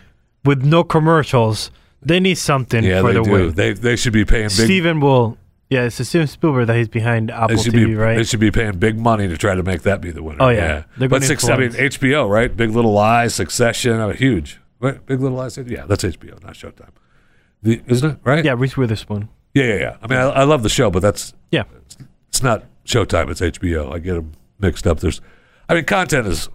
with 0.45 0.63
no 0.63 0.83
commercials. 0.83 1.71
They 2.03 2.19
need 2.19 2.35
something 2.35 2.83
Yeah, 2.83 3.01
for 3.01 3.07
they 3.07 3.19
the 3.19 3.23
do. 3.23 3.31
win. 3.31 3.51
They 3.53 3.73
they 3.73 3.95
should 3.95 4.13
be 4.13 4.25
paying 4.25 4.43
big. 4.45 4.51
Steven 4.51 4.99
will. 4.99 5.37
Yeah, 5.69 5.83
it's 5.83 5.95
Steven 6.07 6.27
Spielberg 6.27 6.67
that 6.67 6.77
he's 6.77 6.87
behind 6.87 7.27
They 7.29 7.33
Apple 7.33 7.57
should 7.57 7.73
TV, 7.73 7.87
be 7.87 7.95
right? 7.95 8.15
they 8.15 8.23
should 8.23 8.39
be 8.39 8.51
paying 8.51 8.77
big 8.79 8.97
money 8.97 9.27
to 9.27 9.35
try 9.37 9.53
to 9.53 9.63
make 9.63 9.81
that 9.81 9.99
be 9.99 10.11
the 10.11 10.23
winner. 10.23 10.37
Oh, 10.41 10.49
yeah. 10.49 10.83
They're 10.97 11.09
but 11.09 11.23
six, 11.23 11.47
I 11.49 11.57
mean. 11.57 11.71
HBO, 11.71 12.29
right? 12.29 12.55
Big 12.55 12.69
Little 12.71 12.93
Lies, 12.93 13.35
Succession, 13.35 13.93
uh, 13.99 14.09
huge. 14.13 14.59
Right? 14.79 15.05
Big 15.05 15.19
Little 15.19 15.37
Lies, 15.37 15.57
yeah, 15.57 15.85
that's 15.85 16.03
HBO, 16.05 16.41
not 16.41 16.53
Showtime. 16.53 16.91
The, 17.63 17.81
isn't 17.87 18.11
it 18.11 18.17
right? 18.23 18.45
yeah, 18.45 18.55
Reese 18.57 18.77
Witherspoon. 18.77 19.27
yeah, 19.53 19.63
yeah. 19.65 19.75
yeah. 19.75 19.97
I 20.01 20.07
mean, 20.07 20.19
I, 20.19 20.23
I 20.29 20.43
love 20.43 20.63
the 20.63 20.69
show, 20.69 20.89
but 20.89 21.01
that's 21.01 21.33
Yeah, 21.51 21.63
it's 22.29 22.41
not 22.43 22.63
Showtime. 22.85 23.29
It's 23.29 23.41
HBO. 23.41 23.91
I 23.93 23.99
get 23.99 24.13
them 24.13 24.31
mixed 24.59 24.87
up. 24.87 24.99
There's, 25.01 25.19
I 25.67 25.73
mean, 25.73 25.83
content 25.83 26.27
is 26.27 26.47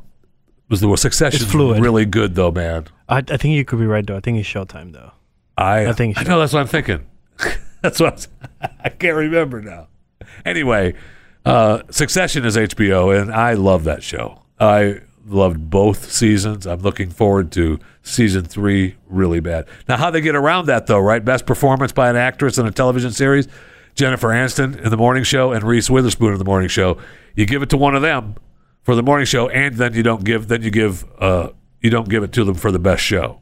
was 0.70 0.81
the 0.81 0.88
word. 0.88 1.01
Succession 1.01 1.42
It's 1.42 1.51
fluid. 1.51 1.83
really 1.83 2.07
good 2.07 2.35
though, 2.35 2.51
man. 2.53 2.87
I, 3.11 3.18
I 3.18 3.22
think 3.37 3.57
you 3.57 3.64
could 3.66 3.79
be 3.79 3.85
right 3.87 4.07
though. 4.07 4.16
I 4.16 4.20
think 4.20 4.38
it's 4.38 4.48
Showtime 4.48 4.92
though. 4.92 5.11
I 5.59 5.88
I 5.88 5.92
think 5.92 6.16
I 6.18 6.22
know 6.22 6.38
that's 6.40 6.53
what 6.55 6.61
I'm 6.61 6.66
thinking. 6.66 7.05
that's 7.83 8.01
what 8.01 8.12
I, 8.12 8.14
was- 8.14 8.29
I 8.85 8.88
can't 8.88 9.16
remember 9.16 9.61
now. 9.61 9.88
Anyway, 10.45 10.95
uh, 11.45 11.83
Succession 11.90 12.45
is 12.45 12.57
HBO, 12.57 13.21
and 13.21 13.33
I 13.33 13.55
love 13.55 13.85
that 13.85 14.03
show. 14.03 14.42
I 14.59 15.01
loved 15.27 15.68
both 15.71 16.11
seasons. 16.11 16.66
I'm 16.66 16.81
looking 16.81 17.11
forward 17.11 17.53
to 17.53 17.79
season 18.03 18.45
three 18.45 18.97
really 19.09 19.40
bad. 19.40 19.66
Now, 19.88 19.97
how 19.97 20.11
they 20.11 20.21
get 20.21 20.35
around 20.35 20.66
that 20.66 20.87
though, 20.87 20.99
right? 21.01 21.25
Best 21.25 21.47
performance 21.47 21.92
by 21.92 22.09
an 22.09 22.16
actress 22.16 22.59
in 22.59 22.66
a 22.66 22.71
television 22.71 23.11
series: 23.12 23.49
Jennifer 23.95 24.29
Aniston 24.29 24.81
in 24.81 24.90
the 24.90 24.97
morning 24.97 25.25
show 25.25 25.53
and 25.53 25.64
Reese 25.64 25.90
Witherspoon 25.90 26.33
in 26.33 26.38
the 26.38 26.45
morning 26.45 26.68
show. 26.68 26.99
You 27.35 27.47
give 27.47 27.62
it 27.62 27.71
to 27.71 27.77
one 27.77 27.95
of 27.95 28.03
them 28.03 28.37
for 28.83 28.95
the 28.95 29.03
morning 29.03 29.27
show, 29.27 29.49
and 29.49 29.77
then 29.77 29.95
you 29.95 30.03
don't 30.03 30.25
give 30.25 30.49
then 30.49 30.62
you 30.62 30.71
give 30.71 31.05
uh, 31.18 31.51
you 31.81 31.90
don't 31.90 32.09
give 32.09 32.23
it 32.23 32.33
to 32.33 32.45
them 32.45 32.55
for 32.55 32.71
the 32.71 32.79
best 32.79 33.03
show 33.03 33.40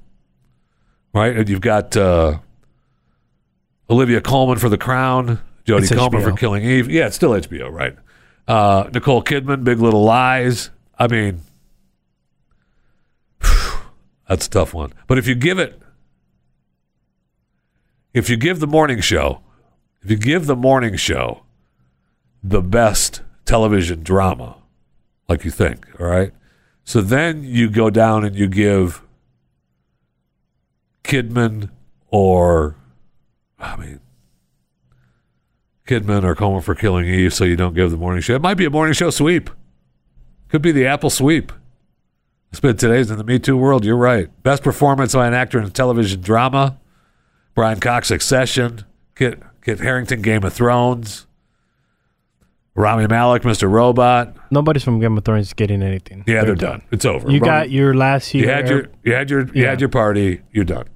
right? 1.13 1.37
And 1.37 1.49
you've 1.49 1.61
got 1.61 1.97
uh, 1.97 2.39
Olivia 3.91 4.21
Colman 4.21 4.59
for 4.59 4.69
The 4.69 4.79
Crown, 4.79 5.41
Jodie 5.67 5.95
Comer 5.95 6.21
for 6.21 6.33
Killing 6.33 6.65
Eve. 6.65 6.89
Yeah, 6.89 7.09
it's 7.09 7.17
still 7.17 7.33
HBO, 7.33 7.71
right? 7.71 7.97
Uh, 8.47 8.89
Nicole 8.95 9.23
Kidman, 9.23 9.65
Big 9.65 9.81
Little 9.81 10.05
Lies. 10.05 10.71
I 10.99 11.09
mean, 11.09 11.41
that's 14.29 14.47
a 14.47 14.51
tough 14.51 14.73
one. 14.73 14.93
But 15.07 15.19
if 15.19 15.27
you 15.27 15.35
give 15.35 15.59
it, 15.59 15.81
if 18.15 18.31
you 18.31 18.37
give 18.37 18.61
the 18.61 18.67
morning 18.67 19.01
show, 19.01 19.41
if 20.03 20.11
you 20.11 20.17
give 20.17 20.47
the 20.47 20.57
morning 20.57 20.97
show 20.97 21.43
the 22.43 22.63
best 22.63 23.23
television 23.45 24.03
drama, 24.03 24.57
like 25.29 25.45
you 25.45 25.51
think, 25.51 25.87
all 26.01 26.07
right? 26.07 26.33
So 26.85 27.01
then 27.01 27.43
you 27.45 27.69
go 27.69 27.91
down 27.91 28.25
and 28.25 28.35
you 28.35 28.49
give 28.49 29.03
Kidman 31.05 31.71
or 32.09 32.77
I 33.61 33.77
mean 33.77 34.01
Kidman 35.87 36.23
or 36.25 36.35
Colman 36.35 36.63
for 36.63 36.75
Killing 36.75 37.07
Eve, 37.07 37.35
so 37.35 37.45
you 37.45 37.57
don't 37.57 37.75
give 37.75 37.91
the 37.91 37.97
morning 37.97 38.23
show. 38.23 38.35
It 38.35 38.43
might 38.43 38.55
be 38.55 38.65
a 38.65 38.71
morning 38.71 38.95
show 38.95 39.11
sweep. 39.11 39.51
Could 40.49 40.63
be 40.63 40.73
the 40.73 40.87
Apple 40.87 41.11
sweep. 41.11 41.53
It's 42.51 42.61
been 42.61 42.77
today's 42.77 43.11
in 43.11 43.19
the 43.19 43.25
Me 43.25 43.39
Too 43.39 43.57
world. 43.57 43.85
You're 43.85 43.97
right. 43.97 44.29
Best 44.43 44.63
performance 44.63 45.15
by 45.15 45.27
an 45.27 45.35
actor 45.35 45.59
in 45.59 45.65
a 45.65 45.71
television 45.71 46.21
drama. 46.21 46.79
Brian 47.55 47.81
Cox, 47.81 48.09
Succession. 48.09 48.85
Kit, 49.15 49.41
Kit 49.63 49.79
Harington, 49.81 50.23
Game 50.23 50.43
of 50.45 50.53
Thrones. 50.53 51.27
Rami 52.75 53.07
Malek, 53.09 53.43
Mr. 53.43 53.71
Robot. 53.71 54.35
Nobody's 54.51 54.83
from 54.85 55.01
Game 55.01 55.17
of 55.19 55.25
Thrones 55.25 55.53
getting 55.53 55.83
anything. 55.83 56.25
Yeah, 56.27 56.45
they're, 56.45 56.55
done. 56.55 56.83
It's 56.91 57.05
over. 57.05 57.31
You 57.31 57.41
Rami- 57.41 57.47
got 57.47 57.71
your 57.71 57.95
last 57.95 58.33
year. 58.33 58.45
you 58.45 58.51
had 58.51 58.69
your 58.69 58.87
you 59.05 59.13
had 59.15 59.31
your 59.31 59.41
you 59.49 59.63
Yeah. 59.63 59.71
had 59.71 59.81
your 59.81 59.89
party. 59.89 60.41
You're 60.53 60.65
done. 60.65 60.87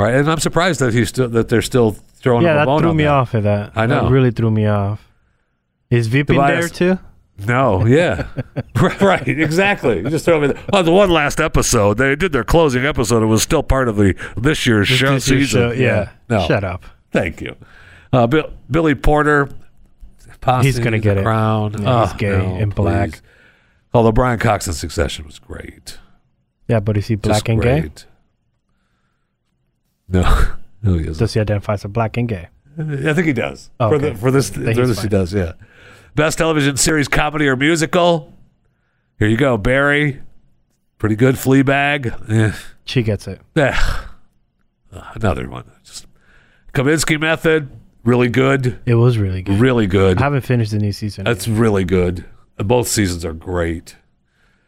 Right? 0.00 0.14
And 0.14 0.30
I'm 0.30 0.38
surprised 0.40 0.80
that 0.80 0.92
he's 0.94 1.08
still 1.08 1.28
that 1.28 1.48
they're 1.48 1.62
still 1.62 1.92
throwing 2.14 2.42
Yeah, 2.44 2.50
him 2.52 2.56
a 2.56 2.60
that 2.60 2.66
bone 2.66 2.80
threw 2.80 2.94
me 2.94 3.04
that. 3.04 3.10
off 3.10 3.34
of 3.34 3.42
that. 3.44 3.72
I 3.76 3.86
know. 3.86 4.04
That 4.04 4.10
really 4.10 4.30
threw 4.30 4.50
me 4.50 4.66
off. 4.66 5.06
Is 5.90 6.06
Vip 6.06 6.28
there 6.28 6.68
too? 6.68 6.98
No, 7.46 7.86
yeah, 7.86 8.26
right, 9.00 9.26
exactly. 9.26 10.00
You 10.00 10.10
just 10.10 10.26
throw 10.26 10.40
me. 10.42 10.48
The, 10.48 10.82
the 10.82 10.92
one 10.92 11.08
last 11.08 11.40
episode 11.40 11.96
they 11.96 12.14
did 12.14 12.32
their 12.32 12.44
closing 12.44 12.84
episode. 12.84 13.22
It 13.22 13.26
was 13.26 13.42
still 13.42 13.62
part 13.62 13.88
of 13.88 13.96
the 13.96 14.14
this 14.36 14.66
year's 14.66 14.88
show 14.88 15.14
This 15.14 15.28
year's 15.30 15.48
season. 15.50 15.70
show, 15.70 15.72
yeah. 15.72 16.10
no, 16.28 16.46
Shut 16.46 16.64
up. 16.64 16.84
Thank 17.12 17.40
you, 17.40 17.56
uh, 18.12 18.26
Bill, 18.26 18.52
Billy 18.70 18.94
Porter. 18.94 19.48
Posse, 20.42 20.66
He's 20.66 20.78
gonna 20.78 20.92
the 20.98 21.02
get 21.02 21.16
it. 21.18 21.22
crown. 21.24 21.72
Yeah, 21.82 22.04
he's 22.04 22.12
Oh, 22.14 22.16
gay 22.18 22.28
no, 22.38 22.56
and 22.56 22.74
black. 22.74 23.10
please. 23.12 23.22
Although 23.94 24.12
Brian 24.12 24.38
Cox 24.38 24.66
in 24.66 24.74
Succession 24.74 25.24
was 25.26 25.38
great. 25.38 25.98
Yeah, 26.68 26.80
but 26.80 26.96
is 26.98 27.06
he 27.08 27.14
black 27.14 27.36
Just 27.44 27.48
and 27.48 27.62
gay? 27.62 27.90
No, 30.10 30.22
no, 30.82 30.94
he 30.94 31.02
isn't. 31.02 31.18
Does 31.18 31.34
he 31.34 31.40
identify 31.40 31.74
as 31.74 31.84
a 31.84 31.88
black 31.88 32.16
and 32.16 32.28
gay? 32.28 32.48
I 32.78 33.12
think 33.12 33.26
he 33.26 33.32
does. 33.32 33.70
Oh, 33.78 33.90
for, 33.90 33.94
okay. 33.96 34.10
the, 34.10 34.14
for 34.18 34.30
this, 34.30 34.50
for 34.50 34.60
this 34.60 35.02
he 35.02 35.08
does. 35.08 35.34
Yeah. 35.34 35.52
Best 36.14 36.38
television 36.38 36.76
series, 36.76 37.08
comedy 37.08 37.46
or 37.46 37.56
musical. 37.56 38.32
Here 39.18 39.28
you 39.28 39.36
go, 39.36 39.56
Barry. 39.56 40.22
Pretty 40.98 41.16
good. 41.16 41.34
Fleabag. 41.34 42.30
Eh. 42.30 42.52
She 42.84 43.02
gets 43.02 43.28
it. 43.28 43.40
Uh, 43.56 44.00
another 45.14 45.48
one. 45.48 45.70
Just 45.84 46.06
Kominsky 46.72 47.20
Method. 47.20 47.70
Really 48.02 48.28
good. 48.28 48.80
It 48.86 48.94
was 48.94 49.18
really 49.18 49.42
good. 49.42 49.58
Really 49.58 49.86
good. 49.86 50.18
I 50.18 50.24
haven't 50.24 50.40
finished 50.42 50.70
the 50.72 50.78
new 50.78 50.92
season. 50.92 51.24
That's 51.24 51.46
really 51.46 51.84
good. 51.84 52.24
Both 52.56 52.88
seasons 52.88 53.24
are 53.24 53.32
great. 53.32 53.96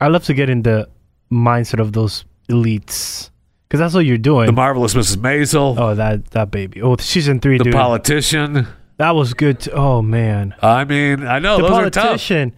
I 0.00 0.08
love 0.08 0.24
to 0.24 0.34
get 0.34 0.50
in 0.50 0.62
the 0.62 0.88
mindset 1.30 1.80
of 1.80 1.92
those 1.92 2.24
elites 2.48 3.30
because 3.72 3.80
that's 3.80 3.94
what 3.94 4.04
you're 4.04 4.18
doing. 4.18 4.44
The 4.44 4.52
marvelous 4.52 4.92
Mrs. 4.92 5.16
Maisel. 5.16 5.78
oh, 5.78 5.94
that 5.94 6.26
that 6.32 6.50
baby. 6.50 6.82
Oh, 6.82 6.94
season 6.96 7.40
three, 7.40 7.56
the 7.56 7.64
dude. 7.64 7.72
politician. 7.72 8.68
that 8.98 9.14
was 9.14 9.32
good. 9.32 9.60
Too. 9.60 9.70
Oh 9.70 10.02
man, 10.02 10.54
I 10.60 10.84
mean, 10.84 11.26
I 11.26 11.38
know 11.38 11.56
the 11.56 11.62
those 11.62 11.78
are 11.78 11.88
tough. 11.88 12.04
politician. 12.04 12.52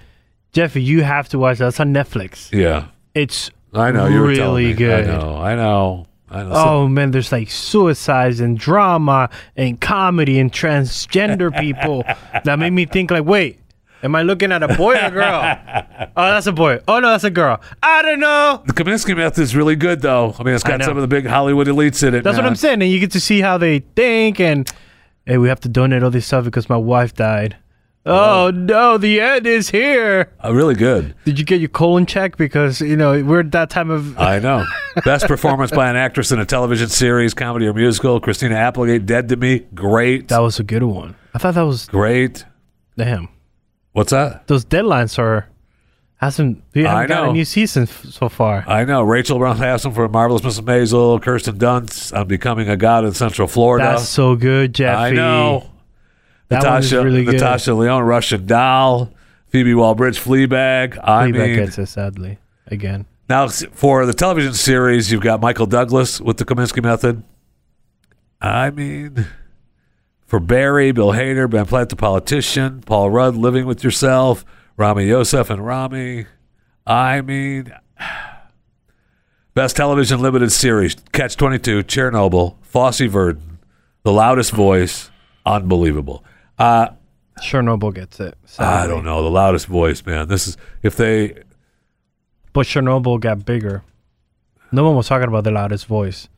Jeffy, 0.50 0.82
you 0.82 1.04
have 1.04 1.28
to 1.28 1.38
watch 1.38 1.58
that. 1.58 1.68
It's 1.68 1.78
on 1.78 1.94
Netflix. 1.94 2.50
Yeah, 2.52 2.88
It's 3.14 3.52
I 3.72 3.92
know. 3.92 4.08
You 4.08 4.22
were 4.22 4.26
really 4.26 4.72
good. 4.72 5.08
I 5.08 5.16
know. 5.16 5.36
I 5.36 5.54
know. 5.54 6.06
I 6.28 6.42
know. 6.42 6.50
Oh 6.52 6.88
man, 6.88 7.12
there's 7.12 7.30
like 7.30 7.48
suicides 7.48 8.40
and 8.40 8.58
drama 8.58 9.30
and 9.56 9.80
comedy 9.80 10.40
and 10.40 10.50
transgender 10.50 11.56
people 11.56 12.02
that 12.42 12.58
made 12.58 12.70
me 12.72 12.86
think 12.86 13.12
like, 13.12 13.24
wait, 13.24 13.60
am 14.04 14.14
I 14.14 14.22
looking 14.22 14.52
at 14.52 14.62
a 14.62 14.68
boy 14.76 14.94
or 14.94 15.06
a 15.06 15.10
girl? 15.10 15.58
oh, 16.16 16.30
that's 16.30 16.46
a 16.46 16.52
boy. 16.52 16.80
Oh 16.86 17.00
no, 17.00 17.10
that's 17.10 17.24
a 17.24 17.30
girl. 17.30 17.60
I 17.82 18.02
don't 18.02 18.20
know. 18.20 18.62
The 18.66 18.72
Kominsky 18.72 19.16
method 19.16 19.42
is 19.42 19.56
really 19.56 19.74
good, 19.74 20.02
though. 20.02 20.36
I 20.38 20.42
mean, 20.44 20.54
it's 20.54 20.62
got 20.62 20.82
some 20.84 20.96
of 20.96 21.00
the 21.00 21.08
big 21.08 21.26
Hollywood 21.26 21.66
elites 21.66 22.06
in 22.06 22.14
it. 22.14 22.22
That's 22.22 22.36
what. 22.36 22.46
I'm 22.46 22.54
saying, 22.54 22.82
and 22.82 22.90
you 22.90 23.00
get 23.00 23.12
to 23.12 23.20
see 23.20 23.40
how 23.40 23.58
they 23.58 23.80
think 23.80 24.38
and 24.38 24.70
hey, 25.26 25.38
we 25.38 25.48
have 25.48 25.60
to 25.60 25.68
donate 25.68 26.02
all 26.02 26.10
this 26.10 26.26
stuff 26.26 26.44
because 26.44 26.68
my 26.68 26.76
wife 26.76 27.14
died. 27.14 27.56
Oh 28.06 28.50
no, 28.54 28.98
the 28.98 29.18
end 29.22 29.46
is 29.46 29.70
here. 29.70 30.30
Uh, 30.44 30.52
really 30.52 30.74
good. 30.74 31.14
Did 31.24 31.38
you 31.38 31.44
get 31.46 31.60
your 31.60 31.70
colon 31.70 32.04
checked? 32.04 32.36
Because 32.36 32.82
you 32.82 32.96
know 32.96 33.22
we're 33.24 33.40
at 33.40 33.52
that 33.52 33.70
time 33.70 33.88
of 33.90 34.18
I 34.20 34.38
know. 34.40 34.66
Best 35.06 35.26
performance 35.26 35.70
by 35.70 35.88
an 35.88 35.96
actress 35.96 36.30
in 36.30 36.38
a 36.38 36.44
television 36.44 36.88
series, 36.88 37.32
comedy 37.32 37.66
or 37.66 37.72
musical. 37.72 38.20
Christina 38.20 38.56
Applegate, 38.56 39.06
Dead 39.06 39.30
to 39.30 39.36
Me. 39.36 39.60
Great. 39.74 40.28
that 40.28 40.40
was 40.40 40.60
a 40.60 40.62
good 40.62 40.82
one. 40.82 41.16
I 41.32 41.38
thought 41.38 41.54
that 41.54 41.62
was 41.62 41.86
Great. 41.88 42.44
damn. 42.98 43.28
What's 43.94 44.10
that? 44.10 44.46
Those 44.48 44.64
deadlines 44.64 45.18
are 45.18 45.48
hasn't 46.16 46.62
we 46.74 46.82
haven't 46.82 46.96
I 47.04 47.06
got 47.06 47.24
know. 47.24 47.30
a 47.30 47.32
new 47.32 47.44
season 47.44 47.84
f- 47.84 48.04
so 48.10 48.28
far. 48.28 48.64
I 48.66 48.84
know. 48.84 49.02
Rachel 49.02 49.38
Brosnahan 49.38 49.94
for 49.94 50.08
Marvelous 50.08 50.42
Mrs. 50.42 50.60
Maisel. 50.64 51.22
Kirsten 51.22 51.56
Dunst 51.58 52.14
on 52.16 52.26
Becoming 52.26 52.68
a 52.68 52.76
God 52.76 53.04
in 53.04 53.12
Central 53.14 53.46
Florida. 53.48 53.84
That's 53.84 54.08
so 54.08 54.34
good, 54.36 54.74
Jeffy. 54.74 54.96
I 54.96 55.10
know. 55.12 55.70
That 56.48 56.62
Natasha, 56.62 57.04
really 57.04 57.24
good. 57.24 57.34
Natasha 57.34 57.72
Lyonne, 57.72 58.02
Russian 58.04 58.46
Doll. 58.46 59.10
Phoebe 59.48 59.74
Waller-Bridge, 59.74 60.18
Fleabag. 60.18 60.98
I 61.04 61.28
Fleabag 61.30 61.32
mean, 61.32 61.54
gets 61.56 61.78
it 61.78 61.86
sadly 61.86 62.38
again. 62.66 63.06
Now, 63.28 63.46
for 63.46 64.04
the 64.04 64.12
television 64.12 64.52
series, 64.52 65.12
you've 65.12 65.22
got 65.22 65.40
Michael 65.40 65.66
Douglas 65.66 66.20
with 66.20 66.38
the 66.38 66.44
Kominsky 66.44 66.82
Method. 66.82 67.22
I 68.40 68.70
mean, 68.70 69.26
for 70.34 70.40
Barry, 70.40 70.90
Bill 70.90 71.12
Hader, 71.12 71.48
Ben 71.48 71.64
Platt, 71.64 71.90
the 71.90 71.94
politician, 71.94 72.80
Paul 72.80 73.08
Rudd, 73.08 73.36
Living 73.36 73.66
with 73.66 73.84
Yourself, 73.84 74.44
Ramy 74.76 75.06
Youssef 75.06 75.48
and 75.48 75.64
Ramy. 75.64 76.26
I 76.84 77.20
mean, 77.20 77.72
best 79.54 79.76
television 79.76 80.20
limited 80.20 80.50
series: 80.50 80.96
Catch 81.12 81.36
Twenty 81.36 81.60
Two, 81.60 81.84
Chernobyl, 81.84 82.56
Fosse 82.62 83.02
Verdon, 83.02 83.60
The 84.02 84.10
Loudest 84.10 84.50
Voice, 84.50 85.08
unbelievable. 85.46 86.24
Uh, 86.58 86.88
Chernobyl 87.40 87.94
gets 87.94 88.18
it. 88.18 88.36
I 88.58 88.88
don't 88.88 89.04
know, 89.04 89.22
The 89.22 89.30
Loudest 89.30 89.68
Voice, 89.68 90.04
man. 90.04 90.26
This 90.26 90.48
is 90.48 90.56
if 90.82 90.96
they 90.96 91.44
But 92.52 92.66
Chernobyl 92.66 93.20
got 93.20 93.44
bigger. 93.44 93.84
No 94.72 94.82
one 94.82 94.96
was 94.96 95.06
talking 95.06 95.28
about 95.28 95.44
the 95.44 95.52
loudest 95.52 95.86
voice. 95.86 96.28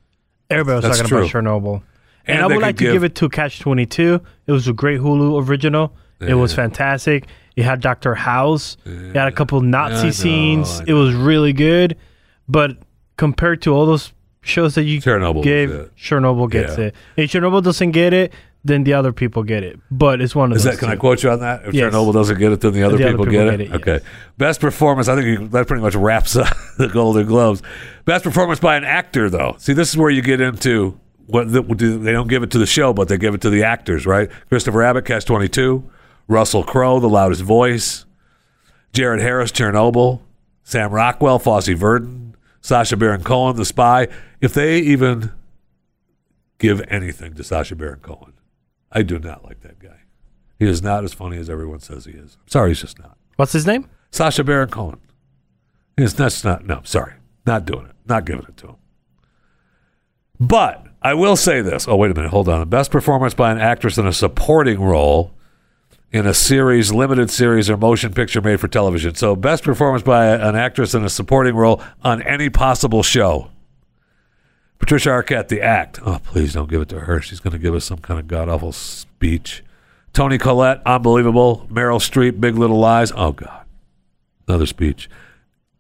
Everybody 0.51 0.87
was 0.87 0.99
talking 0.99 1.09
true. 1.09 1.19
about 1.21 1.31
Chernobyl. 1.31 1.83
And, 2.27 2.39
And 2.39 2.45
I 2.45 2.47
would 2.47 2.63
like 2.63 2.77
to 2.79 2.85
give, 2.85 2.93
give- 2.95 3.05
it 3.05 3.15
to 3.17 3.29
Catch 3.29 3.61
22. 3.61 4.21
It 4.47 4.53
was 4.53 4.67
a 4.69 4.73
great 4.73 5.01
Hulu 5.01 5.47
original. 5.49 5.93
It 6.21 6.35
was 6.35 6.55
fantastic. 6.55 7.27
It 7.57 7.65
had 7.65 7.81
Dr. 7.81 8.15
House. 8.15 8.77
It 8.85 9.15
had 9.17 9.29
a 9.29 9.33
couple 9.33 9.61
Nazi 9.61 10.07
know, 10.07 10.11
scenes. 10.11 10.81
It 10.87 10.93
was 10.95 11.15
really 11.15 11.53
good. 11.53 11.97
But 12.49 12.77
compared 13.17 13.63
to 13.63 13.75
all 13.75 13.87
those 13.87 14.13
shows 14.41 14.75
that 14.77 14.85
you 14.85 15.01
Chernobyl 15.01 15.43
gave, 15.43 15.71
it. 15.71 15.95
Chernobyl 15.97 16.51
gets 16.51 16.79
Yeah. 16.79 16.85
it. 16.87 16.95
If 17.17 17.31
Chernobyl 17.33 17.63
doesn't 17.63 17.91
get 17.93 18.13
it, 18.13 18.33
then 18.65 18.85
the 18.85 18.95
other 18.95 19.13
people 19.13 19.43
get 19.45 19.63
it. 19.63 19.79
But 19.91 20.21
it's 20.21 20.35
one 20.35 20.51
of 20.53 20.57
Is 20.57 20.65
those. 20.65 20.75
that? 20.75 20.81
Can 20.81 20.89
I 20.91 20.97
quote 20.97 21.23
you 21.23 21.31
on 21.31 21.41
that? 21.41 21.63
If 21.67 21.75
Yes. 21.75 21.93
Chernobyl 21.93 22.13
doesn't 22.13 22.39
get 22.39 22.51
it, 22.53 22.61
then 22.61 22.73
the 22.73 22.83
other, 22.83 22.97
The 22.97 23.05
other 23.05 23.13
people, 23.13 23.25
people 23.27 23.45
get, 23.45 23.51
get 23.51 23.61
it. 23.61 23.61
it, 23.61 23.69
yes. 23.69 23.77
Okay. 23.77 24.01
Best 24.39 24.61
performance. 24.61 25.09
I 25.09 25.15
think 25.17 25.27
you, 25.27 25.49
that 25.49 25.67
pretty 25.67 25.83
much 25.83 25.95
wraps 25.95 26.35
up 26.37 26.49
the 26.79 26.89
Golden 26.89 27.27
Globes. 27.27 27.63
Best 28.05 28.25
performance 28.25 28.59
by 28.61 28.77
an 28.77 28.85
actor, 28.85 29.29
though. 29.31 29.55
See, 29.59 29.73
this 29.73 29.91
is 29.91 29.97
where 29.97 30.11
you 30.11 30.23
get 30.23 30.41
into 30.41 30.99
what 31.27 31.53
they 31.53 32.13
don't 32.13 32.29
give 32.29 32.43
it 32.43 32.51
to 32.53 32.59
the 32.59 32.67
show, 32.67 32.93
but 32.93 33.09
they 33.09 33.19
give 33.19 33.35
it 33.35 33.41
to 33.43 33.51
the 33.51 33.65
actors, 33.65 34.07
right? 34.07 34.31
Christopher 34.49 34.83
Abbott, 34.83 35.05
Catch 35.05 35.25
Twenty 35.25 35.49
Two. 35.49 35.91
Russell 36.29 36.65
Crowe, 36.65 36.99
The 36.99 37.09
Loudest 37.09 37.43
Voice. 37.43 38.05
Jared 38.93 39.21
Harris, 39.21 39.53
Chernobyl. 39.53 40.21
Sam 40.65 40.91
Rockwell, 40.91 41.39
Fosse 41.39 41.69
Verdon. 41.69 42.37
Sacha 42.61 42.97
Baron 42.97 43.23
Cohen, 43.23 43.57
The 43.57 43.65
Spy. 43.65 44.09
If 44.41 44.53
they 44.53 44.79
even 44.79 45.33
give 46.59 46.83
anything 46.89 47.35
to 47.35 47.45
Sacha 47.45 47.77
Baron 47.77 48.01
Cohen, 48.01 48.33
I 48.91 49.03
do 49.03 49.19
not 49.19 49.45
like 49.45 49.61
that 49.61 49.79
guy. 49.79 50.01
He 50.59 50.67
is 50.67 50.83
not 50.83 51.05
as 51.05 51.13
funny 51.13 51.37
as 51.37 51.49
everyone 51.49 51.81
says 51.81 52.07
he 52.07 52.13
is. 52.13 52.37
I'm 52.41 52.49
sorry, 52.49 52.71
he's 52.71 52.81
just 52.81 52.99
not. 52.99 53.17
What's 53.37 53.53
his 53.53 53.67
name? 53.67 53.89
Sacha 54.11 54.43
Baron 54.43 54.71
Cohen. 54.71 55.01
He's 55.97 56.15
that's 56.15 56.43
not 56.43 56.67
no, 56.67 56.81
sorry. 56.85 57.15
Not 57.47 57.67
doing 57.67 57.87
it. 57.87 57.95
Not 58.07 58.25
giving 58.25 58.47
it 58.49 58.57
to 58.59 58.69
him. 58.69 58.77
But 60.41 60.87
I 61.07 61.15
will 61.15 61.37
say 61.37 61.61
this. 61.61 61.87
Oh, 61.87 61.95
wait 61.95 62.11
a 62.11 62.15
minute, 62.15 62.33
hold 62.33 62.49
on. 62.49 62.69
Best 62.69 62.91
performance 62.91 63.33
by 63.33 63.53
an 63.53 63.59
actress 63.59 63.97
in 63.97 64.09
a 64.09 64.13
supporting 64.13 64.81
role 64.81 65.31
in 66.11 66.27
a 66.27 66.35
series, 66.35 66.93
limited 66.93 67.31
series, 67.31 67.71
or 67.71 67.77
motion 67.77 68.13
picture 68.13 68.41
made 68.41 68.59
for 68.59 68.67
television. 68.67 69.15
So 69.15 69.37
best 69.37 69.63
performance 69.63 70.03
by 70.03 70.27
an 70.27 70.57
actress 70.57 70.95
in 70.95 71.05
a 71.05 71.09
supporting 71.09 71.55
role 71.55 71.81
on 72.03 72.23
any 72.23 72.51
possible 72.51 73.05
show. 73.05 73.53
Patricia 74.81 75.11
Arquette, 75.11 75.47
The 75.47 75.63
Act. 75.63 76.01
Oh, 76.05 76.19
please 76.25 76.55
don't 76.55 76.69
give 76.69 76.83
it 76.83 76.89
to 76.89 76.99
her. 76.99 77.21
She's 77.21 77.39
going 77.39 77.53
to 77.53 77.59
give 77.61 77.77
us 77.77 77.85
some 77.85 77.99
kind 77.99 78.19
of 78.19 78.27
god 78.27 78.49
awful 78.49 78.73
speech. 78.73 79.63
Toni 80.13 80.39
Collette, 80.39 80.83
unbelievable. 80.85 81.69
Meryl 81.71 82.01
Streep, 82.01 82.41
Big 82.41 82.57
Little 82.57 82.81
Lies. 82.81 83.13
Oh, 83.13 83.31
God. 83.31 83.65
Another 84.49 84.67
speech. 84.67 85.09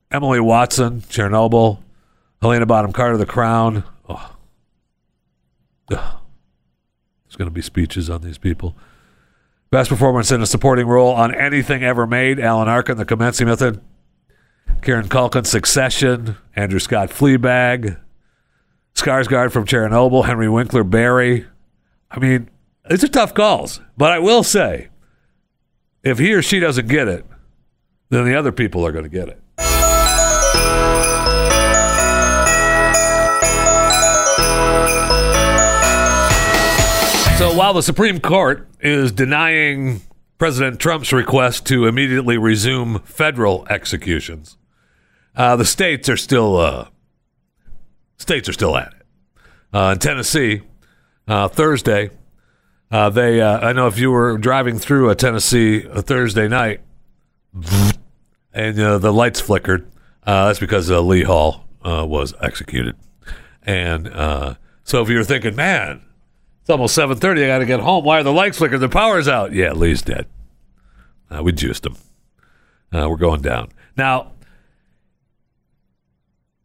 Emily 0.09 0.39
Watson, 0.39 1.01
Chernobyl. 1.01 1.79
Helena 2.41 2.65
Bonham 2.65 2.93
Carter, 2.93 3.17
The 3.17 3.27
Crown. 3.27 3.83
Oh. 4.09 4.36
Ugh. 5.91 6.19
There's 7.25 7.37
going 7.37 7.49
to 7.49 7.55
be 7.55 7.63
speeches 7.63 8.09
on 8.09 8.23
these 8.23 8.39
people. 8.39 8.77
Best 9.71 9.91
performance 9.91 10.31
in 10.31 10.41
a 10.41 10.47
supporting 10.47 10.87
role 10.87 11.13
on 11.13 11.35
anything 11.35 11.83
ever 11.83 12.07
made. 12.07 12.39
Alan 12.39 12.69
Arkin, 12.69 12.97
The 12.97 13.05
Kominsky 13.05 13.47
Method. 13.47 13.81
Kieran 14.83 15.09
Culkin, 15.09 15.45
Succession. 15.45 16.37
Andrew 16.55 16.79
Scott, 16.79 17.11
Fleabag. 17.11 18.01
Skarsgård 18.95 19.53
from 19.53 19.67
Chernobyl, 19.67 20.25
Henry 20.25 20.49
Winkler, 20.49 20.85
Barry. 20.85 21.47
I 22.11 22.19
mean, 22.19 22.49
these 22.89 23.05
are 23.05 23.09
tough 23.09 23.35
calls, 23.35 23.81
but 23.97 24.13
I 24.13 24.19
will 24.19 24.43
say, 24.43 24.89
if 26.03 26.19
he 26.19 26.33
or 26.33 26.41
she 26.41 26.61
doesn't 26.61 26.89
get 26.89 27.09
it, 27.09 27.27
then 28.09 28.25
the 28.25 28.35
other 28.35 28.53
people 28.53 28.87
are 28.87 28.93
going 28.93 29.05
to 29.05 29.11
get 29.11 29.29
it. 29.29 29.41
So 37.39 37.55
while 37.55 37.75
the 37.75 37.83
Supreme 37.83 38.19
Court 38.19 38.67
is 38.81 39.13
denying 39.13 40.01
President 40.39 40.81
Trump's 40.81 41.13
request 41.13 41.67
to 41.67 41.87
immediately 41.87 42.39
resume 42.39 43.01
federal 43.01 43.67
executions, 43.69 44.57
uh, 45.37 45.55
the 45.57 45.67
states 45.67 46.09
are 46.09 46.17
still 46.17 46.57
uh, 46.57 46.89
states 48.17 48.49
are 48.49 48.55
still 48.55 48.77
at 48.77 48.89
it. 48.89 49.03
uh, 49.77 49.91
in 49.93 49.99
Tennessee 49.99 50.63
uh, 51.29 51.49
Thursday. 51.49 52.11
Uh, 52.91 53.11
they, 53.11 53.41
uh, 53.41 53.59
I 53.59 53.73
know 53.73 53.89
if 53.89 53.99
you 53.99 54.11
were 54.11 54.39
driving 54.39 54.79
through 54.79 55.11
a 55.11 55.15
Tennessee 55.15 55.85
a 55.85 56.01
Thursday 56.01 56.49
night, 56.49 56.81
and 58.53 58.77
the 58.77 59.13
lights 59.13 59.41
flickered, 59.41 59.91
that's 60.25 60.59
because 60.61 60.89
Lee 60.89 61.25
Hall 61.25 61.65
was 61.85 62.33
executed. 62.41 62.97
And 63.65 64.07
so 64.85 65.03
if 65.03 65.09
you 65.11 65.17
were 65.17 65.25
thinking, 65.25 65.57
man, 65.57 66.03
it's 66.67 66.71
almost 66.73 66.97
seven 66.97 67.17
thirty, 67.17 67.45
I 67.45 67.47
got 67.47 67.59
to 67.59 67.65
get 67.65 67.79
home. 67.79 68.05
Why 68.05 68.19
are 68.19 68.23
the 68.25 68.33
lights 68.33 68.59
flickering? 68.59 68.81
The 68.81 68.89
power's 68.89 69.29
out. 69.29 69.53
Yeah, 69.53 69.71
Lee's 69.71 70.03
dead. 70.03 70.27
Uh, 71.31 71.41
we 71.45 71.53
juiced 71.53 71.87
him. 71.87 71.95
Uh, 72.93 73.07
we're 73.09 73.17
going 73.17 73.41
down 73.41 73.69
now. 73.97 74.33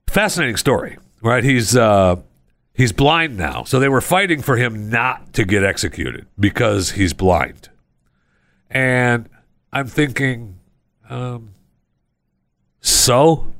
Fascinating 0.08 0.58
story, 0.58 0.98
right? 1.22 1.44
He's 1.44 1.78
uh, 1.78 2.16
he's 2.74 2.92
blind 2.92 3.38
now, 3.38 3.64
so 3.64 3.80
they 3.80 3.90
were 3.90 4.02
fighting 4.02 4.42
for 4.42 4.58
him 4.58 4.90
not 4.90 5.34
to 5.34 5.46
get 5.46 5.64
executed 5.64 6.26
because 6.40 6.94
he's 6.94 7.14
blind. 7.14 7.70
And 8.72 9.30
I'm 9.72 9.86
thinking, 9.86 10.58
um, 11.12 11.54
so 12.80 13.54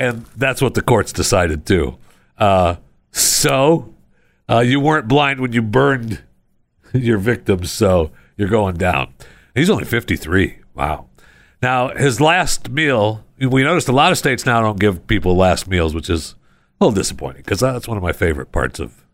and 0.00 0.24
that's 0.34 0.62
what 0.62 0.72
the 0.74 0.82
courts 0.82 1.12
decided 1.12 1.66
too. 1.66 1.98
Uh, 2.38 2.76
so 3.12 3.94
uh, 4.48 4.60
you 4.60 4.80
weren't 4.80 5.06
blind 5.06 5.40
when 5.40 5.52
you 5.52 5.60
burned 5.60 6.22
your 6.94 7.18
victims, 7.18 7.70
so 7.70 8.10
you're 8.36 8.48
going 8.48 8.76
down. 8.76 9.12
He's 9.54 9.68
only 9.68 9.84
53. 9.84 10.58
Wow. 10.74 11.06
Now 11.62 11.90
his 11.90 12.20
last 12.20 12.70
meal. 12.70 13.24
We 13.38 13.62
noticed 13.62 13.88
a 13.88 13.92
lot 13.92 14.10
of 14.10 14.18
states 14.18 14.44
now 14.44 14.60
don't 14.62 14.80
give 14.80 15.06
people 15.06 15.36
last 15.36 15.68
meals, 15.68 15.94
which 15.94 16.10
is 16.10 16.34
a 16.80 16.84
little 16.84 16.94
disappointing 16.94 17.42
because 17.42 17.60
that's 17.60 17.86
one 17.86 17.96
of 17.96 18.02
my 18.02 18.12
favorite 18.12 18.52
parts 18.52 18.80
of 18.80 19.04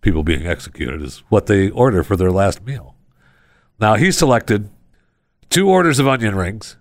people 0.00 0.22
being 0.22 0.46
executed 0.46 1.02
is 1.02 1.22
what 1.28 1.46
they 1.46 1.70
order 1.70 2.02
for 2.02 2.16
their 2.16 2.30
last 2.30 2.64
meal. 2.64 2.94
Now 3.80 3.96
he 3.96 4.12
selected 4.12 4.70
two 5.50 5.68
orders 5.68 5.98
of 5.98 6.06
onion 6.06 6.36
rings, 6.36 6.76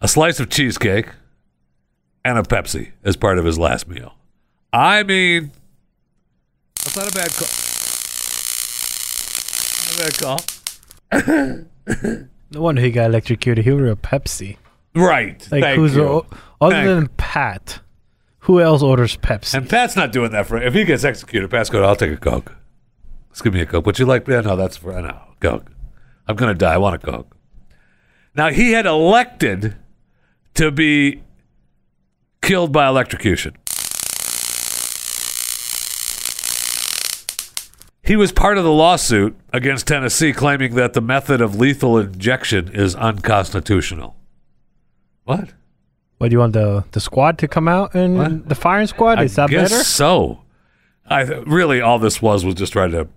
a 0.00 0.08
slice 0.08 0.38
of 0.38 0.48
cheesecake, 0.48 1.08
and 2.24 2.38
a 2.38 2.42
Pepsi 2.42 2.92
as 3.04 3.16
part 3.16 3.38
of 3.38 3.44
his 3.44 3.58
last 3.58 3.88
meal. 3.88 4.14
I 4.72 5.02
mean, 5.02 5.50
that's 6.76 6.96
not 6.96 7.10
a 7.10 7.14
bad 7.14 7.30
call. 7.32 7.48
Not 9.86 9.94
a 9.94 9.98
bad 10.02 10.18
call. 10.18 10.40
No 12.50 12.60
wonder 12.60 12.82
he 12.82 12.90
got 12.90 13.06
electrocuted. 13.06 13.64
He 13.64 13.70
ordered 13.70 13.90
a 13.90 13.96
Pepsi. 13.96 14.56
Right. 14.94 15.40
Like 15.50 15.62
Thank 15.62 15.76
who's 15.76 15.96
you. 15.96 16.26
other 16.60 16.74
Thank- 16.74 16.86
than 16.86 17.08
Pat? 17.16 17.80
Who 18.40 18.60
else 18.60 18.82
orders 18.82 19.16
Pepsi? 19.16 19.54
And 19.54 19.68
Pat's 19.68 19.96
not 19.96 20.12
doing 20.12 20.30
that 20.32 20.46
for. 20.46 20.58
If 20.60 20.74
he 20.74 20.84
gets 20.84 21.02
executed, 21.02 21.50
Pat's 21.50 21.70
going. 21.70 21.82
I'll 21.84 21.96
take 21.96 22.12
a 22.12 22.16
coke. 22.16 22.52
Just 23.30 23.42
give 23.42 23.54
me 23.54 23.60
a 23.60 23.66
coke. 23.66 23.86
Would 23.86 23.98
you 23.98 24.04
like? 24.06 24.28
Yeah, 24.28 24.42
no, 24.42 24.54
that's 24.54 24.76
for 24.76 24.92
no 25.00 25.18
coke. 25.40 25.72
I'm 26.28 26.36
gonna 26.36 26.54
die. 26.54 26.74
I 26.74 26.76
want 26.76 26.94
a 26.94 26.98
coke. 26.98 27.34
Now 28.34 28.50
he 28.50 28.72
had 28.72 28.84
elected 28.86 29.76
to 30.54 30.70
be 30.70 31.22
killed 32.44 32.72
by 32.72 32.86
electrocution. 32.86 33.56
He 38.02 38.16
was 38.16 38.32
part 38.32 38.58
of 38.58 38.64
the 38.64 38.70
lawsuit 38.70 39.34
against 39.52 39.86
Tennessee 39.86 40.32
claiming 40.34 40.74
that 40.74 40.92
the 40.92 41.00
method 41.00 41.40
of 41.40 41.56
lethal 41.56 41.96
injection 41.98 42.68
is 42.74 42.94
unconstitutional. 42.94 44.14
What? 45.24 45.52
what 46.18 46.28
do 46.28 46.34
you 46.34 46.38
want 46.38 46.52
the 46.52 46.84
the 46.92 47.00
squad 47.00 47.38
to 47.38 47.48
come 47.48 47.66
out 47.66 47.94
and 47.94 48.16
What? 48.18 48.48
the 48.48 48.54
firing 48.54 48.86
squad? 48.86 49.22
Is 49.22 49.38
I 49.38 49.42
that 49.46 49.50
guess 49.50 49.70
better? 49.70 49.84
So, 49.84 50.42
I 51.08 51.24
th- 51.24 51.46
really 51.46 51.80
all 51.80 51.98
this 51.98 52.20
was 52.20 52.44
was 52.44 52.54
just 52.54 52.72
trying 52.74 52.92
to 52.92 53.08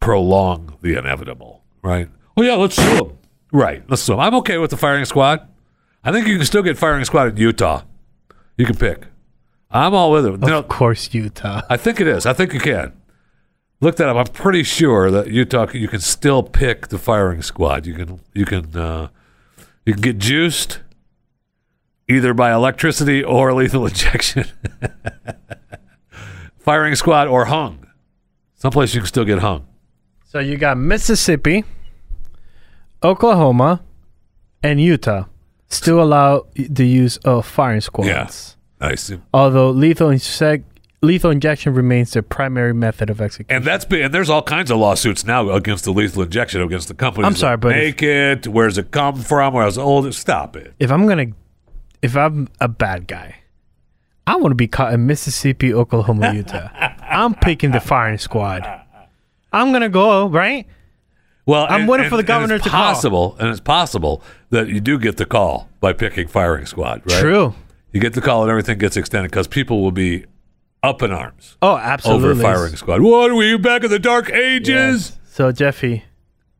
prolong 0.00 0.76
the 0.82 0.94
inevitable, 0.98 1.62
right? 1.82 2.08
Well, 2.36 2.44
yeah, 2.46 2.54
let's 2.56 2.74
sue 2.76 2.82
him. 3.04 3.18
Right, 3.52 3.84
let's 3.88 4.02
sue 4.02 4.14
him. 4.14 4.20
I'm 4.20 4.34
okay 4.36 4.58
with 4.58 4.70
the 4.70 4.76
firing 4.76 5.04
squad. 5.04 5.46
I 6.02 6.10
think 6.10 6.26
you 6.26 6.36
can 6.36 6.46
still 6.46 6.62
get 6.64 6.76
firing 6.76 7.04
squad 7.04 7.28
in 7.28 7.36
Utah. 7.36 7.82
You 8.56 8.66
can 8.66 8.76
pick. 8.76 9.06
I'm 9.70 9.94
all 9.94 10.10
with 10.12 10.26
it. 10.26 10.50
Of 10.50 10.68
course, 10.68 11.12
Utah. 11.14 11.62
I 11.70 11.76
think 11.76 12.00
it 12.00 12.06
is. 12.06 12.26
I 12.26 12.32
think 12.32 12.52
you 12.52 12.60
can. 12.60 12.92
Look 13.80 13.96
that 13.96 14.08
up. 14.08 14.16
I'm 14.16 14.32
pretty 14.32 14.62
sure 14.62 15.10
that 15.10 15.28
Utah 15.30 15.66
you 15.72 15.88
can 15.88 16.00
still 16.00 16.42
pick 16.42 16.88
the 16.88 16.98
firing 16.98 17.42
squad. 17.42 17.86
You 17.86 17.94
can 17.94 18.20
you 18.34 18.44
can 18.44 18.76
uh, 18.76 19.08
you 19.84 19.94
can 19.94 20.02
get 20.02 20.18
juiced 20.18 20.80
either 22.08 22.34
by 22.34 22.52
electricity 22.52 23.24
or 23.24 23.52
lethal 23.54 23.86
injection. 23.86 24.44
firing 26.58 26.94
squad 26.94 27.26
or 27.26 27.46
hung. 27.46 27.86
Someplace 28.54 28.94
you 28.94 29.00
can 29.00 29.08
still 29.08 29.24
get 29.24 29.40
hung. 29.40 29.66
So 30.26 30.38
you 30.38 30.56
got 30.56 30.76
Mississippi, 30.76 31.64
Oklahoma, 33.02 33.82
and 34.62 34.80
Utah 34.80 35.24
still 35.72 36.02
allow 36.02 36.46
the 36.54 36.86
use 36.86 37.16
of 37.18 37.46
firing 37.46 37.80
squads. 37.80 38.08
Yeah. 38.80 38.88
Nice. 38.88 39.12
Although 39.32 39.70
lethal 39.70 40.08
insec- 40.08 40.64
lethal 41.02 41.30
injection 41.30 41.72
remains 41.74 42.12
the 42.12 42.22
primary 42.22 42.74
method 42.74 43.10
of 43.10 43.20
execution. 43.20 43.54
And 43.56 43.64
that's 43.64 43.84
been, 43.84 44.02
and 44.02 44.14
there's 44.14 44.28
all 44.30 44.42
kinds 44.42 44.70
of 44.70 44.78
lawsuits 44.78 45.24
now 45.24 45.50
against 45.50 45.84
the 45.84 45.92
lethal 45.92 46.22
injection 46.22 46.60
against 46.62 46.88
the 46.88 46.94
companies. 46.94 47.26
I'm 47.26 47.36
sorry, 47.36 47.56
but 47.56 47.72
if- 47.72 47.76
make 47.76 48.02
it. 48.02 48.48
Where's 48.48 48.78
it 48.78 48.90
come 48.90 49.16
from? 49.16 49.54
Where 49.54 49.62
I 49.62 49.66
was 49.66 49.78
old. 49.78 50.12
Stop 50.14 50.56
it. 50.56 50.74
if 50.80 50.90
I'm 50.90 51.06
gonna, 51.06 51.26
if 52.02 52.16
I'm 52.16 52.48
a 52.60 52.68
bad 52.68 53.06
guy, 53.06 53.36
I 54.26 54.36
want 54.36 54.50
to 54.52 54.56
be 54.56 54.68
caught 54.68 54.92
in 54.92 55.06
Mississippi, 55.06 55.72
Oklahoma, 55.74 56.32
Utah. 56.34 56.68
I'm 57.08 57.34
picking 57.34 57.70
the 57.72 57.80
firing 57.80 58.18
squad. 58.18 58.66
I'm 59.52 59.70
gonna 59.72 59.88
go 59.88 60.28
right. 60.28 60.66
Well, 61.44 61.66
I'm 61.68 61.80
and- 61.82 61.88
waiting 61.88 62.04
and- 62.06 62.10
for 62.10 62.16
the 62.16 62.22
governor 62.22 62.58
to 62.58 62.68
call. 62.68 62.70
possible, 62.94 63.36
and 63.40 63.48
it's 63.48 63.60
possible 63.60 64.22
that 64.50 64.68
you 64.68 64.80
do 64.80 64.98
get 64.98 65.16
the 65.16 65.26
call 65.26 65.68
by 65.80 65.92
picking 65.92 66.28
firing 66.28 66.66
squad. 66.66 67.02
Right? 67.04 67.20
True. 67.20 67.54
You 67.92 68.00
get 68.00 68.12
the 68.14 68.20
call, 68.20 68.42
and 68.42 68.50
everything 68.50 68.78
gets 68.78 68.96
extended 68.96 69.30
because 69.30 69.48
people 69.48 69.82
will 69.82 69.90
be 69.92 70.24
up 70.82 71.02
in 71.02 71.10
arms 71.12 71.56
Oh, 71.62 71.76
absolutely. 71.76 72.30
over 72.30 72.40
firing 72.42 72.76
squad. 72.76 73.00
What 73.02 73.32
were 73.34 73.42
you 73.44 73.58
back 73.58 73.84
in 73.84 73.90
the 73.90 73.98
dark 73.98 74.30
ages? 74.30 74.68
Yes. 75.10 75.18
So 75.30 75.52
Jeffy, 75.52 76.04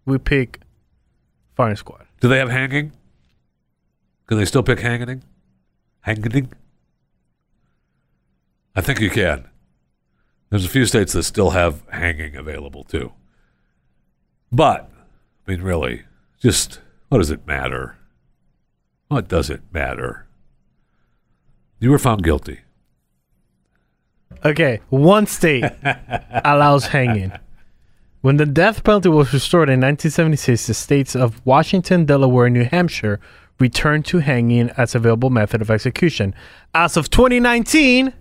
we 0.04 0.18
pick 0.18 0.60
firing 1.56 1.76
squad. 1.76 2.06
Do 2.20 2.28
they 2.28 2.38
have 2.38 2.50
hanging? 2.50 2.92
Can 4.26 4.38
they 4.38 4.44
still 4.44 4.62
pick 4.62 4.80
hanging? 4.80 5.22
Hanging? 6.00 6.52
I 8.74 8.80
think 8.80 9.00
you 9.00 9.10
can. 9.10 9.44
There's 10.50 10.64
a 10.64 10.68
few 10.68 10.86
states 10.86 11.12
that 11.12 11.22
still 11.24 11.50
have 11.50 11.82
hanging 11.90 12.36
available 12.36 12.84
too. 12.84 13.12
But, 14.52 14.90
I 15.46 15.50
mean, 15.50 15.62
really, 15.62 16.02
just 16.40 16.80
what 17.08 17.18
does 17.18 17.30
it 17.30 17.46
matter? 17.46 17.96
What 19.08 19.28
does 19.28 19.50
it 19.50 19.62
matter? 19.72 20.26
You 21.80 21.90
were 21.90 21.98
found 21.98 22.22
guilty. 22.22 22.60
Okay, 24.44 24.80
one 24.88 25.26
state 25.26 25.64
allows 26.44 26.86
hanging. 26.86 27.32
When 28.22 28.36
the 28.36 28.46
death 28.46 28.84
penalty 28.84 29.08
was 29.08 29.32
restored 29.32 29.68
in 29.68 29.80
1976, 29.80 30.66
the 30.66 30.74
states 30.74 31.16
of 31.16 31.44
Washington, 31.44 32.04
Delaware, 32.04 32.46
and 32.46 32.54
New 32.54 32.64
Hampshire 32.64 33.20
returned 33.58 34.04
to 34.06 34.18
hanging 34.18 34.70
as 34.76 34.94
available 34.94 35.30
method 35.30 35.60
of 35.60 35.70
execution. 35.70 36.34
As 36.74 36.96
of 36.96 37.10
2019, 37.10 38.12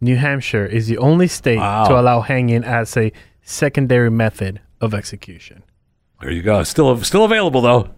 New 0.00 0.16
Hampshire 0.16 0.66
is 0.66 0.86
the 0.86 0.98
only 0.98 1.26
state 1.28 1.58
Wow. 1.58 1.86
to 1.86 1.98
allow 1.98 2.20
hanging 2.20 2.62
as 2.64 2.96
a 2.96 3.12
secondary 3.42 4.10
method 4.10 4.60
of 4.84 4.94
execution. 4.94 5.62
There 6.20 6.30
you 6.30 6.42
go. 6.42 6.62
Still, 6.62 7.02
still 7.02 7.24
available 7.24 7.60
though. 7.60 7.90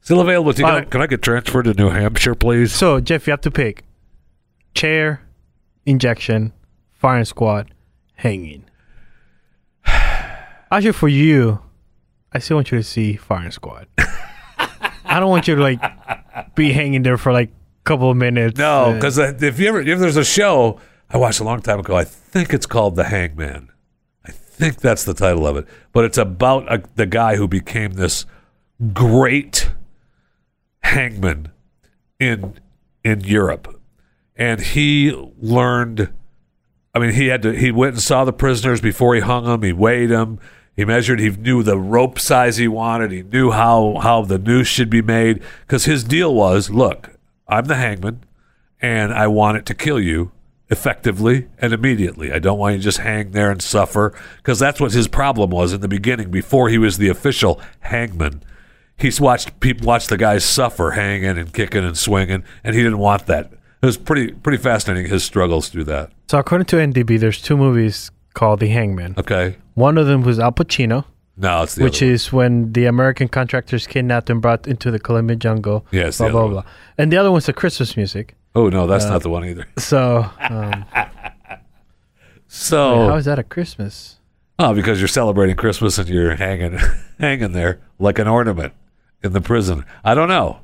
Still 0.00 0.20
available. 0.20 0.52
Can, 0.52 0.64
I, 0.66 0.84
can 0.84 1.00
I 1.02 1.06
get 1.08 1.20
transferred 1.22 1.64
to 1.64 1.74
New 1.74 1.88
Hampshire, 1.88 2.34
please? 2.36 2.72
So, 2.72 3.00
Jeff, 3.00 3.26
you 3.26 3.32
have 3.32 3.40
to 3.40 3.50
pick 3.50 3.82
chair, 4.74 5.22
injection, 5.84 6.52
firing 6.92 7.24
squad, 7.24 7.74
hanging. 8.14 8.64
Actually, 9.86 10.92
for 10.92 11.08
you, 11.08 11.60
I 12.32 12.38
still 12.38 12.56
want 12.58 12.70
you 12.70 12.78
to 12.78 12.84
see 12.84 13.16
firing 13.16 13.50
squad. 13.50 13.88
I 13.98 15.18
don't 15.20 15.30
want 15.30 15.48
you 15.48 15.54
to 15.56 15.62
like 15.62 15.80
be 16.54 16.72
hanging 16.72 17.02
there 17.02 17.16
for 17.16 17.32
like 17.32 17.48
a 17.50 17.84
couple 17.84 18.10
of 18.10 18.16
minutes. 18.16 18.58
No, 18.58 18.86
Uh, 18.86 18.94
because 18.94 19.18
if 19.18 19.58
you 19.58 19.68
ever 19.68 19.80
if 19.80 19.98
there's 19.98 20.16
a 20.16 20.24
show 20.24 20.78
I 21.10 21.16
watched 21.16 21.40
a 21.40 21.44
long 21.44 21.62
time 21.62 21.80
ago, 21.80 21.96
I 21.96 22.04
think 22.04 22.52
it's 22.52 22.66
called 22.66 22.96
The 22.96 23.04
Hangman. 23.04 23.70
Think 24.56 24.80
that's 24.80 25.04
the 25.04 25.12
title 25.12 25.46
of 25.46 25.58
it, 25.58 25.66
but 25.92 26.06
it's 26.06 26.16
about 26.16 26.72
a, 26.72 26.82
the 26.94 27.04
guy 27.04 27.36
who 27.36 27.46
became 27.46 27.92
this 27.92 28.24
great 28.94 29.70
hangman 30.82 31.50
in 32.18 32.54
in 33.04 33.20
Europe, 33.20 33.78
and 34.34 34.62
he 34.62 35.12
learned. 35.38 36.10
I 36.94 37.00
mean, 37.00 37.12
he 37.12 37.26
had 37.26 37.42
to. 37.42 37.52
He 37.52 37.70
went 37.70 37.96
and 37.96 38.02
saw 38.02 38.24
the 38.24 38.32
prisoners 38.32 38.80
before 38.80 39.14
he 39.14 39.20
hung 39.20 39.44
them. 39.44 39.62
He 39.62 39.74
weighed 39.74 40.06
them. 40.06 40.38
He 40.74 40.86
measured. 40.86 41.20
He 41.20 41.28
knew 41.28 41.62
the 41.62 41.76
rope 41.76 42.18
size 42.18 42.56
he 42.56 42.66
wanted. 42.66 43.12
He 43.12 43.22
knew 43.22 43.50
how 43.50 43.98
how 44.00 44.22
the 44.22 44.38
noose 44.38 44.68
should 44.68 44.88
be 44.88 45.02
made. 45.02 45.42
Because 45.66 45.84
his 45.84 46.02
deal 46.02 46.34
was, 46.34 46.70
look, 46.70 47.10
I'm 47.46 47.66
the 47.66 47.74
hangman, 47.74 48.24
and 48.80 49.12
I 49.12 49.26
want 49.26 49.58
it 49.58 49.66
to 49.66 49.74
kill 49.74 50.00
you 50.00 50.32
effectively 50.68 51.48
and 51.58 51.72
immediately. 51.72 52.32
I 52.32 52.38
don't 52.38 52.58
want 52.58 52.74
you 52.74 52.78
to 52.78 52.84
just 52.84 52.98
hang 52.98 53.30
there 53.30 53.50
and 53.50 53.62
suffer 53.62 54.12
because 54.38 54.58
that's 54.58 54.80
what 54.80 54.92
his 54.92 55.08
problem 55.08 55.50
was 55.50 55.72
in 55.72 55.80
the 55.80 55.88
beginning 55.88 56.30
before 56.30 56.68
he 56.68 56.78
was 56.78 56.98
the 56.98 57.08
official 57.08 57.60
hangman. 57.80 58.42
He's 58.98 59.20
watched 59.20 59.60
people 59.60 59.86
watch 59.86 60.06
the 60.06 60.16
guys 60.16 60.44
suffer, 60.44 60.92
hanging 60.92 61.38
and 61.38 61.52
kicking 61.52 61.84
and 61.84 61.96
swinging, 61.96 62.44
and 62.64 62.74
he 62.74 62.82
didn't 62.82 62.98
want 62.98 63.26
that. 63.26 63.52
It 63.82 63.86
was 63.86 63.98
pretty 63.98 64.32
pretty 64.32 64.58
fascinating 64.58 65.10
his 65.10 65.22
struggles 65.22 65.68
through 65.68 65.84
that. 65.84 66.10
So 66.28 66.38
according 66.38 66.66
to 66.66 66.76
IMDB, 66.76 67.20
there's 67.20 67.40
two 67.42 67.56
movies 67.56 68.10
called 68.32 68.60
The 68.60 68.68
Hangman. 68.68 69.14
Okay, 69.18 69.56
One 69.74 69.98
of 69.98 70.06
them 70.06 70.22
was 70.22 70.38
Al 70.38 70.52
Pacino, 70.52 71.04
no, 71.36 71.62
it's 71.62 71.74
the 71.74 71.84
which 71.84 72.00
is 72.00 72.32
when 72.32 72.72
the 72.72 72.86
American 72.86 73.28
contractors 73.28 73.86
kidnapped 73.86 74.30
and 74.30 74.40
brought 74.40 74.66
into 74.66 74.90
the 74.90 74.98
Colombian 74.98 75.38
jungle. 75.38 75.84
Yeah, 75.90 76.06
it's 76.06 76.18
blah 76.18 76.28
the 76.28 76.32
blah 76.32 76.40
other 76.44 76.50
blah. 76.50 76.64
And 76.96 77.12
the 77.12 77.18
other 77.18 77.30
one's 77.30 77.46
the 77.46 77.52
Christmas 77.52 77.96
music. 77.96 78.34
Oh 78.56 78.68
no, 78.68 78.84
uh, 78.84 78.86
that's 78.86 79.04
not 79.04 79.22
the 79.22 79.30
one 79.30 79.44
either. 79.44 79.66
So 79.78 80.28
um, 80.40 80.84
So 82.48 83.08
how 83.08 83.16
is 83.16 83.24
that 83.26 83.38
a 83.38 83.44
Christmas? 83.44 84.16
Oh, 84.58 84.72
because 84.74 84.98
you're 85.00 85.08
celebrating 85.08 85.56
Christmas 85.56 85.98
and 85.98 86.08
you're 86.08 86.34
hanging 86.36 86.78
hanging 87.20 87.52
there 87.52 87.80
like 87.98 88.18
an 88.18 88.26
ornament 88.26 88.72
in 89.22 89.32
the 89.32 89.40
prison. 89.40 89.84
I 90.04 90.14
don't 90.14 90.28
know. 90.28 90.60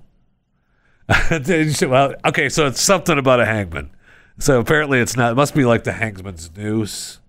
well, 1.88 2.14
okay, 2.24 2.48
so 2.48 2.66
it's 2.66 2.80
something 2.80 3.18
about 3.18 3.40
a 3.40 3.44
hangman. 3.44 3.90
So 4.38 4.60
apparently 4.60 4.98
it's 5.00 5.16
not. 5.16 5.32
It 5.32 5.34
must 5.34 5.54
be 5.54 5.64
like 5.64 5.84
the 5.84 5.92
hangman's 5.92 6.50
noose, 6.56 7.20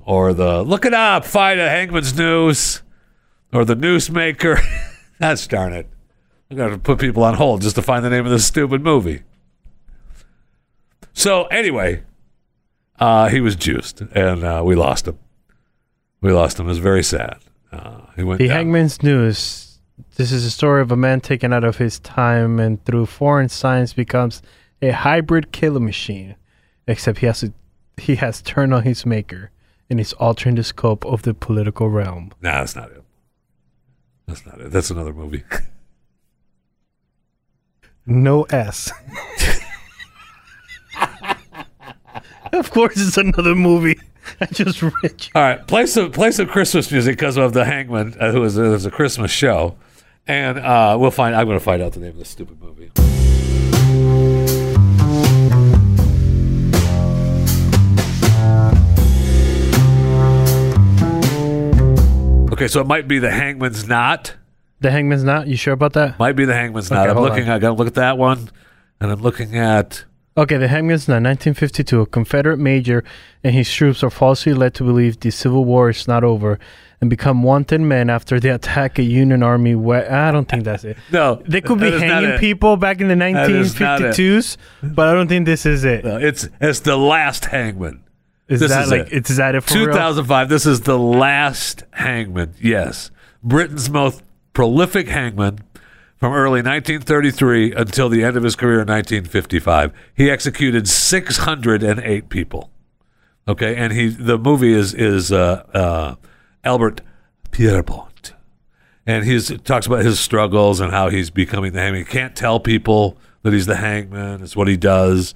or 0.00 0.32
the 0.32 0.62
look 0.62 0.84
it 0.84 0.94
up, 0.94 1.24
find 1.24 1.60
a 1.60 1.68
hangman's 1.68 2.16
noose, 2.16 2.82
or 3.52 3.64
the 3.64 3.76
noose 3.76 4.10
maker. 4.10 4.58
That's 5.18 5.46
darn 5.46 5.72
it. 5.72 5.88
I'm 6.50 6.56
gonna 6.56 6.78
put 6.78 6.98
people 6.98 7.22
on 7.22 7.34
hold 7.34 7.62
just 7.62 7.76
to 7.76 7.82
find 7.82 8.04
the 8.04 8.10
name 8.10 8.24
of 8.24 8.32
this 8.32 8.46
stupid 8.46 8.82
movie. 8.82 9.22
So 11.18 11.46
anyway, 11.46 12.04
uh, 13.00 13.28
he 13.28 13.40
was 13.40 13.56
juiced, 13.56 14.00
and 14.00 14.44
uh, 14.44 14.62
we 14.64 14.76
lost 14.76 15.08
him. 15.08 15.18
We 16.20 16.30
lost 16.32 16.60
him. 16.60 16.66
It 16.66 16.68
was 16.68 16.78
very 16.78 17.02
sad. 17.02 17.38
Uh, 17.72 18.02
he 18.14 18.22
went 18.22 18.38
The 18.38 18.46
down. 18.46 18.56
Hangman's 18.56 19.02
News. 19.02 19.80
This 20.14 20.30
is 20.30 20.44
a 20.44 20.50
story 20.50 20.80
of 20.80 20.92
a 20.92 20.96
man 20.96 21.20
taken 21.20 21.52
out 21.52 21.64
of 21.64 21.78
his 21.78 21.98
time 21.98 22.60
and 22.60 22.84
through 22.84 23.06
foreign 23.06 23.48
science 23.48 23.92
becomes 23.92 24.42
a 24.80 24.90
hybrid 24.92 25.50
killer 25.50 25.80
machine. 25.80 26.36
Except 26.86 27.18
he 27.18 27.26
has 27.26 27.40
to, 27.40 27.52
he 27.96 28.14
has 28.14 28.40
turned 28.40 28.72
on 28.72 28.84
his 28.84 29.04
maker 29.04 29.50
and 29.90 29.98
is 29.98 30.12
altering 30.14 30.54
the 30.54 30.62
scope 30.62 31.04
of 31.04 31.22
the 31.22 31.34
political 31.34 31.88
realm. 31.88 32.30
Nah, 32.40 32.60
that's 32.60 32.76
not 32.76 32.92
it. 32.92 33.02
That's 34.28 34.46
not 34.46 34.60
it. 34.60 34.70
That's 34.70 34.90
another 34.90 35.12
movie. 35.12 35.42
No 38.10 38.44
S. 38.44 38.90
of 42.52 42.70
course, 42.70 42.94
it's 42.96 43.16
another 43.16 43.54
movie. 43.54 43.98
I 44.40 44.46
just 44.46 44.82
rich. 44.82 45.30
All 45.34 45.42
right, 45.42 45.66
play 45.66 45.86
some 45.86 46.12
play 46.12 46.30
some 46.30 46.46
Christmas 46.46 46.90
music 46.90 47.16
because 47.16 47.36
of 47.36 47.52
the 47.52 47.64
Hangman, 47.64 48.14
uh, 48.20 48.32
who 48.32 48.44
is 48.44 48.54
there's 48.54 48.84
a 48.84 48.90
Christmas 48.90 49.30
show, 49.30 49.76
and 50.26 50.58
uh, 50.58 50.96
we'll 51.00 51.10
find. 51.10 51.34
I'm 51.34 51.46
going 51.46 51.58
to 51.58 51.64
find 51.64 51.82
out 51.82 51.92
the 51.92 52.00
name 52.00 52.10
of 52.10 52.18
this 52.18 52.28
stupid 52.28 52.60
movie. 52.60 52.90
Okay, 62.52 62.66
so 62.66 62.80
it 62.80 62.88
might 62.88 63.06
be 63.06 63.20
the 63.20 63.30
Hangman's 63.30 63.86
Knot. 63.86 64.34
The 64.80 64.90
Hangman's 64.90 65.22
Knot. 65.22 65.46
You 65.46 65.56
sure 65.56 65.74
about 65.74 65.92
that? 65.92 66.18
Might 66.18 66.34
be 66.34 66.44
the 66.44 66.54
Hangman's 66.54 66.90
Knot. 66.90 67.08
Okay, 67.08 67.16
I'm 67.16 67.22
looking. 67.24 67.44
on. 67.44 67.50
I 67.50 67.58
got 67.60 67.68
to 67.68 67.74
look 67.74 67.86
at 67.86 67.94
that 67.94 68.18
one, 68.18 68.50
and 69.00 69.12
I'm 69.12 69.20
looking 69.20 69.56
at. 69.56 70.04
Okay, 70.38 70.56
the 70.56 70.68
Hangman's 70.68 71.08
Knot, 71.08 71.14
1952. 71.22 72.00
A 72.02 72.06
Confederate 72.06 72.58
major 72.58 73.02
and 73.42 73.52
his 73.54 73.70
troops 73.72 74.02
are 74.04 74.10
falsely 74.10 74.54
led 74.54 74.72
to 74.74 74.84
believe 74.84 75.18
the 75.20 75.30
Civil 75.32 75.64
War 75.64 75.90
is 75.90 76.06
not 76.06 76.22
over 76.22 76.58
and 77.00 77.10
become 77.10 77.42
wanted 77.42 77.80
men 77.80 78.08
after 78.08 78.38
they 78.38 78.48
attack 78.60 78.98
a 78.98 79.02
Union 79.02 79.42
army. 79.42 79.74
We- 79.74 79.96
I 79.96 80.30
don't 80.30 80.48
think 80.48 80.62
that's 80.64 80.84
it. 80.84 80.96
No, 81.12 81.42
They 81.46 81.60
could 81.60 81.80
be 81.80 81.88
is 81.88 82.00
hanging 82.00 82.38
people 82.38 82.76
back 82.76 83.00
in 83.00 83.08
the 83.08 83.16
That 83.16 83.50
is 83.50 83.78
not 83.80 84.00
it. 84.00 84.14
1952s, 84.14 84.56
but 84.94 85.08
I 85.08 85.12
don't 85.12 85.26
think 85.28 85.44
this 85.46 85.66
is 85.66 85.84
it. 85.84 86.04
No, 86.04 86.18
it's 86.18 86.48
it's 86.60 86.80
the 86.80 86.96
last 86.96 87.46
Hangman. 87.46 88.04
Is 88.48 88.60
This 88.60 88.70
that 88.70 88.84
is 88.84 88.90
like 88.92 89.00
it. 89.08 89.12
it's 89.12 89.36
that 89.36 89.54
it 89.56 89.62
for 89.64 89.74
real? 89.76 89.86
2005. 89.88 90.48
This 90.48 90.64
is 90.66 90.80
the 90.82 90.98
last 90.98 91.82
hangman. 91.90 92.54
Yes, 92.60 93.10
Britain's 93.42 93.90
most 93.90 94.22
prolific 94.54 95.06
hangman 95.08 95.58
from 96.18 96.32
early 96.32 96.60
1933 96.60 97.72
until 97.74 98.08
the 98.08 98.24
end 98.24 98.36
of 98.36 98.42
his 98.42 98.56
career 98.56 98.80
in 98.80 98.88
1955. 98.88 99.92
He 100.14 100.30
executed 100.30 100.88
608 100.88 102.28
people. 102.28 102.70
Okay, 103.46 103.76
and 103.76 103.92
he 103.94 104.08
the 104.08 104.36
movie 104.36 104.74
is 104.74 104.92
is 104.92 105.32
uh, 105.32 105.64
uh, 105.72 106.16
Albert 106.64 107.00
Pierrepoint, 107.50 108.32
and 109.06 109.24
he 109.24 109.40
talks 109.58 109.86
about 109.86 110.04
his 110.04 110.20
struggles 110.20 110.80
and 110.80 110.92
how 110.92 111.08
he's 111.08 111.30
becoming 111.30 111.72
the 111.72 111.80
hangman. 111.80 112.04
He 112.04 112.10
can't 112.10 112.36
tell 112.36 112.60
people 112.60 113.16
that 113.42 113.54
he's 113.54 113.64
the 113.64 113.76
hangman. 113.76 114.42
It's 114.42 114.54
what 114.54 114.68
he 114.68 114.76
does. 114.76 115.32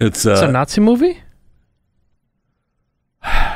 It's 0.00 0.26
uh, 0.26 0.32
It's 0.32 0.42
a 0.42 0.50
Nazi 0.50 0.80
movie? 0.80 1.22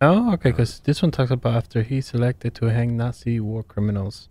Oh, 0.00 0.32
okay, 0.34 0.50
because 0.50 0.80
this 0.80 1.02
one 1.02 1.10
talks 1.10 1.30
about 1.30 1.54
after 1.54 1.82
he's 1.82 2.12
elected 2.12 2.54
to 2.56 2.66
hang 2.66 2.96
Nazi 2.96 3.40
war 3.40 3.62
criminals 3.62 4.28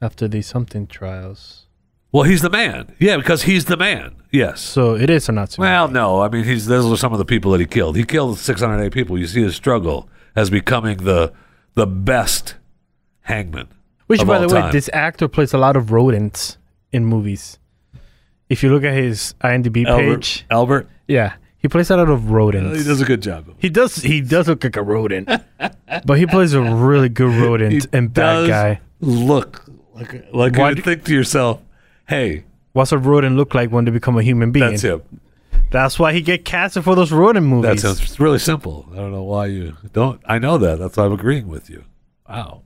after 0.00 0.26
the 0.28 0.42
something 0.42 0.86
trials. 0.86 1.66
Well, 2.10 2.22
he's 2.22 2.40
the 2.40 2.50
man. 2.50 2.94
Yeah, 2.98 3.18
because 3.18 3.42
he's 3.42 3.66
the 3.66 3.76
man. 3.76 4.16
Yes. 4.32 4.60
So 4.60 4.94
it 4.96 5.10
is 5.10 5.28
a 5.28 5.32
Nazi 5.32 5.60
movie. 5.60 5.70
Well, 5.70 5.88
no. 5.88 6.22
I 6.22 6.28
mean, 6.28 6.44
he's 6.44 6.66
those 6.66 6.90
are 6.90 6.96
some 6.96 7.12
of 7.12 7.18
the 7.18 7.24
people 7.24 7.52
that 7.52 7.60
he 7.60 7.66
killed. 7.66 7.96
He 7.96 8.04
killed 8.04 8.38
608 8.38 8.92
people. 8.92 9.18
You 9.18 9.26
see 9.26 9.42
his 9.42 9.54
struggle 9.54 10.08
as 10.34 10.48
becoming 10.48 10.98
the 10.98 11.32
the 11.74 11.86
best 11.86 12.56
hangman. 13.22 13.68
Which, 14.06 14.26
by 14.26 14.38
the 14.38 14.48
way, 14.48 14.70
this 14.72 14.88
actor 14.92 15.28
plays 15.28 15.52
a 15.52 15.58
lot 15.58 15.76
of 15.76 15.92
rodents 15.92 16.56
in 16.92 17.04
movies. 17.04 17.58
If 18.48 18.62
you 18.62 18.70
look 18.72 18.84
at 18.84 18.94
his 18.94 19.34
IMDb 19.42 19.84
Albert, 19.84 20.16
page, 20.16 20.46
Albert, 20.50 20.88
yeah, 21.06 21.34
he 21.58 21.68
plays 21.68 21.90
a 21.90 21.96
lot 21.96 22.08
of 22.08 22.30
rodents. 22.30 22.78
he 22.78 22.84
does 22.84 23.00
a 23.00 23.04
good 23.04 23.20
job. 23.22 23.46
He 23.58 23.68
does. 23.68 23.96
He 23.96 24.20
does 24.20 24.48
look 24.48 24.62
like 24.64 24.76
a 24.76 24.82
rodent, 24.82 25.28
but 26.04 26.18
he 26.18 26.26
plays 26.26 26.54
a 26.54 26.62
really 26.62 27.08
good 27.08 27.34
rodent 27.42 27.72
He 27.72 27.80
and 27.92 28.12
bad 28.12 28.34
does 28.34 28.48
guy. 28.48 28.80
Look 29.00 29.64
like 29.94 30.32
like 30.32 30.56
Why 30.56 30.70
you 30.70 30.76
do- 30.76 30.82
think 30.82 31.04
to 31.04 31.12
yourself, 31.14 31.60
"Hey, 32.08 32.44
What's 32.72 32.92
a 32.92 32.98
rodent 32.98 33.34
look 33.36 33.54
like 33.54 33.70
when 33.70 33.84
they 33.84 33.90
become 33.90 34.16
a 34.18 34.22
human 34.22 34.52
being? 34.52 34.70
that's 34.70 34.82
him." 34.82 35.02
That's 35.70 35.98
why 35.98 36.12
he 36.14 36.22
get 36.22 36.44
casted 36.46 36.84
for 36.84 36.94
those 36.94 37.12
rodent 37.12 37.44
That 37.44 37.48
movies. 37.50 37.82
sounds 37.82 38.00
it's 38.00 38.18
really 38.20 38.38
simple. 38.38 38.88
I 38.92 38.96
don't 38.96 39.12
know 39.12 39.24
why 39.24 39.46
you 39.46 39.76
don't. 39.92 40.20
I 40.24 40.38
know 40.38 40.56
that. 40.58 40.78
That's 40.78 40.96
why 40.96 41.04
I'm 41.04 41.12
agreeing 41.12 41.46
with 41.48 41.68
you. 41.68 41.84
Wow. 42.28 42.62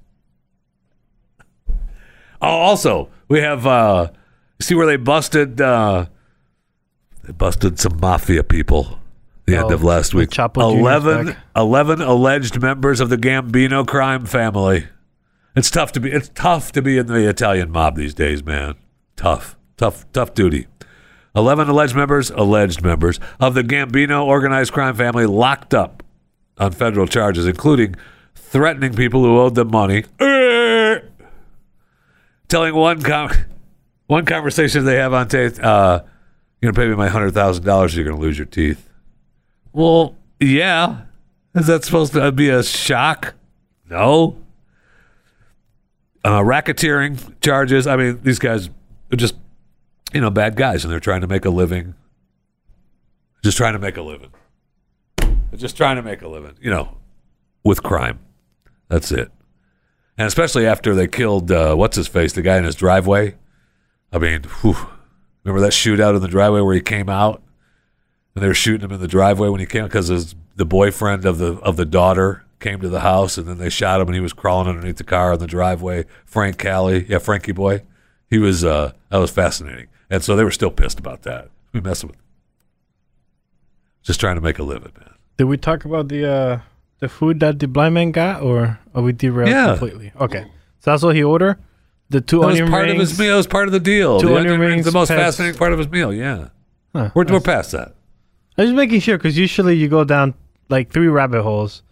Oh, 2.41 2.47
also, 2.49 3.09
we 3.29 3.41
have 3.41 3.67
uh 3.67 4.09
see 4.61 4.75
where 4.75 4.87
they 4.87 4.97
busted 4.97 5.61
uh 5.61 6.07
they 7.25 7.33
busted 7.33 7.79
some 7.79 7.99
mafia 8.01 8.43
people 8.43 8.99
the 9.47 9.57
end 9.57 9.67
Oh, 9.71 9.75
of 9.75 9.83
last 9.83 10.15
week. 10.15 10.31
Chapo 10.31 10.79
11, 10.79 11.37
11 11.57 12.01
alleged 12.01 12.61
members 12.61 13.01
of 13.01 13.09
the 13.09 13.17
Gambino 13.17 13.87
crime 13.87 14.25
family. 14.27 14.87
It's 15.57 15.71
tough 15.71 15.93
to 15.93 16.01
be 16.01 16.11
it's 16.11 16.31
tough 16.35 16.73
to 16.73 16.83
be 16.83 16.97
in 16.99 17.07
the 17.07 17.29
Italian 17.29 17.71
mob 17.71 17.97
these 17.97 18.15
days, 18.15 18.45
man. 18.45 18.75
Tough. 19.17 19.57
Tough 19.77 20.11
tough 20.13 20.33
duty. 20.35 20.67
11 21.35 21.69
alleged 21.69 21.95
members, 21.97 22.31
alleged 22.31 22.83
members 22.83 23.19
of 23.41 23.55
the 23.55 23.63
Gambino 23.63 24.25
organized 24.25 24.73
crime 24.73 24.95
family 24.95 25.27
locked 25.27 25.73
up 25.75 26.03
on 26.59 26.73
federal 26.73 27.07
charges, 27.07 27.47
including 27.47 27.95
threatening 28.35 28.95
people 28.95 29.23
who 29.25 29.39
owed 29.41 29.55
them 29.55 29.71
money, 29.71 30.05
telling 32.49 32.75
one 32.75 33.01
com- 33.03 33.31
one 34.07 34.25
conversation 34.27 34.85
they 34.85 34.97
have 34.97 35.15
on 35.15 35.29
tape, 35.29 35.55
uh, 35.63 36.01
"You're 36.63 36.73
gonna 36.73 36.83
pay 36.83 36.89
me 36.89 36.97
my 36.97 37.09
hundred 37.09 37.35
thousand 37.35 37.65
dollars, 37.65 37.95
you're 37.95 38.07
gonna 38.07 38.17
lose 38.17 38.39
your 38.39 38.47
teeth." 38.47 38.89
Well, 39.75 40.17
yeah, 40.41 41.03
is 41.55 41.67
that 41.67 41.85
supposed 41.85 42.15
to 42.15 42.33
be 42.33 42.49
a 42.49 42.63
shock? 42.63 43.35
No. 43.91 44.39
Uh, 46.25 46.39
racketeering 46.39 47.39
charges. 47.43 47.87
I 47.87 47.97
mean, 47.97 48.21
these 48.23 48.39
guys 48.39 48.71
are 49.13 49.17
just 49.17 49.35
you 50.13 50.21
know, 50.21 50.31
bad 50.31 50.57
guys 50.57 50.85
and 50.85 50.93
they're 50.93 51.01
trying 51.01 51.23
to 51.23 51.27
make 51.27 51.45
a 51.45 51.51
living. 51.51 51.95
Just 53.43 53.57
trying 53.57 53.73
to 53.73 53.79
make 53.79 53.97
a 53.97 54.03
living. 54.03 54.31
They're 55.17 55.59
just 55.59 55.77
trying 55.77 55.97
to 55.97 56.03
make 56.03 56.23
a 56.23 56.29
living, 56.29 56.55
you 56.61 56.71
know, 56.71 56.97
with 57.65 57.83
crime. 57.83 58.21
That's 58.89 59.11
it. 59.11 59.31
And 60.19 60.27
especially 60.27 60.67
after 60.67 60.95
they 60.95 61.09
killed, 61.09 61.51
uh, 61.51 61.75
what's 61.75 61.97
his 61.97 62.09
face, 62.09 62.35
the 62.35 62.43
guy 62.43 62.59
in 62.59 62.65
his 62.65 62.77
driveway. 62.77 63.35
I 64.13 64.19
mean, 64.19 64.43
whew. 64.61 64.77
Remember 65.45 65.61
that 65.63 65.73
shootout 65.73 66.15
in 66.15 66.23
the 66.23 66.29
driveway 66.29 66.61
where 66.61 66.75
he 66.75 66.81
came 66.81 67.09
out 67.09 67.43
and 68.35 68.43
they 68.43 68.49
were 68.49 68.55
shooting 68.55 68.85
him 68.85 68.93
in 68.93 69.01
the 69.01 69.09
driveway 69.09 69.49
when 69.49 69.61
he 69.61 69.67
came 69.67 69.85
because 69.85 70.35
the 70.57 70.65
boyfriend 70.65 71.25
of 71.25 71.39
the 71.39 71.55
of 71.61 71.77
the 71.77 71.85
daughter 71.85 72.45
came 72.61 72.81
to 72.81 72.89
the 72.89 73.01
house 73.01 73.37
and 73.39 73.49
then 73.49 73.59
they 73.59 73.69
shot 73.69 74.01
him 74.01 74.07
and 74.07 74.15
he 74.15 74.21
was 74.21 74.33
crawling 74.33 74.69
underneath 74.69 74.97
the 74.99 75.05
car 75.05 75.33
in 75.33 75.39
the 75.41 75.47
driveway. 75.47 76.05
Frank 76.25 76.59
Cali, 76.59 77.05
yeah, 77.09 77.19
Frankie 77.19 77.53
boy. 77.53 77.83
He 78.31 78.39
was 78.39 78.65
uh, 78.65 78.93
that 79.11 79.19
was 79.19 79.31
fascinating, 79.31 79.89
and 80.09 80.23
so 80.23 80.37
they 80.37 80.45
were 80.45 80.51
still 80.53 80.71
pissed 80.71 80.99
about 80.99 81.23
that. 81.23 81.51
We 81.73 81.81
messing 81.81 82.09
with, 82.11 82.17
just 84.03 84.21
trying 84.21 84.37
to 84.37 84.41
make 84.41 84.59
a 84.59 84.63
living, 84.63 84.93
man. 84.99 85.11
Did 85.37 85.45
we 85.45 85.57
talk 85.57 85.85
about 85.85 86.09
the 86.09 86.31
uh 86.31 86.61
the 87.01 87.09
food 87.09 87.41
that 87.41 87.59
the 87.59 87.67
blind 87.69 87.95
man 87.95 88.11
got, 88.13 88.43
or 88.43 88.79
are 88.95 89.03
we 89.03 89.13
derailed 89.13 89.51
Yeah. 89.51 89.77
completely? 89.77 90.13
Okay, 90.21 90.45
so 90.81 90.91
that's 90.93 91.03
what 91.03 91.15
he 91.17 91.23
ordered. 91.23 91.59
The 92.13 92.21
two 92.21 92.41
That 92.41 92.47
was 92.47 92.57
onion 92.61 92.71
part 92.71 92.85
rings. 92.85 92.95
of 92.95 93.09
his 93.09 93.19
meal. 93.19 93.35
It 93.35 93.37
was 93.39 93.47
part 93.47 93.67
of 93.69 93.73
the 93.73 93.81
deal. 93.81 94.21
Two 94.21 94.29
the 94.29 94.35
onion 94.37 94.53
onion 94.53 94.61
rings, 94.61 94.73
rings, 94.75 94.85
the 94.87 94.93
most 94.93 95.09
pets. 95.09 95.21
fascinating 95.21 95.59
part 95.59 95.73
of 95.73 95.79
his 95.79 95.89
meal. 95.89 96.13
Yeah, 96.13 96.49
Huh, 96.95 97.11
we're, 97.15 97.25
we're 97.25 97.41
past 97.41 97.73
that. 97.73 97.95
I 98.59 98.63
was 98.63 98.69
just 98.71 98.77
making 98.77 99.01
sure 99.01 99.17
because 99.19 99.37
usually 99.39 99.77
you 99.77 99.89
go 99.89 100.05
down 100.05 100.35
like 100.69 100.91
three 100.93 101.09
rabbit 101.09 101.43
holes. 101.43 101.83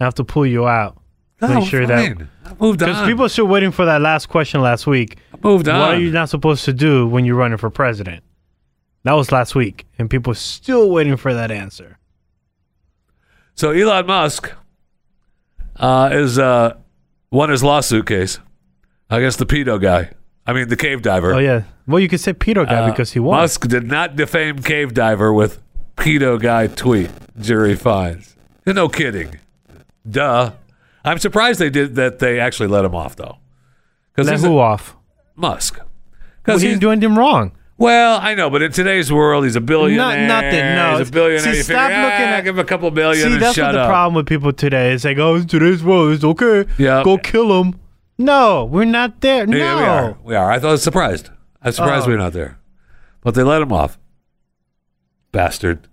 I 0.00 0.04
have 0.04 0.14
to 0.14 0.24
pull 0.24 0.46
you 0.46 0.66
out. 0.66 0.98
No, 1.42 1.48
Make 1.60 1.68
sure 1.68 1.86
that- 1.86 2.16
fine. 2.16 2.28
I 2.44 2.54
moved 2.58 2.82
on. 2.82 2.88
Because 2.88 3.06
people 3.06 3.24
are 3.26 3.28
still 3.28 3.46
waiting 3.46 3.70
for 3.70 3.84
that 3.84 4.00
last 4.00 4.28
question 4.30 4.62
last 4.62 4.86
week. 4.86 5.18
I 5.34 5.38
moved 5.42 5.68
on. 5.68 5.78
What 5.80 5.90
are 5.94 5.98
you 6.00 6.10
not 6.10 6.28
supposed 6.30 6.64
to 6.64 6.72
do 6.72 7.06
when 7.06 7.24
you're 7.26 7.36
running 7.36 7.58
for 7.58 7.68
president? 7.70 8.22
That 9.04 9.12
was 9.12 9.30
last 9.30 9.54
week, 9.54 9.84
and 9.98 10.08
people 10.08 10.32
are 10.32 10.34
still 10.36 10.90
waiting 10.90 11.16
for 11.16 11.34
that 11.34 11.50
answer. 11.50 11.98
So 13.54 13.70
Elon 13.72 14.06
Musk 14.06 14.52
uh, 15.76 16.08
is 16.12 16.38
uh, 16.38 16.76
won 17.30 17.50
his 17.50 17.62
lawsuit 17.62 18.06
case 18.06 18.38
against 19.10 19.38
the 19.38 19.46
pedo 19.46 19.80
guy. 19.80 20.10
I 20.46 20.52
mean, 20.52 20.68
the 20.68 20.76
cave 20.76 21.02
diver. 21.02 21.34
Oh 21.34 21.38
yeah. 21.38 21.64
Well, 21.86 22.00
you 22.00 22.08
could 22.08 22.20
say 22.20 22.32
pedo 22.32 22.66
guy 22.66 22.80
Uh, 22.80 22.90
because 22.90 23.12
he 23.12 23.18
won. 23.20 23.40
Musk 23.40 23.66
did 23.68 23.86
not 23.86 24.16
defame 24.16 24.58
cave 24.60 24.94
diver 24.94 25.32
with 25.32 25.60
pedo 25.96 26.40
guy 26.40 26.66
tweet. 26.68 27.10
Jury 27.38 27.74
finds. 27.76 28.36
No 28.66 28.88
kidding. 28.88 29.38
Duh. 30.08 30.52
I'm 31.04 31.18
surprised 31.18 31.60
they 31.60 31.70
did 31.70 31.94
that. 31.96 32.18
They 32.18 32.40
actually 32.40 32.68
let 32.68 32.84
him 32.84 32.94
off 32.94 33.16
though. 33.16 33.38
Let 34.16 34.40
who 34.40 34.58
off? 34.58 34.96
Musk. 35.36 35.78
Because 36.42 36.62
he 36.62 36.68
didn't 36.68 36.80
do 36.80 36.90
anything 36.90 37.14
wrong. 37.16 37.52
well, 37.76 38.18
I 38.22 38.34
know, 38.34 38.48
but 38.48 38.62
in 38.62 38.72
today's 38.72 39.12
world, 39.12 39.44
he's 39.44 39.56
a 39.56 39.60
billionaire. 39.60 40.26
nothing, 40.26 40.60
no. 40.74 40.98
he's 40.98 41.08
a 41.08 41.12
billionaire. 41.12 41.54
See, 41.54 41.62
stop 41.62 41.88
figure, 41.90 42.02
looking 42.02 42.26
"Ah, 42.26 42.36
at- 42.36 42.44
give 42.44 42.54
him 42.54 42.58
a 42.60 42.64
couple 42.64 42.90
billion 42.92 43.32
See, 43.32 43.36
that's 43.38 43.58
what 43.58 43.72
the 43.72 43.80
up. 43.80 43.88
problem 43.88 44.14
with 44.14 44.26
people 44.26 44.52
today. 44.52 44.92
It's 44.94 45.04
like, 45.04 45.18
oh, 45.18 45.42
today's 45.42 45.82
world. 45.84 46.12
It's 46.12 46.24
okay. 46.24 46.64
Yeah. 46.78 47.02
Go 47.04 47.18
kill 47.18 47.62
him. 47.62 47.78
No, 48.18 48.64
we're 48.64 48.84
not 48.84 49.20
there. 49.20 49.46
No. 49.46 49.56
Yeah, 49.56 49.76
we 49.76 49.84
are. 49.84 50.18
We 50.24 50.34
are. 50.34 50.50
I 50.50 50.58
thought 50.58 50.68
I 50.68 50.72
was 50.72 50.82
surprised. 50.82 51.30
I 51.62 51.68
was 51.68 51.76
surprised 51.76 52.04
Oh. 52.04 52.08
we 52.08 52.14
we're 52.14 52.22
not 52.22 52.32
there. 52.32 52.58
But 53.20 53.34
they 53.34 53.42
let 53.42 53.60
him 53.62 53.72
off. 53.72 53.98
Bastard. 55.32 55.88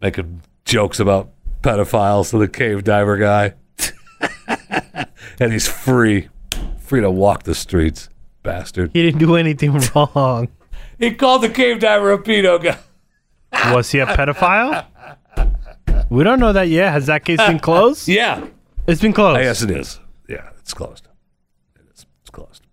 Making 0.00 0.42
jokes 0.64 1.00
about 1.00 1.30
pedophiles 1.62 2.30
to 2.30 2.38
the 2.38 2.48
cave 2.48 2.84
diver 2.84 3.16
guy. 3.16 3.54
and 5.40 5.52
he's 5.52 5.68
free. 5.68 6.28
Free 6.78 7.00
to 7.00 7.10
walk 7.10 7.44
the 7.44 7.54
streets. 7.54 8.08
Bastard. 8.42 8.90
He 8.92 9.02
didn't 9.02 9.20
do 9.20 9.36
anything 9.36 9.72
wrong. 9.94 10.48
He 10.98 11.12
called 11.14 11.42
the 11.42 11.48
cave 11.48 11.78
diver 11.80 12.12
a 12.12 12.18
pedo 12.18 12.62
guy. 12.62 12.78
Was 13.72 13.90
he 13.90 14.00
a 14.00 14.06
pedophile? 14.06 14.86
We 16.10 16.24
don't 16.24 16.40
know 16.40 16.52
that 16.52 16.68
yet. 16.68 16.92
Has 16.92 17.06
that 17.06 17.24
case 17.24 17.38
been 17.38 17.58
closed? 17.60 18.08
Yeah. 18.08 18.46
It's 18.86 19.00
been 19.00 19.12
closed. 19.12 19.40
Yes, 19.40 19.62
it 19.62 19.70
is. 19.70 20.00
Yeah, 20.28 20.50
it's 20.58 20.74
closed. 20.74 21.06
It 22.36 22.40
is. 22.40 22.46
It's 22.48 22.60
closed. 22.60 22.66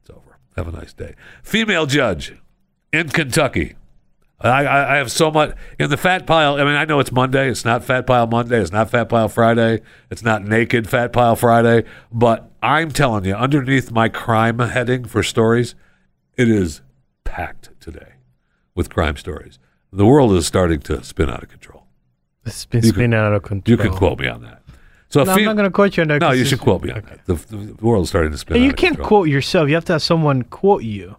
It's 0.00 0.10
over. 0.10 0.38
Have 0.56 0.68
a 0.68 0.72
nice 0.72 0.92
day. 0.92 1.14
Female 1.42 1.86
judge 1.86 2.34
in 2.92 3.08
Kentucky. 3.08 3.76
I, 4.40 4.64
I, 4.64 4.94
I 4.94 4.96
have 4.98 5.10
so 5.10 5.30
much 5.30 5.56
in 5.80 5.90
the 5.90 5.96
fat 5.96 6.26
pile. 6.26 6.54
I 6.54 6.64
mean, 6.64 6.74
I 6.74 6.84
know 6.84 7.00
it's 7.00 7.10
Monday. 7.10 7.48
It's 7.48 7.64
not 7.64 7.82
Fat 7.82 8.06
Pile 8.06 8.28
Monday. 8.28 8.60
It's 8.60 8.70
not 8.70 8.88
Fat 8.90 9.08
Pile 9.08 9.28
Friday. 9.28 9.80
It's 10.10 10.22
not 10.22 10.44
Naked 10.44 10.88
Fat 10.88 11.12
Pile 11.12 11.34
Friday. 11.34 11.84
But 12.12 12.48
I'm 12.62 12.92
telling 12.92 13.24
you, 13.24 13.34
underneath 13.34 13.90
my 13.90 14.08
crime 14.08 14.60
heading 14.60 15.04
for 15.06 15.24
stories, 15.24 15.74
it 16.36 16.48
is 16.48 16.82
packed 17.24 17.70
today 17.80 18.12
with 18.76 18.90
crime 18.90 19.16
stories. 19.16 19.58
The 19.92 20.06
world 20.06 20.32
is 20.34 20.46
starting 20.46 20.78
to 20.80 21.02
spin 21.02 21.28
out 21.30 21.42
of 21.42 21.48
control. 21.48 21.86
It's 22.46 22.64
been 22.64 22.82
can- 22.82 22.90
spinning 22.90 23.14
out 23.18 23.32
of 23.32 23.42
control. 23.42 23.76
You 23.76 23.82
can 23.82 23.92
quote 23.92 24.20
me 24.20 24.28
on 24.28 24.42
that. 24.42 24.57
So, 25.10 25.22
No, 25.24 25.34
fe- 25.34 25.40
I'm 25.40 25.44
not 25.46 25.56
going 25.56 25.68
to 25.68 25.72
quote 25.74 25.96
you 25.96 26.02
on 26.02 26.08
that. 26.08 26.20
no, 26.20 26.32
you 26.32 26.44
should 26.44 26.60
quote 26.60 26.82
me 26.82 26.90
on 26.90 27.02
that. 27.02 27.24
The, 27.26 27.34
the, 27.34 27.92
is 28.00 28.08
starting 28.08 28.30
to 28.32 28.38
spin. 28.38 28.58
Out 28.58 28.62
you 28.62 28.72
can't 28.72 28.94
control. 28.96 29.08
quote 29.08 29.28
yourself. 29.28 29.68
You 29.68 29.74
have 29.74 29.84
to 29.86 29.94
have 29.94 30.02
someone 30.02 30.42
quote 30.42 30.82
you. 30.82 31.16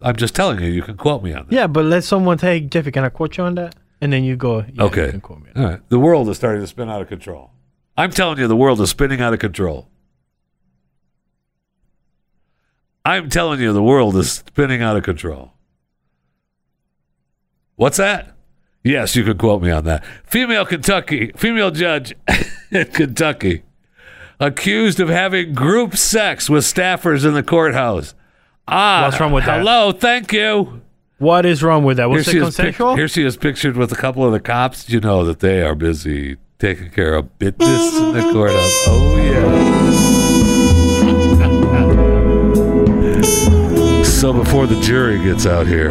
I'm 0.00 0.16
just 0.16 0.34
telling 0.34 0.60
you, 0.60 0.68
you 0.70 0.82
can 0.82 0.96
quote 0.96 1.22
me 1.22 1.32
on 1.32 1.46
that. 1.46 1.52
Yeah, 1.52 1.66
but 1.68 1.84
let 1.84 2.04
someone 2.04 2.36
say, 2.38 2.58
hey, 2.58 2.66
Jeffy, 2.66 2.90
can 2.90 3.04
I 3.04 3.08
quote 3.10 3.36
you 3.36 3.44
on 3.44 3.54
that? 3.54 3.76
And 4.00 4.12
then 4.12 4.24
you 4.24 4.36
go, 4.36 4.58
yeah, 4.58 4.64
You 4.74 4.82
okay. 4.86 5.10
can 5.12 5.20
quote 5.20 5.40
me 5.42 5.50
on 5.54 5.62
All 5.64 5.70
right. 5.70 5.88
The 5.88 5.98
world 5.98 6.28
is 6.28 6.36
starting 6.36 6.60
to 6.60 6.66
spin 6.66 6.90
out 6.90 7.00
of 7.00 7.08
control. 7.08 7.52
I'm 7.96 8.10
telling 8.10 8.38
you, 8.38 8.48
the 8.48 8.56
world 8.56 8.80
is 8.80 8.90
spinning 8.90 9.20
out 9.20 9.32
of 9.32 9.38
control. 9.38 9.88
I'm 13.04 13.28
telling 13.30 13.60
you, 13.60 13.72
the 13.72 13.82
world 13.82 14.16
is 14.16 14.32
spinning 14.32 14.82
out 14.82 14.96
of 14.96 15.04
control. 15.04 15.52
What's 17.76 17.98
that? 17.98 18.33
Yes, 18.84 19.16
you 19.16 19.24
can 19.24 19.38
quote 19.38 19.62
me 19.62 19.70
on 19.70 19.84
that. 19.84 20.04
Female 20.24 20.66
Kentucky, 20.66 21.32
female 21.36 21.70
judge 21.70 22.14
in 22.70 22.84
Kentucky, 22.86 23.62
accused 24.38 25.00
of 25.00 25.08
having 25.08 25.54
group 25.54 25.96
sex 25.96 26.50
with 26.50 26.64
staffers 26.64 27.24
in 27.26 27.32
the 27.32 27.42
courthouse. 27.42 28.14
Ah, 28.68 29.04
What's 29.06 29.18
wrong 29.18 29.32
with 29.32 29.46
that? 29.46 29.58
Hello, 29.60 29.90
thank 29.92 30.32
you. 30.32 30.82
What 31.18 31.46
is 31.46 31.62
wrong 31.62 31.84
with 31.84 31.96
that? 31.96 32.10
Was 32.10 32.26
Here 32.26 32.30
it 32.30 32.32
she, 32.34 32.38
is 32.46 32.56
pic- 32.56 32.64
consensual? 32.76 32.96
here 32.96 33.08
she 33.08 33.24
is 33.24 33.36
pictured 33.38 33.76
with 33.76 33.90
a 33.92 33.96
couple 33.96 34.24
of 34.24 34.32
the 34.32 34.40
cops. 34.40 34.88
You 34.90 35.00
know 35.00 35.24
that 35.24 35.40
they 35.40 35.62
are 35.62 35.74
busy 35.74 36.36
taking 36.58 36.90
care 36.90 37.14
of 37.14 37.38
business 37.38 37.96
in 37.98 38.12
the 38.12 38.30
courthouse. 38.32 38.84
Oh, 38.88 39.16
yeah. 39.16 39.54
so 44.04 44.32
before 44.32 44.66
the 44.66 44.78
jury 44.80 45.22
gets 45.22 45.46
out 45.46 45.66
here, 45.66 45.90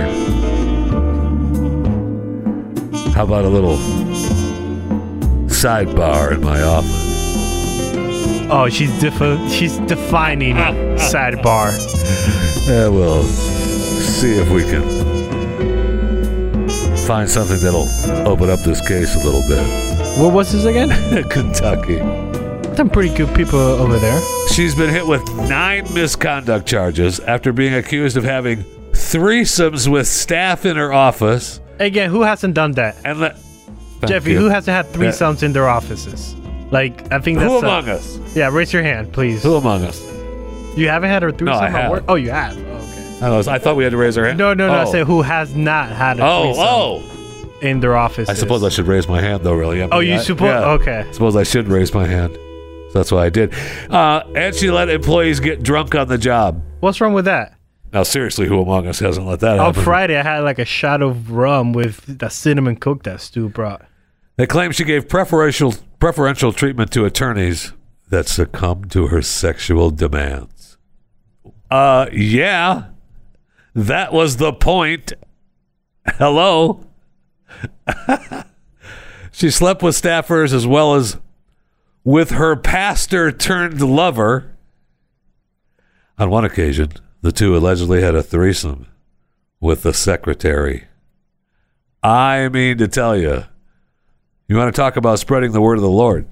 how 3.13 3.23
about 3.23 3.45
a 3.45 3.49
little 3.49 3.77
sidebar 5.47 6.33
in 6.33 6.41
my 6.41 6.61
office? 6.61 7.11
oh, 8.51 8.67
she's 8.69 8.91
defi- 9.01 9.49
she's 9.49 9.77
defining 9.79 10.55
sidebar. 10.97 11.71
Yeah, 12.67 12.87
we'll 12.89 13.23
see 13.23 14.33
if 14.33 14.49
we 14.49 14.61
can 14.63 14.83
find 17.07 17.29
something 17.29 17.59
that'll 17.59 17.87
open 18.27 18.49
up 18.49 18.59
this 18.61 18.85
case 18.87 19.15
a 19.15 19.19
little 19.25 19.41
bit. 19.47 20.19
What 20.19 20.33
was 20.33 20.51
this 20.51 20.65
again? 20.65 20.89
Kentucky. 21.29 21.99
Some 22.75 22.89
pretty 22.89 23.13
good 23.15 23.33
people 23.35 23.59
over 23.59 23.99
there. 23.99 24.21
She's 24.49 24.73
been 24.75 24.89
hit 24.89 25.05
with 25.05 25.23
nine 25.49 25.91
misconduct 25.93 26.67
charges 26.67 27.19
after 27.19 27.51
being 27.53 27.73
accused 27.73 28.17
of 28.17 28.23
having 28.23 28.63
threesomes 28.91 29.87
with 29.87 30.07
staff 30.07 30.65
in 30.65 30.75
her 30.77 30.91
office. 30.93 31.59
Again, 31.79 32.09
who 32.09 32.21
hasn't 32.21 32.53
done 32.53 32.73
that? 32.73 32.95
And 33.05 33.19
let 33.19 33.35
Jeffy, 34.05 34.33
who 34.33 34.45
hasn't 34.49 34.75
had 34.75 34.87
three 34.93 35.11
sons 35.11 35.43
in 35.43 35.53
their 35.53 35.67
offices? 35.67 36.35
Like, 36.71 37.11
I 37.11 37.19
think 37.19 37.39
that's. 37.39 37.49
Who 37.51 37.57
uh, 37.57 37.61
among 37.61 37.89
us? 37.89 38.17
Yeah, 38.35 38.49
raise 38.49 38.73
your 38.73 38.83
hand, 38.83 39.13
please. 39.13 39.43
Who 39.43 39.55
among 39.55 39.83
us? 39.83 40.01
You 40.77 40.87
haven't 40.89 41.09
had 41.09 41.23
a 41.23 41.31
threesome 41.31 41.63
I 41.63 41.67
at 41.67 41.71
have. 41.71 41.91
work? 41.91 42.03
Oh, 42.07 42.15
you 42.15 42.31
have. 42.31 42.57
Oh, 42.57 42.61
okay. 42.61 43.17
I, 43.25 43.29
don't 43.29 43.47
I 43.47 43.59
thought 43.59 43.75
we 43.75 43.83
had 43.83 43.91
to 43.91 43.97
raise 43.97 44.17
our 44.17 44.25
hand. 44.25 44.37
No, 44.39 44.53
no, 44.53 44.67
no. 44.67 44.73
I 44.73 44.83
Oh. 44.83 44.91
said 44.91 45.05
who 45.07 45.21
has 45.21 45.55
not 45.55 45.89
had 45.91 46.19
a 46.19 46.25
Oh, 46.25 46.43
threesome 46.43 46.65
oh! 46.67 47.59
in 47.61 47.79
their 47.79 47.95
offices. 47.95 48.29
I 48.29 48.33
suppose 48.33 48.63
I 48.63 48.69
should 48.69 48.87
raise 48.87 49.07
my 49.07 49.21
hand, 49.21 49.43
though. 49.43 49.53
Really? 49.53 49.83
I 49.83 49.87
Oh, 49.91 49.99
you 49.99 50.15
I- 50.15 50.17
suppose? 50.17 50.47
yeah. 50.47 50.71
Okay. 50.71 51.05
I 51.07 51.11
suppose 51.11 51.35
I 51.35 51.43
should 51.43 51.67
raise 51.67 51.93
my 51.93 52.05
hand. 52.07 52.33
So 52.91 52.99
that's 52.99 53.11
what 53.11 53.23
I 53.23 53.29
did. 53.29 53.53
Uh, 53.89 54.23
and 54.35 54.53
she 54.55 54.69
let 54.71 54.89
employees 54.89 55.39
get 55.39 55.63
drunk 55.63 55.95
on 55.95 56.07
the 56.07 56.17
job. 56.17 56.61
What's 56.79 56.99
wrong 57.01 57.13
with 57.13 57.25
that? 57.25 57.53
Now, 57.93 58.01
seriously, 58.01 58.47
who 58.47 58.59
among 58.59 58.87
us 58.87 58.97
hasn't 58.99 59.27
let 59.27 59.39
that 59.41 59.59
happen? 59.59 59.77
On? 59.77 59.83
Friday, 59.83 60.17
I 60.17 60.23
had 60.23 60.39
like 60.39 60.57
a 60.57 60.65
shot 60.65 61.03
of 61.03 61.29
rum 61.29 61.73
with 61.73 62.17
the 62.17 62.29
cinnamon 62.29 62.75
coke 62.75 63.03
that 63.03 63.21
Stu 63.21 63.49
brought. 63.49 63.85
They 64.35 64.47
claim 64.47 64.71
she 64.71 64.83
gave 64.83 65.07
preferential 65.07 65.75
preferential 65.99 66.51
treatment 66.51 66.91
to 66.93 67.05
attorneys 67.05 67.71
that 68.09 68.27
succumbed 68.27 68.91
to 68.91 69.07
her 69.07 69.21
sexual 69.21 69.91
demands. 69.91 70.77
Uh, 71.69 72.07
yeah, 72.11 72.85
that 73.75 74.11
was 74.11 74.37
the 74.37 74.53
point. 74.53 75.13
Hello. 76.17 76.87
she 79.31 79.51
slept 79.51 79.83
with 79.83 79.95
staffers 79.95 80.51
as 80.51 80.65
well 80.65 80.95
as 80.95 81.17
with 82.03 82.31
her 82.31 82.55
pastor 82.55 83.31
turned 83.31 83.81
lover. 83.81 84.49
On 86.17 86.29
one 86.29 86.43
occasion, 86.43 86.91
the 87.23 87.31
two 87.31 87.55
allegedly 87.55 88.01
had 88.01 88.15
a 88.15 88.21
threesome 88.21 88.85
with 89.61 89.83
the 89.83 89.93
secretary. 89.93 90.83
I 92.03 92.49
mean 92.49 92.77
to 92.79 92.87
tell 92.89 93.15
you, 93.15 93.45
you 94.47 94.57
want 94.57 94.75
to 94.75 94.79
talk 94.79 94.97
about 94.97 95.19
spreading 95.19 95.53
the 95.53 95.61
word 95.61 95.77
of 95.77 95.81
the 95.83 95.89
Lord? 95.89 96.27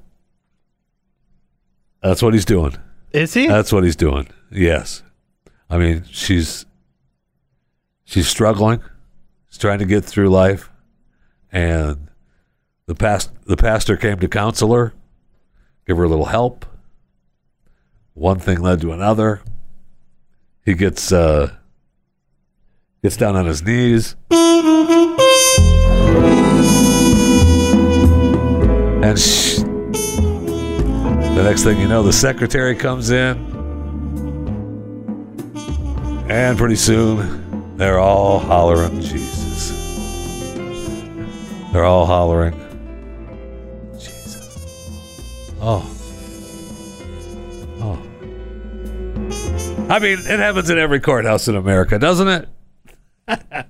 That's 2.03 2.21
what 2.21 2.33
he's 2.33 2.43
doing. 2.43 2.75
Is 3.11 3.33
he? 3.33 3.47
That's 3.47 3.71
what 3.71 3.85
he's 3.85 3.95
doing. 3.95 4.27
Yes. 4.51 5.01
I 5.69 5.77
mean, 5.77 6.03
she's 6.11 6.65
she's 8.03 8.27
struggling. 8.27 8.81
She's 9.47 9.59
trying 9.59 9.79
to 9.79 9.85
get 9.85 10.03
through 10.03 10.29
life. 10.29 10.69
And 11.53 12.09
the 12.85 12.95
past 12.95 13.31
the 13.45 13.55
pastor 13.55 13.95
came 13.95 14.19
to 14.19 14.27
counsel 14.27 14.73
her, 14.73 14.93
give 15.87 15.95
her 15.95 16.03
a 16.03 16.09
little 16.09 16.25
help. 16.25 16.65
One 18.13 18.39
thing 18.39 18.59
led 18.59 18.81
to 18.81 18.91
another. 18.91 19.41
He 20.65 20.73
gets 20.73 21.11
uh, 21.11 21.51
gets 23.03 23.17
down 23.17 23.35
on 23.35 23.45
his 23.45 23.63
knees. 23.63 24.15
And 29.03 29.19
sh- 29.19 29.57
the 31.35 31.43
next 31.43 31.63
thing 31.63 31.79
you 31.79 31.87
know, 31.87 32.03
the 32.03 32.13
secretary 32.13 32.75
comes 32.75 33.09
in. 33.09 33.49
And 36.29 36.57
pretty 36.57 36.75
soon, 36.75 37.75
they're 37.77 37.99
all 37.99 38.39
hollering 38.39 39.01
Jesus. 39.01 39.71
They're 41.73 41.85
all 41.85 42.05
hollering 42.05 42.53
Jesus. 43.97 44.87
Oh. 45.59 45.83
Oh. 45.83 46.00
I 49.91 49.99
mean, 49.99 50.19
it 50.19 50.39
happens 50.39 50.69
in 50.69 50.77
every 50.77 51.01
courthouse 51.01 51.49
in 51.49 51.55
America, 51.57 51.99
doesn't 51.99 52.27
it? 52.29 52.47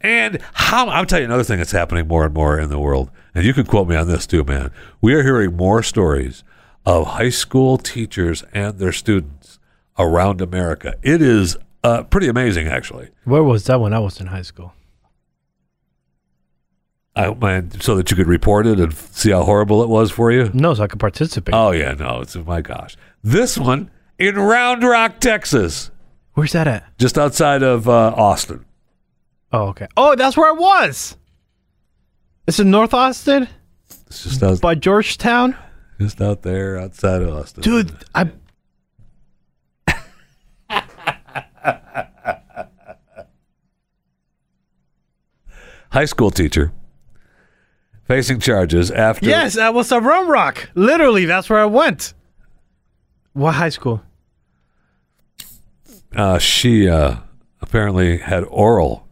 and 0.00 0.42
how 0.54 0.88
I'll 0.88 1.06
tell 1.06 1.20
you 1.20 1.24
another 1.24 1.44
thing 1.44 1.58
that's 1.58 1.70
happening 1.70 2.08
more 2.08 2.24
and 2.24 2.34
more 2.34 2.58
in 2.58 2.68
the 2.68 2.80
world, 2.80 3.12
and 3.32 3.44
you 3.44 3.54
can 3.54 3.64
quote 3.64 3.86
me 3.86 3.94
on 3.94 4.08
this 4.08 4.26
too, 4.26 4.42
man. 4.42 4.72
We 5.00 5.14
are 5.14 5.22
hearing 5.22 5.56
more 5.56 5.84
stories 5.84 6.42
of 6.84 7.06
high 7.06 7.28
school 7.28 7.78
teachers 7.78 8.42
and 8.52 8.80
their 8.80 8.90
students 8.90 9.60
around 10.00 10.40
America. 10.40 10.96
It 11.00 11.22
is 11.22 11.56
uh, 11.84 12.02
pretty 12.02 12.26
amazing, 12.26 12.66
actually. 12.66 13.10
Where 13.22 13.44
was 13.44 13.66
that 13.66 13.80
when 13.80 13.92
I 13.92 14.00
was 14.00 14.20
in 14.20 14.26
high 14.26 14.42
school? 14.42 14.74
I 17.14 17.32
man, 17.34 17.70
so 17.80 17.94
that 17.94 18.10
you 18.10 18.16
could 18.16 18.26
report 18.26 18.66
it 18.66 18.80
and 18.80 18.92
see 18.92 19.30
how 19.30 19.44
horrible 19.44 19.84
it 19.84 19.88
was 19.88 20.10
for 20.10 20.32
you. 20.32 20.50
No, 20.52 20.74
so 20.74 20.82
I 20.82 20.86
could 20.88 20.98
participate. 20.98 21.54
Oh 21.54 21.70
yeah, 21.70 21.92
no, 21.92 22.20
it's 22.22 22.34
my 22.34 22.60
gosh. 22.60 22.96
This 23.22 23.56
one 23.56 23.92
in 24.18 24.36
Round 24.36 24.82
Rock, 24.82 25.20
Texas, 25.20 25.90
Where's 26.34 26.52
that 26.52 26.66
at? 26.68 26.84
just 26.98 27.16
outside 27.18 27.62
of 27.62 27.88
uh, 27.88 28.12
Austin. 28.16 28.64
Oh, 29.52 29.68
okay. 29.68 29.86
Oh, 29.96 30.14
that's 30.16 30.36
where 30.36 30.48
I 30.48 30.52
was. 30.52 31.16
It's 32.46 32.58
in 32.60 32.70
North 32.70 32.92
Austin 32.94 33.48
It's 34.06 34.22
just 34.24 34.42
out, 34.42 34.60
by 34.60 34.74
Georgetown. 34.74 35.56
just 36.00 36.20
out 36.20 36.42
there 36.42 36.78
outside 36.78 37.22
of 37.22 37.34
Austin. 37.34 37.62
Dude, 37.62 37.92
I 38.14 38.30
high 45.90 46.04
school 46.04 46.30
teacher 46.30 46.72
facing 48.04 48.40
charges 48.40 48.90
after 48.90 49.26
Yes, 49.26 49.54
that 49.54 49.74
was 49.74 49.90
a 49.92 50.00
Round 50.00 50.28
Rock. 50.28 50.70
Literally, 50.74 51.24
that's 51.24 51.50
where 51.50 51.58
I 51.60 51.66
went. 51.66 52.14
What 53.36 53.54
high 53.56 53.68
school? 53.68 54.00
uh, 56.14 56.38
she 56.38 56.88
uh, 56.88 57.16
apparently 57.60 58.16
had 58.16 58.44
oral 58.44 59.06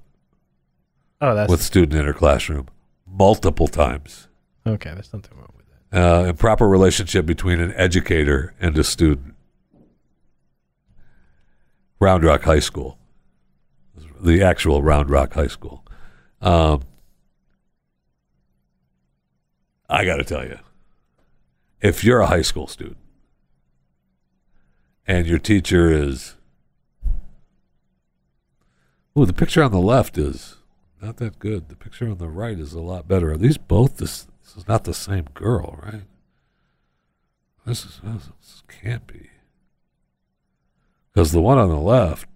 Oh, 1.20 1.34
that's 1.34 1.50
with 1.50 1.60
student 1.62 1.92
in 1.92 2.06
her 2.06 2.14
classroom 2.14 2.68
multiple 3.06 3.68
times. 3.68 4.28
okay. 4.66 4.92
There's 4.94 5.12
nothing 5.12 5.36
wrong 5.36 5.52
with 5.54 5.66
that. 5.90 6.02
Uh, 6.02 6.24
improper 6.24 6.66
relationship 6.66 7.26
between 7.26 7.60
an 7.60 7.74
educator 7.76 8.54
and 8.58 8.78
a 8.78 8.84
student. 8.84 9.34
Round 12.00 12.24
Rock 12.24 12.44
High 12.44 12.60
School, 12.60 12.96
the 14.20 14.42
actual 14.42 14.82
Round 14.82 15.10
Rock 15.10 15.34
High 15.34 15.48
School. 15.48 15.84
Um, 16.40 16.80
I 19.90 20.06
got 20.06 20.16
to 20.16 20.24
tell 20.24 20.44
you, 20.44 20.58
if 21.82 22.02
you're 22.04 22.20
a 22.20 22.26
high 22.26 22.42
school 22.42 22.66
student 22.66 22.96
and 25.06 25.26
your 25.26 25.38
teacher 25.38 25.90
is, 25.90 26.34
oh, 29.16 29.24
the 29.24 29.32
picture 29.32 29.62
on 29.62 29.72
the 29.72 29.80
left 29.80 30.18
is 30.18 30.56
not 31.00 31.18
that 31.18 31.38
good. 31.38 31.68
The 31.68 31.76
picture 31.76 32.08
on 32.08 32.18
the 32.18 32.28
right 32.28 32.58
is 32.58 32.72
a 32.72 32.80
lot 32.80 33.06
better. 33.06 33.32
Are 33.32 33.36
these 33.36 33.58
both 33.58 33.98
this? 33.98 34.26
This 34.42 34.56
is 34.56 34.68
not 34.68 34.84
the 34.84 34.94
same 34.94 35.26
girl, 35.34 35.78
right? 35.82 36.02
This 37.66 37.84
is 37.84 38.00
this, 38.02 38.62
can't 38.68 39.06
be 39.06 39.30
because 41.14 41.32
the 41.32 41.40
one 41.40 41.58
on 41.58 41.68
the 41.68 41.76
left. 41.78 42.28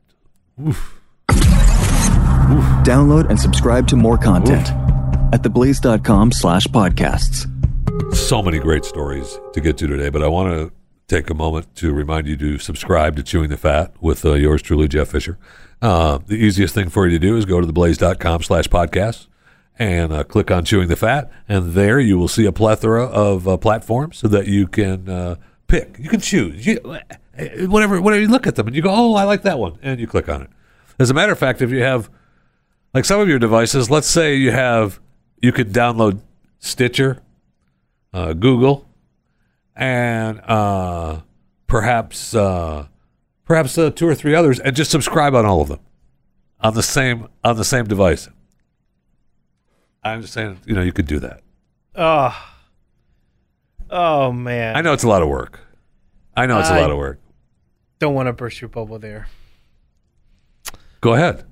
Oof, 0.66 1.00
Download 2.84 3.28
and 3.28 3.38
subscribe 3.38 3.86
to 3.88 3.96
more 3.96 4.16
content 4.16 4.70
at 5.34 5.42
theblaze.com 5.42 6.32
slash 6.32 6.66
podcasts. 6.68 7.46
so 8.14 8.42
many 8.42 8.58
great 8.58 8.84
stories 8.84 9.38
to 9.52 9.60
get 9.60 9.76
to 9.78 9.86
today, 9.86 10.08
but 10.08 10.22
I 10.22 10.28
want 10.28 10.54
to 10.54 10.72
take 11.08 11.30
a 11.30 11.34
moment 11.34 11.74
to 11.74 11.92
remind 11.92 12.26
you 12.26 12.36
to 12.36 12.58
subscribe 12.58 13.16
to 13.16 13.22
Chewing 13.22 13.48
the 13.48 13.56
Fat 13.56 13.92
with 14.00 14.24
uh, 14.24 14.34
yours 14.34 14.60
truly, 14.60 14.86
Jeff 14.86 15.08
Fisher. 15.08 15.38
Uh, 15.80 16.18
the 16.18 16.34
easiest 16.34 16.74
thing 16.74 16.90
for 16.90 17.06
you 17.06 17.18
to 17.18 17.18
do 17.18 17.36
is 17.36 17.46
go 17.46 17.60
to 17.60 17.66
theblaze.com 17.66 18.42
slash 18.42 18.68
podcasts 18.68 19.26
and 19.78 20.12
uh, 20.12 20.22
click 20.24 20.50
on 20.50 20.64
Chewing 20.64 20.88
the 20.88 20.96
Fat, 20.96 21.30
and 21.48 21.72
there 21.72 21.98
you 21.98 22.18
will 22.18 22.28
see 22.28 22.44
a 22.44 22.52
plethora 22.52 23.04
of 23.06 23.48
uh, 23.48 23.56
platforms 23.56 24.18
so 24.18 24.28
that 24.28 24.46
you 24.46 24.66
can 24.66 25.08
uh, 25.08 25.36
pick. 25.66 25.96
You 25.98 26.10
can 26.10 26.20
choose. 26.20 26.66
You, 26.66 26.80
whatever, 27.68 28.00
whatever 28.02 28.20
you 28.20 28.28
look 28.28 28.46
at 28.46 28.56
them 28.56 28.66
and 28.66 28.76
you 28.76 28.82
go, 28.82 28.90
oh, 28.90 29.14
I 29.14 29.22
like 29.22 29.42
that 29.42 29.58
one, 29.58 29.78
and 29.82 29.98
you 30.00 30.06
click 30.06 30.28
on 30.28 30.42
it. 30.42 30.50
As 30.98 31.10
a 31.10 31.14
matter 31.14 31.32
of 31.32 31.38
fact, 31.38 31.62
if 31.62 31.70
you 31.70 31.82
have 31.82 32.10
like 32.92 33.04
some 33.04 33.20
of 33.20 33.28
your 33.28 33.38
devices, 33.38 33.88
let's 33.88 34.08
say 34.08 34.34
you 34.34 34.50
have, 34.50 35.00
you 35.40 35.52
could 35.52 35.72
download 35.72 36.20
Stitcher, 36.58 37.22
uh, 38.12 38.32
Google, 38.32 38.87
and 39.78 40.40
uh, 40.40 41.20
perhaps 41.68 42.34
uh, 42.34 42.88
perhaps 43.44 43.78
uh, 43.78 43.90
two 43.90 44.06
or 44.06 44.14
three 44.14 44.34
others, 44.34 44.58
and 44.60 44.76
just 44.76 44.90
subscribe 44.90 45.34
on 45.34 45.46
all 45.46 45.62
of 45.62 45.68
them 45.68 45.78
on 46.60 46.74
the 46.74 46.82
same 46.82 47.28
on 47.44 47.56
the 47.56 47.64
same 47.64 47.86
device. 47.86 48.28
I'm 50.02 50.20
just 50.20 50.34
saying, 50.34 50.58
you 50.66 50.74
know, 50.74 50.82
you 50.82 50.92
could 50.92 51.06
do 51.06 51.18
that. 51.20 51.40
Oh, 51.94 52.36
oh 53.90 54.32
man. 54.32 54.76
I 54.76 54.80
know 54.82 54.92
it's 54.92 55.04
a 55.04 55.08
lot 55.08 55.22
of 55.22 55.28
work. 55.28 55.60
I 56.36 56.46
know 56.46 56.58
it's 56.58 56.68
a 56.68 56.74
I- 56.74 56.80
lot 56.80 56.90
of 56.90 56.96
work. 56.98 57.20
don't 57.98 58.14
want 58.14 58.26
to 58.26 58.32
burst 58.32 58.60
your 58.60 58.68
bubble 58.68 58.98
there. 58.98 59.28
Go 61.00 61.14
ahead. 61.14 61.44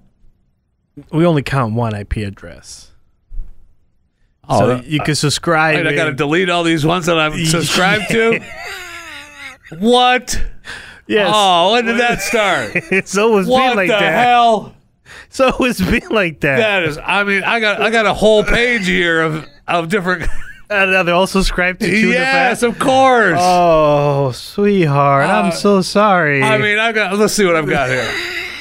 We 1.12 1.24
only 1.27 1.43
count 1.43 1.74
one 1.74 1.95
IP 1.95 2.16
address. 2.18 2.91
Oh, 4.49 4.59
so 4.59 4.82
you 4.84 5.01
can 5.01 5.14
subscribe. 5.14 5.76
Wait, 5.76 5.86
I 5.86 5.94
got 5.94 6.05
to 6.05 6.12
delete 6.12 6.49
all 6.49 6.62
these 6.62 6.86
ones 6.86 7.07
that 7.07 7.18
I'm 7.18 7.44
subscribed 7.47 8.11
to. 8.11 8.40
what? 9.78 10.40
Yes. 11.07 11.30
Oh, 11.34 11.72
when 11.72 11.84
did 11.86 11.99
that 11.99 12.20
start? 12.20 12.72
it's 12.74 13.16
always 13.16 13.47
what 13.47 13.68
been 13.68 13.76
like 13.76 13.88
that. 13.88 13.94
What 13.94 14.01
the 14.01 14.05
that. 14.07 14.26
hell? 14.26 14.74
It's 15.26 15.40
always 15.40 15.80
been 15.80 16.09
like 16.11 16.40
that. 16.40 16.57
That 16.57 16.82
is. 16.84 16.99
I 16.99 17.24
mean, 17.24 17.42
I 17.44 17.61
got 17.61 17.80
I 17.80 17.90
got 17.90 18.07
a 18.07 18.14
whole 18.14 18.42
page 18.44 18.86
here 18.86 19.20
of 19.22 19.47
of 19.66 19.88
different. 19.88 20.28
And 20.68 21.07
they're 21.07 21.14
all 21.14 21.28
subscribed 21.28 21.78
to 21.78 21.86
Chew 21.88 22.09
yes, 22.09 22.64
of 22.64 22.76
course. 22.80 23.38
Oh, 23.40 24.32
sweetheart, 24.32 25.28
Uh, 25.28 25.32
I'm 25.32 25.53
so 25.53 25.80
sorry. 25.80 26.42
I 26.42 26.59
mean, 26.59 26.80
I 26.80 26.90
got. 26.90 27.16
Let's 27.16 27.34
see 27.34 27.44
what 27.44 27.55
I've 27.55 27.68
got 27.68 27.88
here. 27.88 28.03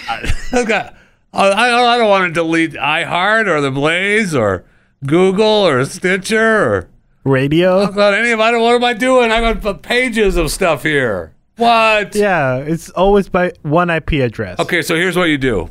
I- 0.08 0.32
I've 0.54 0.68
got. 0.68 0.96
I, 1.34 1.48
I 1.50 1.98
don't 1.98 2.08
want 2.08 2.28
to 2.28 2.32
delete 2.32 2.74
iHeart 2.74 3.48
or 3.48 3.60
the 3.60 3.72
Blaze 3.72 4.36
or 4.36 4.66
Google 5.06 5.46
or 5.68 5.86
Stitcher 5.86 6.64
or 6.74 6.90
radio. 7.24 7.84
about 7.84 8.14
any 8.14 8.32
of. 8.32 8.40
I 8.40 8.52
don't. 8.52 8.62
What 8.62 8.76
am 8.76 8.84
I 8.84 8.94
doing? 8.94 9.32
I 9.32 9.54
got 9.54 9.82
pages 9.82 10.36
of 10.38 10.52
stuff 10.52 10.84
here. 10.84 11.34
What? 11.58 12.14
Yeah, 12.16 12.58
it's 12.58 12.90
always 12.92 13.30
by 13.30 13.54
one 13.62 13.90
IP 13.90 14.14
address. 14.14 14.60
Okay, 14.60 14.82
so 14.82 14.96
here's 14.96 15.16
what 15.16 15.26
you 15.26 15.38
do. 15.38 15.70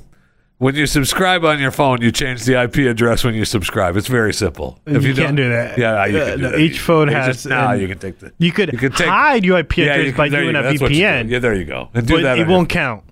When 0.58 0.76
you 0.76 0.86
subscribe 0.86 1.44
on 1.44 1.58
your 1.58 1.72
phone, 1.72 2.00
you 2.00 2.10
change 2.12 2.44
the 2.44 2.62
IP 2.62 2.76
address 2.88 3.22
when 3.24 3.34
you 3.34 3.44
subscribe. 3.44 3.96
It's 3.96 4.06
very 4.06 4.32
simple. 4.32 4.78
If 4.86 5.02
You 5.04 5.12
don't- 5.12 5.26
can't 5.26 5.36
do 5.36 5.48
that. 5.50 5.76
Yeah, 5.76 6.06
you 6.06 6.16
Uh, 6.18 6.26
can 6.26 6.36
do 6.38 6.42
no, 6.44 6.50
that. 6.52 6.60
each 6.60 6.78
phone 6.78 7.08
You 7.08 7.14
has 7.16 7.26
Just, 7.36 7.46
nah, 7.48 7.72
you 7.72 7.88
can 7.88 7.98
take 7.98 8.20
the. 8.20 8.32
You 8.38 8.52
could, 8.52 8.72
You 8.72 8.78
could 8.78 8.94
take- 8.96 9.08
hide 9.08 9.44
your 9.44 9.58
IP 9.58 9.78
Yeah, 9.78 9.92
address 9.94 10.06
you 10.06 10.12
by 10.14 10.24
can, 10.26 10.32
there 10.32 10.40
doing 10.42 10.54
you 10.54 10.60
a 10.60 10.62
go. 10.62 10.68
That's 10.70 10.80
what 10.80 10.90
you 10.92 10.96
do. 10.96 11.02
VPN, 11.02 11.28
Yeah, 11.28 11.38
there 11.40 11.54
you 11.54 11.64
go. 11.64 11.88
And 11.92 12.06
do 12.06 12.14
but 12.14 12.22
that. 12.22 12.38
it 12.38 12.46
won't 12.46 12.68
count. 12.70 13.02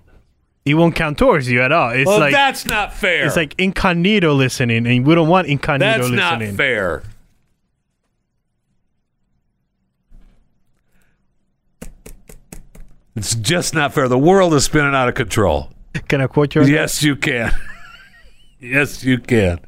It 0.65 0.75
won't 0.75 0.95
count 0.95 1.17
towards 1.17 1.51
you 1.51 1.61
at 1.61 1.71
all. 1.73 1.89
It's 1.89 2.07
Well, 2.07 2.19
like 2.19 2.31
that's 2.33 2.65
not 2.65 2.93
fair. 2.93 3.25
it's 3.25 3.35
like 3.35 3.53
incognito 3.57 4.33
listening, 4.33 4.87
and 4.87 5.05
we 5.05 5.13
don't 5.13 5.27
want 5.27 5.47
incognito 5.47 6.03
that's 6.03 6.09
not 6.11 6.39
listening. 6.39 6.55
fair. 6.55 7.03
It's 13.15 13.35
just 13.35 13.73
not 13.73 13.93
fair. 13.93 14.07
The 14.07 14.17
world 14.17 14.53
is 14.53 14.65
spinning 14.65 14.95
out 14.95 15.07
of 15.07 15.15
control. 15.15 15.69
Can 16.07 16.21
I 16.21 16.27
quote 16.27 16.55
you? 16.55 16.61
on 16.61 16.67
that? 16.67 16.73
Yes, 16.73 17.03
you 17.03 17.15
can. 17.15 17.51
yes, 18.59 19.03
you 19.03 19.19
can. 19.19 19.59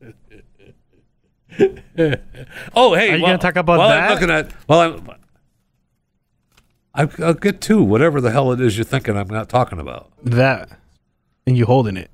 oh, 2.74 2.94
hey, 2.94 3.12
Are 3.12 3.16
you 3.16 3.22
well- 3.22 3.32
gonna 3.32 3.38
talk 3.38 3.56
about 3.56 3.78
while 3.78 3.88
that? 3.88 4.04
I'm 4.10 4.14
looking 4.14 4.30
at, 4.30 4.52
well, 4.68 4.80
I'm, 4.80 5.10
I, 6.98 7.08
I'll 7.24 7.34
get 7.34 7.60
to 7.62 7.82
whatever 7.82 8.20
the 8.20 8.30
hell 8.32 8.50
it 8.52 8.60
is 8.60 8.76
you're 8.76 8.84
thinking 8.84 9.16
I'm 9.16 9.28
not 9.28 9.48
talking 9.48 9.78
about. 9.78 10.10
That, 10.24 10.68
and 11.46 11.56
you 11.56 11.64
holding 11.64 11.96
it. 11.96 12.10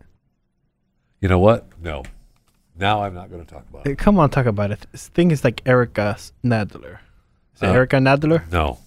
You 1.21 1.29
know 1.29 1.39
what? 1.39 1.67
No. 1.83 2.03
Now 2.79 3.03
I'm 3.03 3.15
not 3.15 3.31
going 3.31 3.45
to 3.45 3.51
talk 3.51 3.65
about 3.71 3.87
it. 3.87 3.89
Hey, 3.91 3.95
Come 3.95 4.19
on, 4.19 4.29
talk 4.31 4.47
about 4.47 4.71
it. 4.71 4.87
This 4.93 5.09
thing 5.09 5.31
is 5.31 5.43
like 5.43 5.63
Erica 5.65 6.17
Nadler. 6.45 6.99
Is 7.57 7.63
it 7.63 7.67
Uh, 7.69 7.73
Erica 7.73 7.97
Nadler? 7.97 8.51
No. 8.53 8.79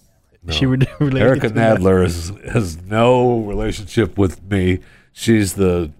Is 0.46 0.54
She 0.54 0.66
re- 0.66 0.78
related 1.00 1.26
Erica 1.26 1.48
to 1.48 1.54
that? 1.54 1.78
Nadler 1.80 2.04
is, 2.04 2.32
has 2.52 2.80
no 2.82 3.40
relationship 3.40 4.16
with 4.16 4.40
me. 4.48 4.78
She's 5.12 5.54
the 5.54 5.90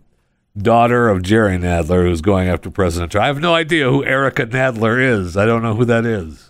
daughter 0.57 1.09
of 1.09 1.23
Jerry 1.23 1.57
Nadler, 1.59 2.05
who's 2.05 2.21
going 2.21 2.47
after 2.49 2.71
President 2.71 3.11
Trump. 3.11 3.25
I 3.25 3.27
have 3.27 3.41
no 3.41 3.55
idea 3.55 3.91
who 3.91 4.05
Erica 4.05 4.47
Nadler 4.47 5.01
is. 5.03 5.37
I 5.37 5.45
don't 5.45 5.63
know 5.63 5.75
who 5.75 5.85
that 5.87 6.05
is. 6.07 6.48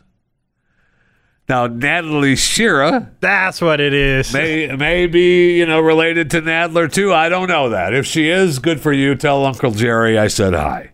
Now, 1.48 1.66
Natalie 1.66 2.36
Shira 2.36 3.10
That's 3.20 3.60
what 3.62 3.80
it 3.80 3.94
is. 3.94 4.32
may, 4.34 4.66
may 4.76 5.06
be, 5.06 5.56
you 5.58 5.64
know, 5.64 5.80
related 5.80 6.30
to 6.32 6.42
Nadler 6.42 6.92
too. 6.92 7.12
I 7.14 7.28
don't 7.30 7.48
know 7.48 7.70
that. 7.70 7.94
If 7.94 8.04
she 8.06 8.28
is, 8.28 8.58
good 8.58 8.80
for 8.80 8.92
you. 8.92 9.14
Tell 9.14 9.44
Uncle 9.46 9.70
Jerry 9.70 10.18
I 10.18 10.28
said 10.28 10.52
hi. 10.52 10.90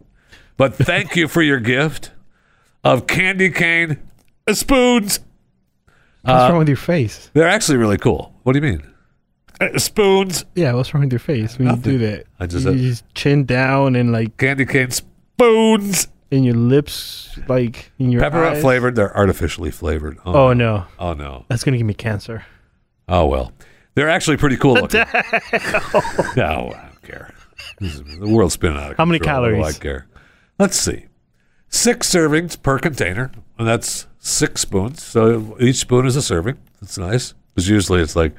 But 0.57 0.75
thank 0.77 1.17
you 1.17 1.27
for 1.27 1.43
your 1.43 1.59
gift 1.59 2.13
of 2.85 3.09
candy 3.09 3.51
cane 3.51 3.99
spoons. 4.53 5.19
What's 6.23 6.51
wrong 6.51 6.59
with 6.59 6.69
your 6.69 6.77
face? 6.77 7.31
They're 7.35 7.49
actually 7.49 7.79
really 7.79 7.99
cool. 7.99 8.33
What 8.45 8.53
do 8.53 8.61
you 8.61 8.73
mean? 8.73 8.87
Uh, 9.61 9.77
spoons. 9.79 10.45
Yeah, 10.55 10.73
what's 10.75 10.95
wrong 10.95 11.03
with 11.03 11.13
your 11.13 11.19
face 11.19 11.59
when 11.59 11.69
you 11.69 11.77
do 11.77 11.99
that? 11.99 12.27
I 12.39 12.47
just- 12.47 12.65
you 12.67 12.77
just 12.91 13.13
chin 13.15 13.45
down 13.45 13.97
and 13.97 14.13
like 14.13 14.37
Candy 14.37 14.67
cane 14.67 14.91
spoons. 14.93 16.07
In 16.35 16.45
your 16.45 16.55
lips, 16.55 17.39
like 17.49 17.93
in 17.99 18.11
your 18.11 18.21
Peppermint 18.21 18.57
eyes. 18.57 18.63
flavored. 18.63 18.95
They're 18.97 19.17
artificially 19.17 19.71
flavored. 19.71 20.19
Oh 20.27 20.53
no, 20.53 20.87
Oh 20.99 21.13
no. 21.15 21.45
that's 21.49 21.65
gonna 21.65 21.77
give 21.79 21.87
me 21.87 21.95
cancer. 21.95 22.45
Oh 23.09 23.27
well. 23.27 23.53
They're 23.95 24.09
actually 24.11 24.37
pretty 24.39 24.57
cool 24.57 24.75
looking. 24.75 25.01
no, 26.37 26.73
I 26.75 26.89
don't 26.89 27.03
care. 27.03 27.33
This 27.81 27.95
is- 27.95 28.19
the 28.19 28.29
world's 28.29 28.55
spinning 28.55 28.79
out 28.79 28.93
of 28.93 28.97
How 28.97 29.05
many 29.05 29.19
control. 29.19 29.43
What 29.43 29.49
do 29.49 29.55
calories? 29.57 29.77
I 29.77 29.79
care. 29.81 30.07
Let's 30.59 30.77
see. 30.79 31.07
Six 31.69 32.09
servings 32.09 32.61
per 32.61 32.79
container, 32.79 33.31
and 33.59 33.67
that's 33.67 34.07
six 34.19 34.61
spoons. 34.63 35.03
So 35.03 35.57
each 35.61 35.77
spoon 35.77 36.07
is 36.07 36.17
a 36.17 36.23
serving. 36.23 36.57
That's 36.81 36.99
nice. 36.99 37.35
Because 37.55 37.69
usually 37.69 38.01
it's 38.01 38.15
like 38.17 38.35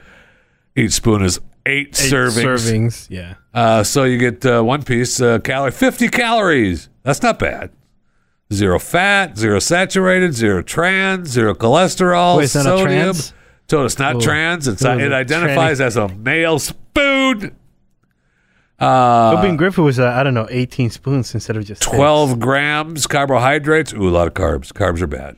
each 0.75 0.91
spoon 0.93 1.21
is 1.23 1.39
eight, 1.65 1.87
Eight 1.87 1.93
servings. 2.11 2.43
servings. 2.43 3.07
Yeah. 3.09 3.35
Uh, 3.53 3.83
so 3.83 4.03
you 4.03 4.17
get 4.17 4.45
uh, 4.45 4.61
one 4.61 4.83
piece 4.83 5.21
uh, 5.21 5.39
calorie, 5.39 5.71
50 5.71 6.09
calories. 6.09 6.89
That's 7.03 7.21
not 7.21 7.39
bad. 7.39 7.71
Zero 8.55 8.79
fat, 8.79 9.37
zero 9.37 9.59
saturated, 9.59 10.33
zero 10.33 10.61
trans, 10.61 11.29
zero 11.29 11.53
cholesterol, 11.53 12.37
Wait, 12.37 12.45
it's 12.45 12.55
not 12.55 12.65
a 12.65 12.69
sodium. 12.69 12.87
trans? 12.87 13.33
So 13.69 13.83
it's 13.85 13.99
not 13.99 14.15
Ooh. 14.15 14.21
trans. 14.21 14.67
It's 14.67 14.83
Ooh, 14.85 14.99
it 14.99 15.11
identifies 15.11 15.81
as 15.81 15.97
a 15.97 16.07
male 16.07 16.59
spoon. 16.59 17.55
Opie 18.79 19.49
and 19.49 19.57
Griffith 19.57 19.83
was, 19.83 19.99
uh, 19.99 20.09
I 20.09 20.23
don't 20.23 20.33
know, 20.33 20.47
18 20.49 20.89
spoons 20.89 21.33
instead 21.33 21.57
of 21.57 21.65
just 21.65 21.83
six. 21.83 21.95
12 21.95 22.39
grams 22.39 23.07
carbohydrates. 23.07 23.93
Ooh, 23.93 24.09
a 24.09 24.11
lot 24.11 24.27
of 24.27 24.33
carbs. 24.33 24.71
Carbs 24.73 25.01
are 25.01 25.07
bad. 25.07 25.37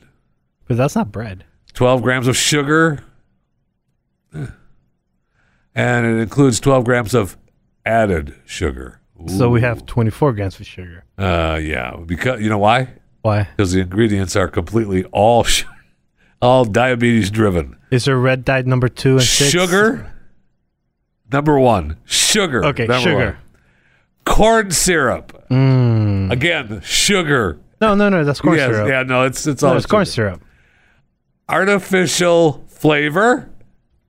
But 0.66 0.76
that's 0.76 0.94
not 0.94 1.12
bread. 1.12 1.44
12 1.74 2.02
grams 2.02 2.26
of 2.26 2.36
sugar. 2.36 3.04
Eh. 4.34 4.46
And 5.74 6.06
it 6.06 6.20
includes 6.20 6.60
12 6.60 6.84
grams 6.84 7.14
of 7.14 7.36
added 7.86 8.34
sugar. 8.44 9.00
So 9.26 9.48
we 9.48 9.60
have 9.62 9.84
24 9.86 10.32
grams 10.32 10.60
of 10.60 10.66
sugar. 10.66 11.04
Uh, 11.16 11.58
yeah. 11.62 11.96
Because 12.04 12.40
you 12.40 12.48
know 12.48 12.58
why? 12.58 12.88
Why? 13.28 13.48
because 13.56 13.72
the 13.72 13.80
ingredients 13.80 14.34
are 14.36 14.48
completely 14.48 15.04
all 15.12 15.44
sh- 15.44 15.64
all 16.40 16.64
diabetes 16.64 17.30
driven. 17.30 17.76
Is 17.90 18.06
there 18.06 18.16
red 18.18 18.44
dye 18.44 18.62
number 18.62 18.88
two 18.88 19.12
and 19.12 19.22
six? 19.22 19.50
Sugar, 19.50 20.12
number 21.30 21.58
one. 21.58 21.96
Sugar. 22.04 22.64
Okay, 22.64 22.86
number 22.86 23.10
sugar. 23.10 23.24
one. 23.24 23.36
Corn 24.24 24.70
syrup. 24.70 25.46
Mm. 25.50 26.30
Again, 26.30 26.80
sugar. 26.82 27.58
No, 27.80 27.94
no, 27.94 28.08
no. 28.08 28.24
That's 28.24 28.40
corn 28.40 28.56
Yes, 28.56 28.70
syrup. 28.70 28.88
Yeah, 28.88 29.02
no, 29.02 29.24
it's 29.24 29.46
it's 29.46 29.62
no, 29.62 29.68
all 29.70 29.76
it's 29.76 29.86
corn 29.86 30.06
syrup. 30.06 30.42
Artificial 31.48 32.64
flavor. 32.68 33.50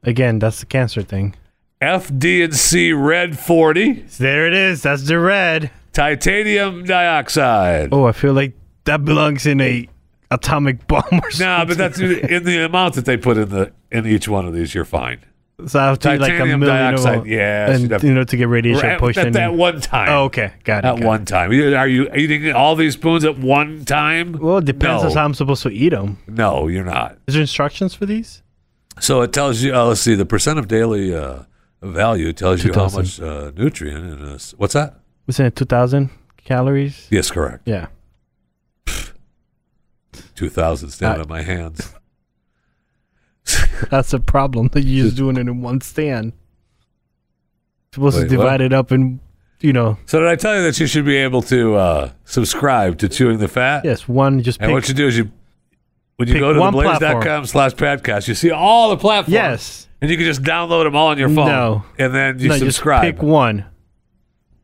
Again, 0.03 0.39
that's 0.39 0.59
the 0.61 0.65
cancer 0.65 1.01
thing. 1.01 1.35
FD 1.81 2.43
and 2.45 2.55
C 2.55 2.93
red 2.93 3.37
forty. 3.37 4.03
There 4.17 4.47
it 4.47 4.53
is. 4.53 4.81
That's 4.83 5.03
the 5.07 5.19
red. 5.19 5.71
Titanium 5.93 6.83
dioxide. 6.85 7.89
Oh, 7.91 8.05
I 8.05 8.11
feel 8.11 8.33
like 8.33 8.53
that 8.89 9.05
belongs 9.05 9.45
in 9.45 9.61
a 9.61 9.87
atomic 10.31 10.87
bomb 10.87 11.03
or 11.11 11.31
something. 11.31 11.47
No, 11.47 11.65
but 11.65 11.77
that's 11.77 11.99
in 11.99 12.43
the 12.43 12.65
amount 12.65 12.95
that 12.95 13.05
they 13.05 13.17
put 13.17 13.37
in 13.37 13.49
the 13.49 13.71
in 13.91 14.05
each 14.05 14.27
one 14.27 14.45
of 14.47 14.53
these. 14.53 14.73
You're 14.73 14.85
fine. 14.85 15.19
so 15.67 15.79
I 15.79 15.85
have 15.87 15.99
to 15.99 16.15
eat 16.15 16.21
like 16.21 16.33
a 16.33 16.45
million 16.45 16.59
dioxide, 16.61 17.19
them, 17.21 17.27
yeah, 17.27 17.71
and 17.71 17.91
have- 17.91 18.03
you 18.03 18.13
know 18.13 18.23
to 18.23 18.37
get 18.37 18.47
radiation 18.47 18.85
At, 18.85 18.99
poisoning. 18.99 19.27
at 19.27 19.33
that 19.33 19.53
one 19.53 19.79
time. 19.81 20.09
Oh, 20.09 20.23
okay, 20.25 20.53
got 20.63 20.85
it. 20.85 20.87
At 20.87 20.95
got 20.97 21.05
one 21.05 21.21
it. 21.21 21.27
time. 21.27 21.51
Are 21.51 21.87
you 21.87 22.09
eating 22.13 22.51
all 22.53 22.75
these 22.75 22.93
spoons 22.93 23.23
at 23.25 23.37
one 23.37 23.85
time? 23.85 24.33
Well, 24.33 24.57
it 24.57 24.65
depends 24.65 25.03
no. 25.03 25.09
on 25.09 25.15
how 25.15 25.25
I'm 25.25 25.33
supposed 25.33 25.63
to 25.63 25.69
eat 25.69 25.89
them. 25.89 26.17
No, 26.27 26.67
you're 26.67 26.85
not. 26.85 27.17
Is 27.27 27.33
there 27.35 27.41
instructions 27.41 27.93
for 27.93 28.05
these? 28.05 28.41
So 28.99 29.21
it 29.21 29.33
tells 29.33 29.61
you. 29.61 29.73
Uh, 29.75 29.85
let's 29.85 30.01
see. 30.01 30.15
The 30.15 30.25
percent 30.25 30.59
of 30.59 30.67
daily 30.67 31.15
uh, 31.15 31.43
value 31.81 32.33
tells 32.33 32.63
you 32.63 32.73
how 32.73 32.89
much 32.89 33.19
uh, 33.21 33.51
nutrient 33.55 34.03
in 34.05 34.25
this. 34.25 34.53
What's 34.57 34.73
that? 34.73 34.95
Was 35.27 35.39
it 35.39 35.55
2,000 35.55 36.09
calories? 36.43 37.07
Yes, 37.11 37.29
correct. 37.29 37.61
Yeah. 37.67 37.87
Two 40.35 40.49
thousand 40.49 40.89
stand 40.91 41.19
Uh, 41.19 41.21
on 41.23 41.29
my 41.29 41.41
hands. 41.41 41.93
That's 43.89 44.13
a 44.13 44.19
problem. 44.19 44.67
that 44.73 44.81
You're 44.83 45.05
just 45.05 45.17
doing 45.17 45.37
it 45.37 45.41
in 45.41 45.61
one 45.61 45.81
stand. 45.81 46.33
supposed 47.93 48.17
Wait, 48.17 48.23
to 48.23 48.29
divide 48.29 48.45
what? 48.45 48.61
it 48.61 48.73
up 48.73 48.91
in, 48.91 49.19
you 49.61 49.73
know, 49.73 49.97
So 50.05 50.19
did 50.19 50.27
I 50.27 50.35
tell 50.35 50.55
you 50.55 50.63
that 50.63 50.79
you 50.79 50.85
should 50.85 51.05
be 51.05 51.17
able 51.17 51.41
to 51.43 51.75
uh, 51.75 52.11
subscribe 52.25 52.97
to 52.99 53.09
Chewing 53.09 53.39
the 53.39 53.47
Fat? 53.47 53.83
yes, 53.85 54.07
one 54.07 54.41
just 54.43 54.59
And 54.59 54.67
pick. 54.69 54.73
what 54.73 54.87
you 54.87 54.93
do 54.93 55.07
is 55.07 55.17
you, 55.17 55.31
when 56.17 56.27
you 56.27 56.39
go 56.39 56.53
to 56.53 56.59
theblaze.com 56.59 57.45
slash 57.47 57.71
podcast, 57.73 58.27
you 58.27 58.35
see 58.35 58.51
all 58.51 58.89
the 58.89 58.97
platforms. 58.97 59.33
Yes. 59.33 59.87
And 60.01 60.11
you 60.11 60.17
can 60.17 60.25
just 60.25 60.43
download 60.43 60.83
them 60.85 60.95
all 60.95 61.07
on 61.07 61.17
your 61.17 61.29
phone. 61.29 61.47
No. 61.47 61.83
And 61.97 62.13
then 62.13 62.39
you 62.39 62.49
no, 62.49 62.57
subscribe. 62.57 63.03
Just 63.03 63.15
pick 63.15 63.23
one. 63.23 63.65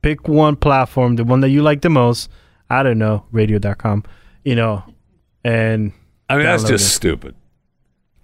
Pick 0.01 0.27
one 0.27 0.55
platform, 0.55 1.15
the 1.15 1.23
one 1.23 1.39
that 1.41 1.49
you 1.49 1.61
like 1.63 1.81
the 1.81 1.89
most. 1.89 2.29
I 2.69 2.83
don't 2.83 2.97
know, 2.97 3.25
radio.com, 3.31 4.03
you 4.43 4.55
know, 4.55 4.83
and 5.45 5.93
I 6.29 6.35
mean, 6.37 6.45
that's 6.45 6.63
download 6.63 6.67
just 6.69 6.85
it. 6.85 6.89
stupid. 6.89 7.35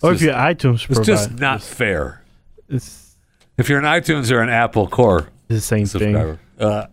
or 0.02 0.12
just- 0.12 0.24
if 0.24 0.28
you're 0.28 0.36
iTunes, 0.36 0.90
It's 0.90 1.06
just 1.06 1.32
not 1.40 1.62
fair. 1.62 2.24
It's, 2.68 3.16
If 3.58 3.70
you're 3.70 3.80
an 3.80 3.86
iTunes 3.86 4.32
or 4.32 4.42
an 4.42 4.50
Apple 4.50 4.88
Core 4.88 5.30
it's 5.50 5.68
the 5.70 5.86
same 5.86 5.86
thing. 5.86 6.40
Uh, 6.60 6.88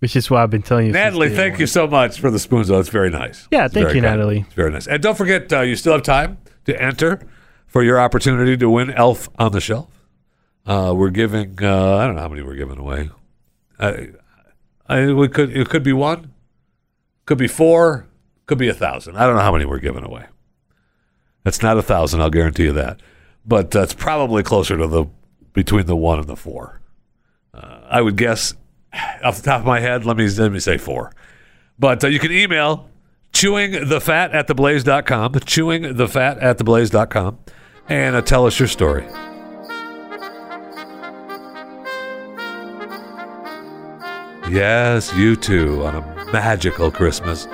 which 0.00 0.16
is 0.16 0.28
why 0.30 0.42
I've 0.42 0.50
been 0.50 0.62
telling 0.62 0.86
you. 0.86 0.92
Natalie, 0.92 1.34
thank 1.34 1.58
you 1.58 1.66
so 1.66 1.86
much 1.86 2.20
for 2.20 2.30
the 2.30 2.38
spoons. 2.38 2.68
though. 2.68 2.78
It's 2.78 2.90
very 2.90 3.08
nice. 3.08 3.48
Yeah, 3.50 3.64
It's 3.66 3.74
thank 3.74 3.86
you, 3.94 4.02
kind. 4.02 4.16
Natalie. 4.18 4.40
It's 4.40 4.54
very 4.54 4.70
nice. 4.70 4.86
And 4.86 5.02
don't 5.02 5.16
forget, 5.16 5.50
uh, 5.52 5.60
you 5.62 5.76
still 5.76 5.92
have 5.94 6.02
time 6.02 6.36
to 6.66 6.78
enter 6.82 7.20
for 7.66 7.82
your 7.82 7.98
opportunity 7.98 8.56
to 8.58 8.68
win 8.68 8.90
Elf 8.90 9.30
on 9.38 9.52
the 9.52 9.60
Shelf. 9.60 9.88
Uh, 10.66 10.92
we're 10.94 11.10
giving, 11.10 11.56
uh, 11.62 11.96
I 11.96 12.06
don't 12.06 12.16
know 12.16 12.20
how 12.22 12.28
many 12.28 12.42
we're 12.42 12.54
giving 12.56 12.78
away. 12.78 13.10
I, 13.78 14.08
I, 14.86 15.12
we 15.12 15.28
could, 15.28 15.56
it 15.56 15.68
could 15.70 15.82
be 15.82 15.92
one, 15.94 16.32
could 17.24 17.38
be 17.38 17.48
four, 17.48 18.06
could 18.46 18.58
be 18.58 18.68
a 18.68 18.74
thousand. 18.74 19.16
I 19.16 19.26
don't 19.26 19.36
know 19.36 19.42
how 19.42 19.52
many 19.52 19.64
we're 19.64 19.78
giving 19.78 20.04
away. 20.04 20.26
That's 21.44 21.62
not 21.62 21.76
a 21.76 21.82
thousand, 21.82 22.20
I'll 22.20 22.30
guarantee 22.30 22.64
you 22.64 22.72
that. 22.72 23.00
But 23.46 23.70
that's 23.70 23.92
probably 23.92 24.42
closer 24.42 24.76
to 24.78 24.86
the 24.86 25.06
between 25.52 25.86
the 25.86 25.96
one 25.96 26.18
and 26.18 26.26
the 26.26 26.36
four. 26.36 26.80
Uh, 27.52 27.80
I 27.88 28.00
would 28.00 28.16
guess 28.16 28.54
off 29.24 29.36
the 29.36 29.42
top 29.42 29.60
of 29.60 29.66
my 29.66 29.80
head, 29.80 30.04
let 30.04 30.16
me 30.16 30.28
let 30.28 30.52
me 30.52 30.60
say 30.60 30.78
four. 30.78 31.12
But 31.78 32.04
uh, 32.04 32.08
you 32.08 32.18
can 32.18 32.32
email 32.32 32.88
chewing 33.32 33.88
the 33.88 34.00
fat 34.00 34.32
at 34.32 34.48
theblaze.com, 34.48 35.34
chewing 35.44 35.96
the 35.96 36.08
fat 36.08 36.38
at 36.38 36.58
theblaze.com, 36.58 37.38
and 37.88 38.16
uh, 38.16 38.22
tell 38.22 38.46
us 38.46 38.58
your 38.58 38.68
story. 38.68 39.04
Yes, 44.50 45.12
you 45.14 45.36
too, 45.36 45.84
on 45.84 45.96
a 45.96 46.32
magical 46.32 46.90
Christmas, 46.90 47.46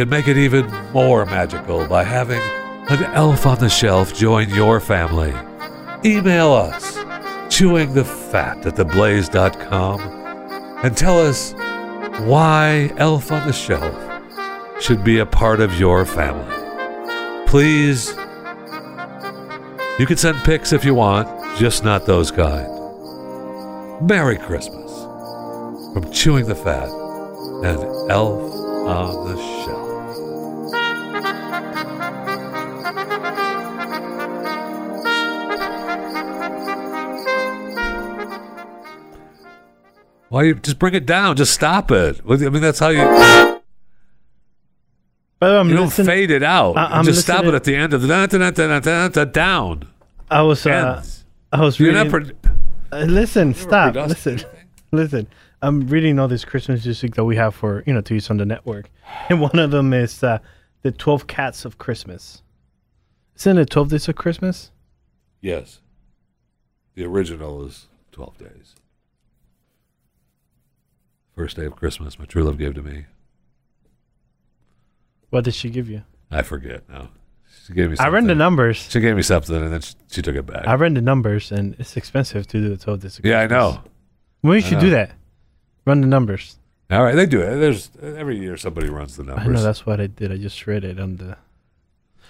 can 0.00 0.08
make 0.08 0.28
it 0.28 0.38
even 0.38 0.66
more 0.94 1.26
magical 1.26 1.86
by 1.86 2.02
having 2.02 2.40
an 2.88 3.04
elf 3.12 3.44
on 3.44 3.58
the 3.58 3.68
shelf 3.68 4.14
join 4.14 4.48
your 4.48 4.80
family. 4.80 5.28
Email 6.02 6.54
us, 6.54 6.96
chewingthefat 7.52 8.64
at 8.64 8.76
theblaze.com, 8.76 10.00
and 10.82 10.96
tell 10.96 11.18
us 11.18 11.52
why 12.20 12.90
Elf 12.96 13.30
on 13.30 13.46
the 13.46 13.52
Shelf 13.52 14.82
should 14.82 15.04
be 15.04 15.18
a 15.18 15.26
part 15.26 15.60
of 15.60 15.78
your 15.78 16.06
family. 16.06 16.56
Please, 17.46 18.08
you 19.98 20.06
can 20.06 20.16
send 20.16 20.38
pics 20.44 20.72
if 20.72 20.82
you 20.82 20.94
want, 20.94 21.28
just 21.58 21.84
not 21.84 22.06
those 22.06 22.30
kind. 22.30 22.66
Merry 24.08 24.38
Christmas 24.38 24.90
from 25.92 26.10
Chewing 26.10 26.46
the 26.46 26.54
Fat 26.54 26.88
and 26.88 28.10
Elf 28.10 28.54
on 28.88 29.28
the 29.28 29.36
Shelf. 29.36 29.79
Why 40.30 40.44
you 40.44 40.54
just 40.54 40.78
bring 40.78 40.94
it 40.94 41.04
down? 41.06 41.36
Just 41.36 41.52
stop 41.52 41.90
it. 41.90 42.20
I 42.28 42.36
mean, 42.36 42.62
that's 42.62 42.78
how 42.78 42.88
you. 42.88 43.02
But 45.38 45.56
I'm 45.56 45.68
You 45.70 45.76
don't 45.76 45.86
listening- 45.86 46.06
fade 46.06 46.30
it 46.30 46.42
out. 46.42 46.76
I- 46.76 46.98
I'm 46.98 47.04
just 47.04 47.22
stop 47.22 47.44
it 47.44 47.54
at 47.54 47.64
the 47.64 47.74
end 47.74 47.94
of 47.94 48.02
the 48.02 48.08
da, 48.08 48.26
da, 48.26 48.38
da, 48.50 48.50
da, 48.50 48.80
da, 48.80 49.08
da, 49.08 49.24
down. 49.24 49.88
I 50.30 50.42
was 50.42 50.66
uh, 50.66 50.94
Ends. 50.96 51.24
I 51.52 51.60
was 51.62 51.78
You're 51.80 51.92
reading. 51.94 52.10
not. 52.12 52.42
Pro- 52.42 52.98
Uh, 53.00 53.04
listen, 53.04 53.54
stop. 53.54 53.94
Listen, 53.94 54.40
listen. 54.92 55.26
I'm 55.62 55.86
reading 55.88 56.18
all 56.18 56.28
this 56.28 56.44
Christmas 56.44 56.84
music 56.84 57.14
that 57.14 57.24
we 57.24 57.36
have 57.36 57.54
for 57.54 57.82
you 57.86 57.92
know 57.92 58.00
to 58.02 58.14
use 58.14 58.30
on 58.30 58.36
the 58.38 58.46
network, 58.46 58.90
and 59.28 59.40
one 59.40 59.58
of 59.58 59.70
them 59.70 59.92
is 59.92 60.22
uh, 60.22 60.38
the 60.82 60.90
Twelve 60.92 61.26
Cats 61.26 61.64
of 61.64 61.78
Christmas. 61.78 62.42
Isn't 63.36 63.58
it 63.58 63.70
Twelve 63.70 63.88
Days 63.90 64.08
of 64.08 64.16
Christmas? 64.16 64.70
yes. 65.40 65.80
The 66.94 67.04
original 67.04 67.64
is 67.64 67.86
twelve 68.12 68.36
days. 68.38 68.74
First 71.40 71.56
day 71.56 71.64
of 71.64 71.74
Christmas, 71.74 72.18
my 72.18 72.26
true 72.26 72.44
love 72.44 72.58
gave 72.58 72.74
to 72.74 72.82
me. 72.82 73.06
What 75.30 75.44
did 75.44 75.54
she 75.54 75.70
give 75.70 75.88
you? 75.88 76.02
I 76.30 76.42
forget 76.42 76.86
now. 76.86 77.08
She 77.64 77.72
gave 77.72 77.90
me. 77.90 77.96
I 77.98 78.08
ran 78.08 78.26
the 78.26 78.34
numbers. 78.34 78.76
She 78.90 79.00
gave 79.00 79.16
me 79.16 79.22
something, 79.22 79.56
and 79.56 79.72
then 79.72 79.80
she, 79.80 79.94
she 80.10 80.20
took 80.20 80.36
it 80.36 80.44
back. 80.44 80.68
I 80.68 80.74
ran 80.74 80.92
the 80.92 81.00
numbers, 81.00 81.50
and 81.50 81.76
it's 81.78 81.96
expensive 81.96 82.46
to 82.48 82.60
do 82.60 82.76
the 82.76 82.96
Days 82.98 83.18
of 83.18 83.24
yeah, 83.24 83.40
I 83.40 83.46
know. 83.46 83.82
Well, 84.42 84.54
you 84.54 84.60
should 84.60 84.80
do 84.80 84.90
that. 84.90 85.12
Run 85.86 86.02
the 86.02 86.08
numbers. 86.08 86.58
All 86.90 87.02
right, 87.02 87.14
they 87.14 87.24
do 87.24 87.40
it. 87.40 87.56
There's 87.56 87.90
every 88.02 88.38
year 88.38 88.58
somebody 88.58 88.90
runs 88.90 89.16
the 89.16 89.24
numbers. 89.24 89.46
I 89.46 89.50
know 89.50 89.62
that's 89.62 89.86
what 89.86 89.98
I 89.98 90.08
did. 90.08 90.30
I 90.30 90.36
just 90.36 90.66
read 90.66 90.84
it 90.84 91.00
on 91.00 91.16
the. 91.16 91.38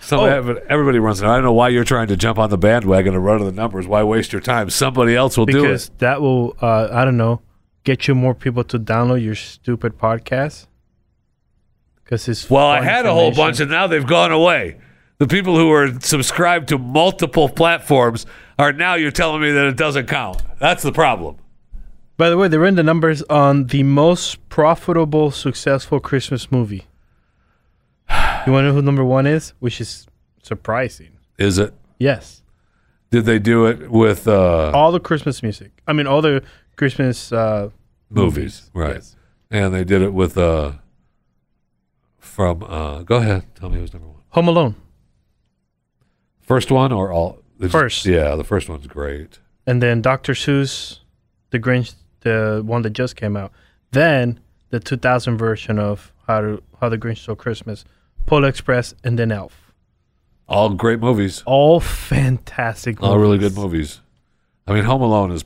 Some, 0.03 0.21
Oh. 0.21 0.57
everybody 0.69 1.01
runs 1.01 1.21
it. 1.21 1.27
I 1.27 1.35
don't 1.35 1.43
know 1.43 1.53
why 1.53 1.71
you're 1.71 1.83
trying 1.83 2.07
to 2.07 2.17
jump 2.17 2.39
on 2.39 2.49
the 2.49 2.59
bandwagon 2.59 3.15
and 3.17 3.25
run 3.25 3.45
the 3.45 3.51
numbers. 3.51 3.89
Why 3.89 4.05
waste 4.05 4.33
your 4.33 4.41
time? 4.41 4.71
Somebody 4.71 5.17
else 5.17 5.37
will 5.37 5.47
do 5.47 5.63
because 5.63 5.89
it. 5.89 5.99
that 5.99 6.21
will 6.21 6.57
uh, 6.63 6.91
I 6.93 7.05
don't 7.05 7.17
know 7.17 7.41
get 7.85 8.09
you 8.09 8.15
more 8.15 8.35
people 8.35 8.65
to 8.65 8.79
download 8.79 9.25
your 9.25 9.35
stupid 9.35 9.99
podcast. 9.99 10.67
Because 12.03 12.29
it's 12.29 12.51
Well, 12.51 12.67
I 12.67 12.83
had 12.83 13.07
a 13.07 13.13
whole 13.13 13.33
bunch, 13.33 13.61
and 13.61 13.71
now 13.71 13.87
they've 13.87 14.07
gone 14.07 14.33
away. 14.33 14.79
The 15.19 15.27
people 15.27 15.57
who 15.57 15.71
are 15.71 16.01
subscribed 16.01 16.69
to 16.71 16.79
multiple 16.79 17.49
platforms 17.49 18.27
are 18.59 18.73
now. 18.73 18.95
You're 18.95 19.11
telling 19.11 19.43
me 19.43 19.53
that 19.53 19.67
it 19.67 19.77
doesn't 19.77 20.07
count. 20.07 20.43
That's 20.59 20.83
the 20.83 20.93
problem. 20.93 21.37
By 22.17 22.31
the 22.31 22.37
way, 22.37 22.49
they 22.49 22.59
ran 22.59 22.75
the 22.75 22.83
numbers 22.83 23.23
on 23.25 23.67
the 23.69 23.83
most 23.83 24.47
profitable, 24.49 25.31
successful 25.31 26.01
Christmas 26.01 26.51
movie. 26.51 26.87
You 28.47 28.53
want 28.53 28.65
to 28.65 28.69
know 28.69 28.73
who 28.73 28.83
number 28.83 29.05
one 29.05 29.27
is? 29.27 29.53
Which 29.61 29.83
is 29.83 30.07
surprising. 30.43 31.11
Is 31.39 31.59
it? 31.59 31.75
Yes, 31.99 32.43
Did 33.11 33.27
they 33.27 33.39
do 33.39 33.67
it 33.67 33.91
with 33.91 34.27
uh, 34.27 34.71
all 34.75 34.93
the 34.93 35.01
Christmas 35.01 35.43
music. 35.43 35.83
I 35.87 35.93
mean, 35.93 36.07
all 36.07 36.23
the 36.23 36.43
Christmas 36.81 37.31
uh, 37.31 37.69
movies? 38.09 38.71
Right. 38.73 38.95
Yes. 38.95 39.15
And 39.51 39.75
they 39.75 39.85
did 39.85 40.01
it 40.01 40.15
with 40.15 40.39
uh, 40.39 40.73
from. 42.19 42.63
Uh, 42.63 43.03
go 43.03 43.17
ahead. 43.17 43.45
Tell 43.55 43.69
me 43.69 43.77
who's 43.79 43.93
number 43.93 44.09
one. 44.09 44.23
Home 44.31 44.49
Alone, 44.49 44.75
First 46.41 46.71
one 46.71 46.91
or 46.93 47.13
all? 47.13 47.43
just- 47.61 47.73
First. 47.73 48.07
Yeah, 48.07 48.35
the 48.37 48.45
first 48.45 48.69
one's 48.69 48.87
great. 48.87 49.39
and 49.67 49.83
then 49.83 50.01
Doctor 50.01 50.33
Seuss, 50.33 51.01
The 51.51 51.59
Grinch, 51.61 51.95
the 52.21 52.63
one 52.65 52.81
that 52.83 52.91
just 52.95 53.15
came 53.17 53.37
out. 53.37 53.53
Then 53.93 54.41
the 54.71 54.81
2000 54.81 55.37
version 55.37 55.79
of 55.79 56.13
How 56.27 56.41
to 56.41 56.63
How 56.81 56.89
the 56.89 56.97
Grinch 56.99 57.19
Stole 57.19 57.37
Christmas, 57.37 57.85
Polar 58.27 58.49
Express, 58.49 58.95
and 59.05 59.19
then 59.19 59.31
Elf. 59.33 59.73
All 60.49 60.71
great 60.71 61.01
movies. 61.01 61.43
All 61.45 61.79
fantastic. 61.81 63.03
All 63.03 63.19
really 63.19 63.39
good 63.39 63.55
movies. 63.55 64.01
I 64.67 64.73
mean, 64.73 64.85
Home 64.85 65.03
Alone 65.03 65.31
is 65.33 65.45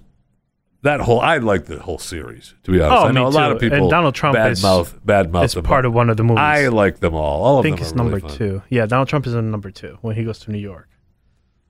that 0.85 1.01
whole. 1.01 1.21
I 1.21 1.39
like 1.39 1.65
the 1.67 1.81
whole 1.81 1.99
series. 1.99 2.55
To 2.65 2.71
be 2.71 2.81
honest, 2.81 3.03
Oh, 3.03 3.07
I 3.09 3.11
know 3.13 3.25
me 3.25 3.27
a 3.27 3.39
lot 3.39 3.49
too. 3.49 3.55
of 3.57 3.61
people. 3.61 3.79
And 3.79 3.91
Donald 3.91 4.15
Trump 4.15 4.35
bad 4.37 4.53
is- 4.53 4.63
mouth, 4.63 4.99
bad 5.05 5.33
mouth. 5.33 5.45
It's 5.45 5.55
part 5.57 5.85
of 5.85 5.93
one 5.93 6.09
of 6.11 6.17
the 6.17 6.23
movies. 6.25 6.41
I 6.41 6.69
like 6.69 7.01
them 7.01 7.15
all. 7.15 7.43
All 7.45 7.57
I 7.57 7.59
of 7.59 7.63
think 7.65 7.77
them 7.79 7.83
it's 7.85 7.93
really 7.95 8.11
number 8.13 8.29
fun. 8.29 8.37
two. 8.39 8.63
Yeah, 8.71 8.87
Donald 8.87 9.09
Trump 9.09 9.27
is 9.27 9.35
in 9.35 9.51
number 9.51 9.71
two 9.71 9.99
when 10.03 10.15
he 10.17 10.25
goes 10.25 10.39
to 10.41 10.51
New 10.53 10.59
York. 10.59 10.89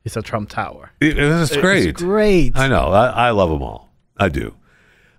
It's 0.04 0.16
a 0.16 0.22
Trump 0.22 0.50
Tower. 0.50 0.90
It- 1.00 1.16
it's 1.18 1.56
great. 1.56 1.86
It's 1.88 2.02
great. 2.02 2.52
I 2.56 2.68
know. 2.68 2.88
I, 2.92 3.28
I 3.28 3.30
love 3.30 3.48
them 3.50 3.62
all. 3.62 3.90
I 4.18 4.28
do. 4.28 4.54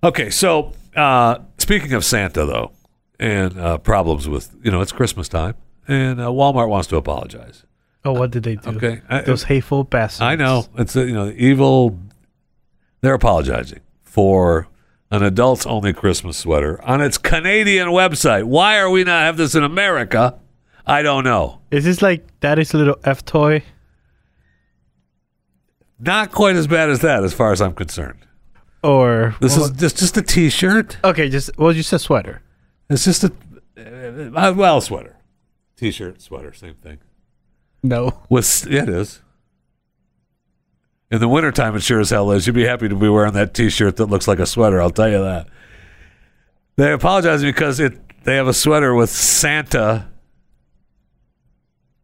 Okay, 0.04 0.30
so 0.30 0.72
uh, 0.94 1.38
speaking 1.58 1.92
of 1.92 2.04
Santa, 2.04 2.44
though, 2.46 2.70
and 3.18 3.58
uh, 3.58 3.78
problems 3.78 4.28
with 4.28 4.54
you 4.62 4.70
know 4.70 4.80
it's 4.82 4.92
Christmas 4.92 5.28
time, 5.28 5.54
and 5.88 6.20
uh, 6.20 6.26
Walmart 6.28 6.68
wants 6.68 6.86
to 6.88 6.96
apologize. 6.96 7.64
Oh, 8.04 8.12
what 8.12 8.30
did 8.30 8.44
they 8.44 8.54
do? 8.56 8.70
Okay, 8.70 9.00
I- 9.08 9.22
Those 9.22 9.42
hateful 9.44 9.82
bastards. 9.84 10.20
I 10.20 10.36
know 10.36 10.66
it's 10.78 10.94
a, 10.94 11.04
you 11.06 11.14
know 11.14 11.32
evil. 11.34 11.98
They're 13.00 13.14
apologizing 13.14 13.80
for 14.06 14.68
an 15.10 15.22
adults 15.22 15.66
only 15.66 15.92
Christmas 15.92 16.38
sweater 16.38 16.82
on 16.82 17.00
its 17.00 17.18
Canadian 17.18 17.88
website. 17.88 18.44
Why 18.44 18.78
are 18.78 18.88
we 18.88 19.04
not 19.04 19.24
have 19.24 19.36
this 19.36 19.54
in 19.54 19.62
America? 19.62 20.38
I 20.86 21.02
don't 21.02 21.24
know. 21.24 21.60
Is 21.70 21.84
this 21.84 22.00
like 22.00 22.24
Daddy's 22.40 22.72
little 22.72 22.96
F 23.04 23.24
toy? 23.24 23.62
Not 25.98 26.30
quite 26.32 26.56
as 26.56 26.66
bad 26.66 26.90
as 26.90 27.00
that, 27.00 27.24
as 27.24 27.32
far 27.32 27.52
as 27.52 27.60
I'm 27.60 27.74
concerned. 27.74 28.26
Or 28.82 29.34
This 29.40 29.56
is 29.56 29.70
just 29.70 29.98
just 29.98 30.16
a 30.16 30.22
T-shirt. 30.22 30.98
okay, 31.02 31.28
just 31.28 31.50
well, 31.58 31.72
you 31.72 31.82
said 31.82 32.00
sweater. 32.00 32.42
It's 32.88 33.04
just 33.04 33.24
a 33.24 33.32
uh, 33.76 34.54
well 34.56 34.80
sweater, 34.80 35.16
T-shirt, 35.76 36.22
sweater, 36.22 36.52
same 36.52 36.74
thing. 36.74 36.98
No. 37.82 38.22
With 38.28 38.66
yeah, 38.70 38.84
it 38.84 38.88
is. 38.88 39.22
In 41.10 41.20
the 41.20 41.28
wintertime, 41.28 41.76
it 41.76 41.82
sure 41.82 42.00
as 42.00 42.10
hell 42.10 42.32
is. 42.32 42.46
You'd 42.46 42.54
be 42.54 42.64
happy 42.64 42.88
to 42.88 42.96
be 42.96 43.08
wearing 43.08 43.34
that 43.34 43.54
T-shirt 43.54 43.96
that 43.96 44.06
looks 44.06 44.26
like 44.26 44.38
a 44.40 44.46
sweater. 44.46 44.82
I'll 44.82 44.90
tell 44.90 45.08
you 45.08 45.22
that. 45.22 45.46
They 46.76 46.92
apologize 46.92 47.42
because 47.42 47.78
it 47.80 47.98
they 48.24 48.34
have 48.36 48.48
a 48.48 48.52
sweater 48.52 48.92
with 48.94 49.08
Santa, 49.08 50.08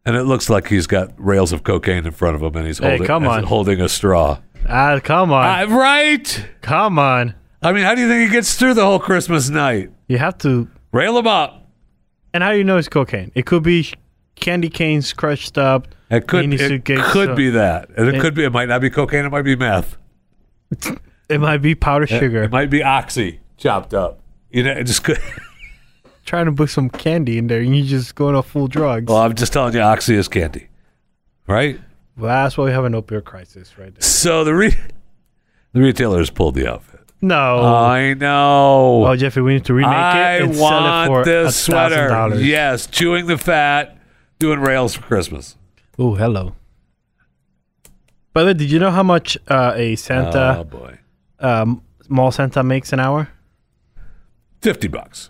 and 0.05 0.15
it 0.15 0.23
looks 0.23 0.49
like 0.49 0.67
he's 0.67 0.87
got 0.87 1.11
rails 1.17 1.51
of 1.51 1.63
cocaine 1.63 2.05
in 2.05 2.11
front 2.11 2.35
of 2.35 2.41
him, 2.41 2.55
and 2.55 2.65
he's 2.65 2.79
Hey, 2.79 2.89
holding 2.91 3.07
come 3.07 3.27
on. 3.27 3.43
holding 3.43 3.81
a 3.81 3.89
straw. 3.89 4.39
Ah, 4.67 4.99
come 5.03 5.31
on, 5.33 5.69
Uh, 5.71 5.75
right? 5.75 6.47
come 6.61 6.97
on. 6.97 7.35
I 7.61 7.71
mean, 7.73 7.83
how 7.83 7.93
do 7.95 8.01
you 8.01 8.07
think 8.07 8.29
he 8.29 8.33
gets 8.33 8.55
through 8.55 8.73
the 8.73 8.83
whole 8.85 8.99
Christmas 8.99 9.49
night? 9.49 9.91
You 10.07 10.17
have 10.17 10.37
to. 10.39 10.67
Rail 10.91 11.17
him 11.17 11.27
up. 11.27 11.67
And 12.33 12.43
how 12.43 12.51
do 12.51 12.57
you 12.57 12.63
know 12.63 12.77
it's 12.77 12.87
cocaine? 12.89 13.31
It 13.35 13.45
could 13.45 13.63
be 13.63 13.83
sh- 13.83 13.93
candy 14.35 14.69
canes 14.69 15.11
crushed 15.13 15.57
up. 15.57 15.87
It 16.15 16.27
could, 16.27 16.53
it 16.53 16.85
could 16.85 17.27
some- 17.27 17.35
be 17.35 17.49
that. 17.51 17.89
And 17.97 18.07
it, 18.07 18.15
It- 18.15 18.21
could 18.21 18.33
be, 18.35 18.43
it 18.43 18.51
might 18.51 18.67
not 18.69 18.81
be 18.81 18.89
cocaine, 18.89 19.25
it 19.25 19.31
might 19.31 19.41
be 19.43 19.55
meth. 19.55 19.97
It 21.29 21.39
might 21.39 21.57
be 21.61 21.75
powder 21.75 22.07
sugar. 22.07 22.43
It 22.43 22.51
might 22.51 22.69
be 22.69 22.83
oxy 22.83 23.39
chopped 23.57 23.93
up. 23.93 24.19
You 24.51 24.63
know, 24.63 24.71
it 24.71 24.83
just 24.85 25.03
could. 25.03 25.19
Trying 26.25 26.45
to 26.45 26.51
put 26.51 26.69
some 26.69 26.89
candy 26.89 27.37
in 27.37 27.47
there, 27.47 27.59
and 27.59 27.75
you 27.75 27.83
just 27.83 28.15
going 28.15 28.35
off 28.35 28.47
full 28.47 28.67
drugs. 28.67 29.07
Well, 29.09 29.17
I'm 29.19 29.33
just 29.35 29.51
telling 29.51 29.73
you, 29.73 29.81
oxy 29.81 30.15
is 30.15 30.27
candy. 30.27 30.67
Right? 31.47 31.79
Well, 32.17 32.29
that's 32.29 32.57
why 32.57 32.65
we 32.65 32.71
have 32.71 32.85
an 32.85 32.93
opioid 32.93 33.25
crisis 33.25 33.77
right 33.77 33.93
there. 33.93 34.01
So 34.01 34.43
the 34.43 34.53
re- 34.53 34.77
the 35.73 35.81
retailers 35.81 36.29
pulled 36.29 36.55
the 36.55 36.67
outfit. 36.71 37.01
No. 37.21 37.63
I 37.63 38.13
know. 38.13 39.05
oh, 39.05 39.15
Jeffrey, 39.15 39.41
we 39.41 39.53
need 39.53 39.65
to 39.65 39.73
remake 39.73 39.91
I 39.91 40.35
it 40.35 40.41
and 40.43 40.59
want 40.59 40.85
sell 40.85 41.03
it 41.03 41.07
for 41.07 41.25
this 41.25 41.55
sweater. 41.55 42.09
$1,000. 42.09 42.45
Yes, 42.45 42.85
chewing 42.87 43.27
the 43.27 43.37
fat, 43.37 43.97
doing 44.39 44.59
rails 44.59 44.95
for 44.95 45.01
Christmas. 45.01 45.57
Oh, 45.97 46.15
hello. 46.15 46.55
By 48.33 48.41
the 48.41 48.47
way, 48.47 48.53
did 48.55 48.71
you 48.71 48.79
know 48.79 48.89
how 48.89 49.03
much 49.03 49.37
uh, 49.47 49.73
a 49.75 49.91
oh 49.91 49.95
Santa, 49.95 50.63
boy, 50.63 50.97
um, 51.39 51.83
mall 52.09 52.31
Santa 52.31 52.63
makes 52.63 52.91
an 52.91 52.99
hour? 52.99 53.29
fifty 54.61 54.87
bucks. 54.87 55.29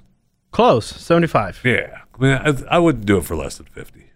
Close, 0.51 0.85
75. 0.85 1.61
Yeah, 1.65 2.01
I 2.13 2.21
mean, 2.21 2.33
I, 2.33 2.75
I 2.75 2.79
wouldn't 2.79 3.05
do 3.05 3.17
it 3.17 3.25
for 3.25 3.35
less 3.35 3.57
than 3.57 3.65
fifty. 3.65 4.11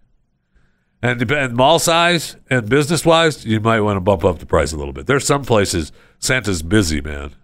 And 1.02 1.20
depend 1.20 1.56
mall 1.56 1.80
size 1.80 2.38
and 2.50 2.70
business 2.70 3.04
wise, 3.06 3.46
you 3.46 3.60
might 3.60 3.82
want 3.82 3.98
to 3.98 4.02
bump 4.02 4.24
up 4.24 4.40
the 4.40 4.46
price 4.46 4.72
a 4.72 4.78
little 4.78 4.94
bit. 4.94 5.06
There's 5.08 5.26
some 5.26 5.44
places 5.44 5.92
Santa's 6.20 6.62
busy, 6.64 7.02
man, 7.02 7.36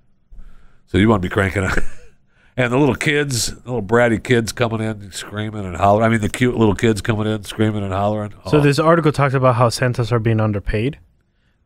so 0.85 0.97
you 0.97 1.09
want 1.09 1.21
to 1.21 1.27
be 1.27 1.33
cranking 1.33 1.63
out. 1.65 1.77
and 2.55 2.71
the 2.71 2.77
little 2.77 2.95
kids, 2.95 3.47
the 3.47 3.71
little 3.71 3.83
bratty 3.83 4.23
kids 4.23 4.51
coming 4.51 4.81
in 4.81 5.11
screaming 5.11 5.65
and 5.65 5.75
hollering. 5.75 6.05
I 6.05 6.09
mean, 6.09 6.21
the 6.21 6.29
cute 6.29 6.55
little 6.55 6.75
kids 6.75 7.01
coming 7.01 7.27
in 7.27 7.43
screaming 7.43 7.83
and 7.83 7.93
hollering. 7.93 8.31
So 8.47 8.57
Oh, 8.57 8.61
this 8.61 8.79
article 8.79 9.11
talks 9.11 9.33
about 9.33 9.55
how 9.55 9.69
Santas 9.69 10.11
are 10.11 10.19
being 10.19 10.39
underpaid 10.39 10.99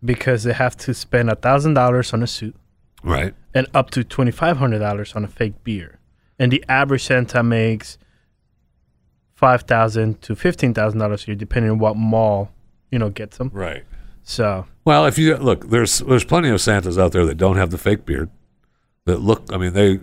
because 0.03 0.43
they 0.43 0.53
have 0.53 0.77
to 0.77 0.93
spend 0.93 1.29
$1,000 1.29 2.13
on 2.13 2.23
a 2.23 2.27
suit 2.27 2.55
right. 3.03 3.33
and 3.53 3.67
up 3.73 3.89
to 3.91 4.03
$2,500 4.03 5.15
on 5.15 5.23
a 5.23 5.27
fake 5.27 5.63
beer. 5.63 5.99
And 6.39 6.51
the 6.51 6.63
average 6.69 7.03
Santa 7.03 7.41
makes 7.43 7.97
$5,000 9.41 10.19
to 10.21 10.35
$15,000 10.35 11.23
a 11.23 11.27
year, 11.27 11.35
depending 11.35 11.71
on 11.71 11.79
what 11.79 11.95
mall, 11.95 12.51
you 12.91 12.99
know, 12.99 13.09
gets 13.09 13.37
them. 13.37 13.49
Right. 13.53 13.83
So, 14.23 14.65
Well, 14.83 15.05
if 15.05 15.17
you 15.17 15.37
look, 15.37 15.69
there's 15.69 15.99
there's 15.99 16.25
plenty 16.25 16.49
of 16.49 16.59
Santas 16.59 16.97
out 16.97 17.13
there 17.13 17.25
that 17.25 17.35
don't 17.35 17.55
have 17.55 17.71
the 17.71 17.77
fake 17.77 18.05
beard. 18.05 18.29
That 19.05 19.21
look, 19.21 19.45
I 19.53 19.57
mean, 19.57 19.71
they 19.71 19.99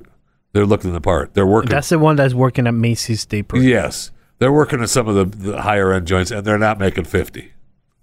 they're 0.55 0.65
looking 0.65 0.93
the 0.93 1.01
part. 1.01 1.35
They're 1.35 1.47
working. 1.47 1.69
that's 1.69 1.91
the 1.91 1.99
one 1.99 2.17
that's 2.17 2.33
working 2.33 2.67
at 2.67 2.75
Macy's 2.75 3.27
Day 3.27 3.43
Parade. 3.43 3.65
yes, 3.65 4.13
they're 4.39 4.53
working 4.53 4.81
at 4.83 4.89
some 4.89 5.09
of 5.09 5.15
the, 5.17 5.51
the 5.51 5.61
higher 5.61 5.93
end 5.93 6.07
joints, 6.07 6.31
and 6.31 6.47
they're 6.47 6.59
not 6.59 6.79
making 6.79 7.05
fifty. 7.05 7.53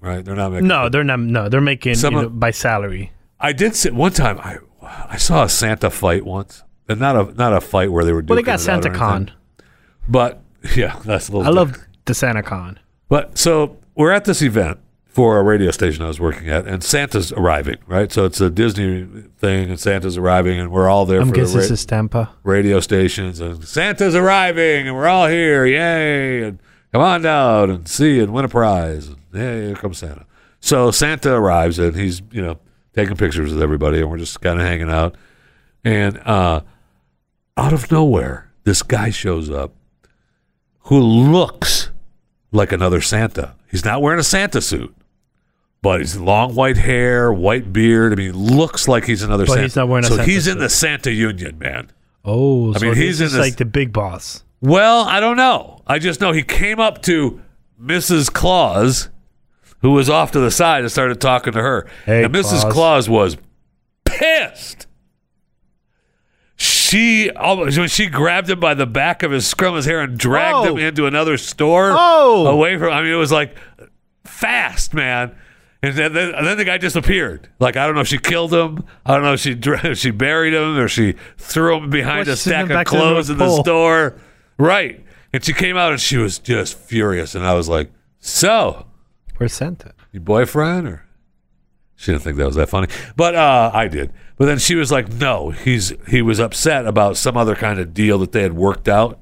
Right? 0.02 0.24
They're 0.24 0.36
not 0.36 0.52
making. 0.52 0.68
No, 0.68 0.90
they're 0.90 1.04
not. 1.04 1.20
No, 1.20 1.48
they're 1.48 1.62
making 1.62 1.96
Some 1.96 2.14
you 2.14 2.22
know, 2.24 2.30
by 2.30 2.52
salary. 2.52 3.14
I 3.40 3.54
did 3.54 3.76
sit 3.76 3.96
one 3.96 4.12
time. 4.12 4.38
I 4.40 4.58
I 4.82 5.16
saw 5.18 5.46
a 5.46 5.50
Santa 5.50 5.90
fight 5.90 6.26
once, 6.26 6.64
and 6.90 7.00
not 7.00 7.16
a 7.16 7.34
not 7.34 7.54
a 7.54 7.62
fight 7.62 7.92
where 7.92 8.04
they 8.04 8.12
were. 8.12 8.22
Doing 8.22 8.40
it. 8.40 8.46
Well, 8.46 8.58
they 8.58 8.66
got 8.66 8.84
SantaCon. 8.84 9.32
but 10.10 10.42
yeah, 10.76 11.00
that's 11.06 11.30
a 11.30 11.32
little. 11.32 11.48
I 11.48 11.56
love 11.56 11.78
the 12.06 12.14
SantaCon. 12.14 12.78
But 13.08 13.38
so 13.38 13.78
we're 13.96 14.12
at 14.12 14.26
this 14.26 14.42
event 14.42 14.80
for 15.12 15.38
a 15.40 15.44
radio 15.44 15.72
station 15.72 16.04
I 16.04 16.08
was 16.08 16.20
working 16.22 16.48
at, 16.50 16.66
and 16.68 16.82
Santa's 16.84 17.34
arriving, 17.34 17.78
right? 17.86 18.10
So 18.12 18.24
it's 18.26 18.40
a 18.40 18.50
Disney 18.50 19.06
thing, 19.38 19.70
and 19.70 19.78
Santa's 19.80 20.18
arriving, 20.18 20.58
and 20.60 20.72
we're 20.72 20.88
all 20.88 21.06
there 21.06 21.20
I'm 21.20 21.28
for 21.28 21.34
the 21.34 21.40
guessing 21.42 21.56
ra- 21.58 21.62
this 21.64 21.72
is 21.72 21.86
Tampa. 21.86 22.30
radio 22.44 22.80
stations, 22.80 23.40
and 23.42 23.64
Santa's 23.66 24.16
arriving, 24.16 24.88
and 24.88 24.96
we're 24.96 25.08
all 25.08 25.28
here, 25.28 25.66
yay! 25.66 26.44
And 26.44 26.60
come 26.94 27.02
on 27.02 27.22
down 27.24 27.70
and 27.70 27.88
see 27.90 28.20
and 28.20 28.32
win 28.34 28.46
a 28.46 28.50
prize. 28.50 29.08
And 29.08 29.18
hey, 29.34 29.66
here 29.68 29.76
comes 29.76 29.98
Santa. 29.98 30.26
So 30.62 30.92
Santa 30.92 31.34
arrives, 31.34 31.78
and 31.78 31.94
he's 31.96 32.22
you 32.32 32.42
know 32.42 32.58
taking 32.96 33.18
pictures 33.18 33.52
with 33.54 33.62
everybody, 33.62 34.00
and 34.00 34.10
we're 34.10 34.18
just 34.18 34.40
kind 34.42 34.62
of 34.62 34.66
hanging 34.66 34.90
out. 34.90 35.16
And 35.84 36.20
uh, 36.20 36.62
out 37.58 37.74
of 37.74 37.92
nowhere, 37.92 38.50
this 38.64 38.82
guy 38.82 39.10
shows 39.10 39.50
up 39.50 39.74
who 40.86 41.00
looks 41.00 41.90
like 42.52 42.72
another 42.72 43.02
Santa. 43.02 43.56
He's 43.70 43.84
not 43.86 44.02
wearing 44.02 44.20
a 44.20 44.24
Santa 44.24 44.62
suit, 44.62 44.94
but 45.82 46.00
he's 46.00 46.16
long 46.18 46.54
white 46.56 46.78
hair, 46.78 47.32
white 47.34 47.74
beard. 47.74 48.14
I 48.14 48.16
mean, 48.16 48.34
he 48.34 48.40
looks 48.40 48.88
like 48.88 49.06
he's 49.06 49.24
another 49.24 49.46
But 49.46 49.54
Santa. 49.54 49.64
he's 49.64 49.76
not 49.76 49.88
wearing 49.88 50.06
a 50.06 50.08
so 50.08 50.16
Santa 50.18 50.30
he's 50.32 50.48
in 50.48 50.54
suit. 50.54 50.60
the 50.60 50.70
Santa 50.70 51.12
Union, 51.12 51.58
man. 51.60 51.92
Oh, 52.24 52.74
so 52.74 52.86
mean, 52.86 52.96
he's 52.96 53.18
this 53.18 53.22
in 53.22 53.26
is 53.28 53.34
this- 53.34 53.42
like 53.42 53.58
the 53.58 53.66
big 53.66 53.92
boss. 53.92 54.44
Well, 54.62 55.06
I 55.06 55.20
don't 55.20 55.38
know. 55.38 55.82
I 55.88 55.98
just 55.98 56.22
know 56.22 56.34
he 56.34 56.44
came 56.44 56.80
up 56.80 57.02
to 57.04 57.42
Mrs. 57.82 58.32
Claus, 58.32 59.10
who 59.80 59.90
was 59.92 60.08
off 60.08 60.32
to 60.34 60.40
the 60.40 60.52
side, 60.52 60.82
and 60.84 60.92
started 60.92 61.20
talking 61.20 61.54
to 61.54 61.62
her. 61.62 61.88
Hey, 62.06 62.24
and 62.26 62.34
Mrs. 62.34 62.62
Claus. 62.62 62.74
Claus 62.74 63.10
was 63.10 63.38
pissed. 64.06 64.86
She 66.58 67.32
almost 67.32 67.80
when 67.80 67.88
she 67.88 68.06
grabbed 68.06 68.52
him 68.52 68.60
by 68.60 68.76
the 68.76 68.86
back 68.86 69.24
of 69.24 69.32
his 69.32 69.48
scrum 69.48 69.74
of 69.74 69.78
his 69.78 69.86
hair 69.86 70.02
and 70.02 70.16
dragged 70.16 70.58
Oh. 70.58 70.76
him 70.76 70.78
into 70.78 71.08
another 71.08 71.38
store 71.40 71.92
Oh. 71.98 72.46
away 72.46 72.78
from. 72.78 72.94
I 72.94 73.02
mean, 73.02 73.12
it 73.12 73.16
was 73.16 73.32
like 73.32 73.56
fast, 74.26 74.94
man. 74.94 75.32
And 75.84 75.96
then, 75.96 76.14
then, 76.14 76.58
the 76.58 76.64
guy 76.66 76.78
disappeared. 76.78 77.50
Like 77.60 77.76
I 77.76 77.86
don't 77.88 77.96
know 77.96 78.02
if 78.02 78.08
she 78.08 78.20
killed 78.20 78.54
him. 78.54 78.84
I 79.06 79.16
don't 79.16 79.24
know 79.24 79.34
if 79.34 79.40
she 79.40 79.52
if 79.64 79.98
she 79.98 80.12
buried 80.12 80.54
him 80.54 80.78
or 80.78 80.88
she 80.88 81.16
threw 81.38 81.78
him 81.78 81.90
behind 81.90 82.28
Well, 82.28 82.34
a 82.34 82.38
she 82.38 82.50
sent 82.50 82.56
him 82.62 82.66
stack 82.68 82.70
of 82.70 82.70
back 82.70 82.88
to 82.88 82.92
the 82.94 83.00
clothes 83.00 83.30
in 83.32 83.38
the 83.40 83.46
Pole. 83.46 83.64
store. 83.64 84.16
Right. 84.60 85.04
And 85.34 85.44
she 85.44 85.54
came 85.54 85.78
out 85.78 85.92
and 85.92 86.00
she 86.00 86.18
was 86.18 86.38
just 86.38 86.78
furious. 86.78 87.34
And 87.36 87.44
I 87.46 87.54
was 87.56 87.68
like, 87.68 87.90
"So, 88.20 88.86
Where's 89.38 89.54
Santa? 89.54 89.94
your 90.12 90.22
boyfriend?" 90.22 90.88
Or 90.88 91.04
she 91.96 92.12
didn't 92.12 92.24
think 92.24 92.38
that 92.38 92.46
was 92.46 92.56
that 92.56 92.70
funny, 92.70 92.88
but 93.16 93.34
uh, 93.34 93.72
I 93.74 93.88
did. 93.88 94.12
But 94.38 94.46
then 94.46 94.60
she 94.60 94.76
was 94.76 94.92
like, 94.92 95.12
"No, 95.14 95.50
he's 95.50 95.94
he 96.10 96.22
was 96.22 96.40
upset 96.40 96.86
about 96.86 97.18
some 97.18 97.38
other 97.38 97.56
kind 97.56 97.80
of 97.80 97.94
deal 97.94 98.20
that 98.20 98.34
they 98.34 98.44
had 98.44 98.54
worked 98.54 98.88
out 98.88 99.20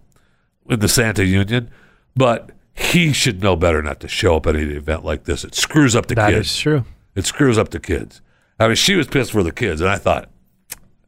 in 0.70 0.80
the 0.82 0.90
Santa 0.90 1.24
Union, 1.26 1.70
but." 2.18 2.52
He 2.80 3.12
should 3.14 3.44
know 3.44 3.56
better 3.56 3.82
not 3.82 4.00
to 4.00 4.08
show 4.08 4.36
up 4.38 4.48
at 4.48 4.56
an 4.56 4.72
event 4.72 5.04
like 5.04 5.26
this. 5.26 5.44
It 5.44 5.54
screws 5.56 5.96
up 5.96 6.08
the 6.08 6.16
That 6.16 6.32
kids. 6.32 6.48
is 6.52 6.58
true. 6.60 6.86
It 7.16 7.26
screws 7.26 7.58
up 7.58 7.70
the 7.70 7.80
kids. 7.80 8.22
I 8.60 8.68
mean, 8.68 8.76
she 8.76 8.96
was 8.96 9.08
pissed 9.08 9.32
for 9.32 9.44
the 9.44 9.52
kids, 9.52 9.82
and 9.82 9.90
I 9.90 9.98
thought, 9.98 10.30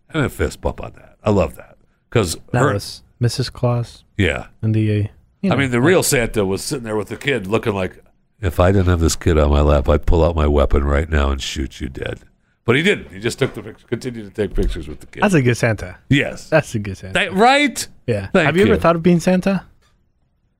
I'm 0.10 0.14
gonna 0.14 0.30
fist 0.30 0.62
bump 0.62 0.82
on 0.84 0.94
that. 0.94 1.18
I 1.24 1.30
love 1.30 1.56
that 1.56 1.78
because 2.10 2.36
That 2.52 2.60
her, 2.62 2.74
was 2.74 3.04
Mrs. 3.22 3.52
Claus 3.52 4.04
yeah. 4.18 4.48
and 4.62 4.74
the. 4.76 4.90
Uh, 5.06 5.08
you 5.42 5.50
know, 5.50 5.56
I 5.56 5.58
mean, 5.60 5.72
the 5.72 5.82
real 5.82 6.04
Santa 6.04 6.46
was 6.46 6.62
sitting 6.64 6.84
there 6.84 6.96
with 6.96 7.08
the 7.08 7.18
kid, 7.18 7.48
looking 7.48 7.74
like, 7.74 8.04
if 8.42 8.60
I 8.60 8.72
didn't 8.72 8.88
have 8.88 9.00
this 9.00 9.16
kid 9.16 9.38
on 9.40 9.50
my 9.50 9.62
lap, 9.62 9.88
I'd 9.90 10.06
pull 10.06 10.24
out 10.24 10.36
my 10.36 10.48
weapon 10.48 10.84
right 10.84 11.10
now 11.10 11.32
and 11.32 11.42
shoot 11.42 11.80
you 11.82 11.90
dead. 11.90 12.20
But 12.64 12.76
he 12.76 12.84
didn't. 12.84 13.12
He 13.12 13.20
just 13.20 13.40
took 13.40 13.54
the 13.56 13.64
picture, 13.64 13.88
continued 13.88 14.26
to 14.26 14.30
take 14.48 14.56
pictures 14.56 14.88
with 14.88 15.00
the 15.00 15.08
kid. 15.08 15.24
that's 15.24 15.34
a 15.34 15.42
good 15.42 15.56
Santa. 15.58 15.98
yes, 16.10 16.48
That's 16.50 16.76
a 16.76 16.80
good 16.80 16.96
Santa. 16.98 17.14
That- 17.14 17.34
right. 17.34 17.88
yeah. 18.06 18.28
thank 18.28 18.46
Have 18.46 18.56
you, 18.58 18.66
you. 18.66 18.72
ever 18.74 18.80
thought 18.80 18.96
of 18.96 19.02
being 19.04 19.20
Santa? 19.20 19.66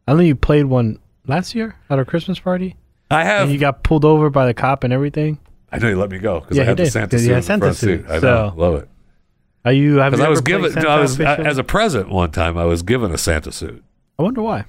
I 0.08 0.14
know 0.14 0.20
you 0.22 0.36
played 0.36 0.66
one 0.66 1.00
last 1.28 1.56
year 1.56 1.76
at 1.90 1.98
our 1.98 2.06
Christmas 2.06 2.40
party, 2.40 2.76
I 3.10 3.24
have. 3.24 3.44
and 3.44 3.52
you 3.52 3.58
got 3.60 3.84
pulled 3.84 4.04
over 4.06 4.30
by 4.30 4.46
the 4.46 4.54
cop 4.54 4.84
and 4.84 4.92
everything. 4.94 5.40
I 5.72 5.78
know 5.78 5.88
you 5.90 5.96
let 5.96 6.10
me 6.12 6.18
go 6.20 6.40
because 6.42 6.58
Yeah, 6.58 6.64
I 6.64 6.66
he 6.66 6.70
had 6.70 6.78
the 6.78 6.84
did, 6.84 6.92
Santa 6.92 7.18
he 7.18 7.24
suit 7.26 7.34
the 7.36 7.42
Santa 7.42 7.74
suit. 7.74 8.06
I 8.10 8.20
know, 8.20 8.54
love 8.58 8.76
it. 8.76 8.90
Are 9.64 9.72
you? 9.72 9.98
Have 9.98 10.18
you 10.18 10.24
I 10.24 10.30
was 10.30 10.42
given, 10.42 10.74
no, 10.74 10.90
I 10.90 11.00
was 11.00 11.20
I, 11.22 11.36
as 11.36 11.58
a 11.58 11.64
present 11.64 12.10
one 12.10 12.32
time. 12.32 12.58
I 12.58 12.66
was 12.66 12.82
given 12.82 13.12
a 13.14 13.18
Santa 13.18 13.52
suit. 13.52 13.84
I 14.20 14.24
wonder 14.24 14.42
why. 14.42 14.66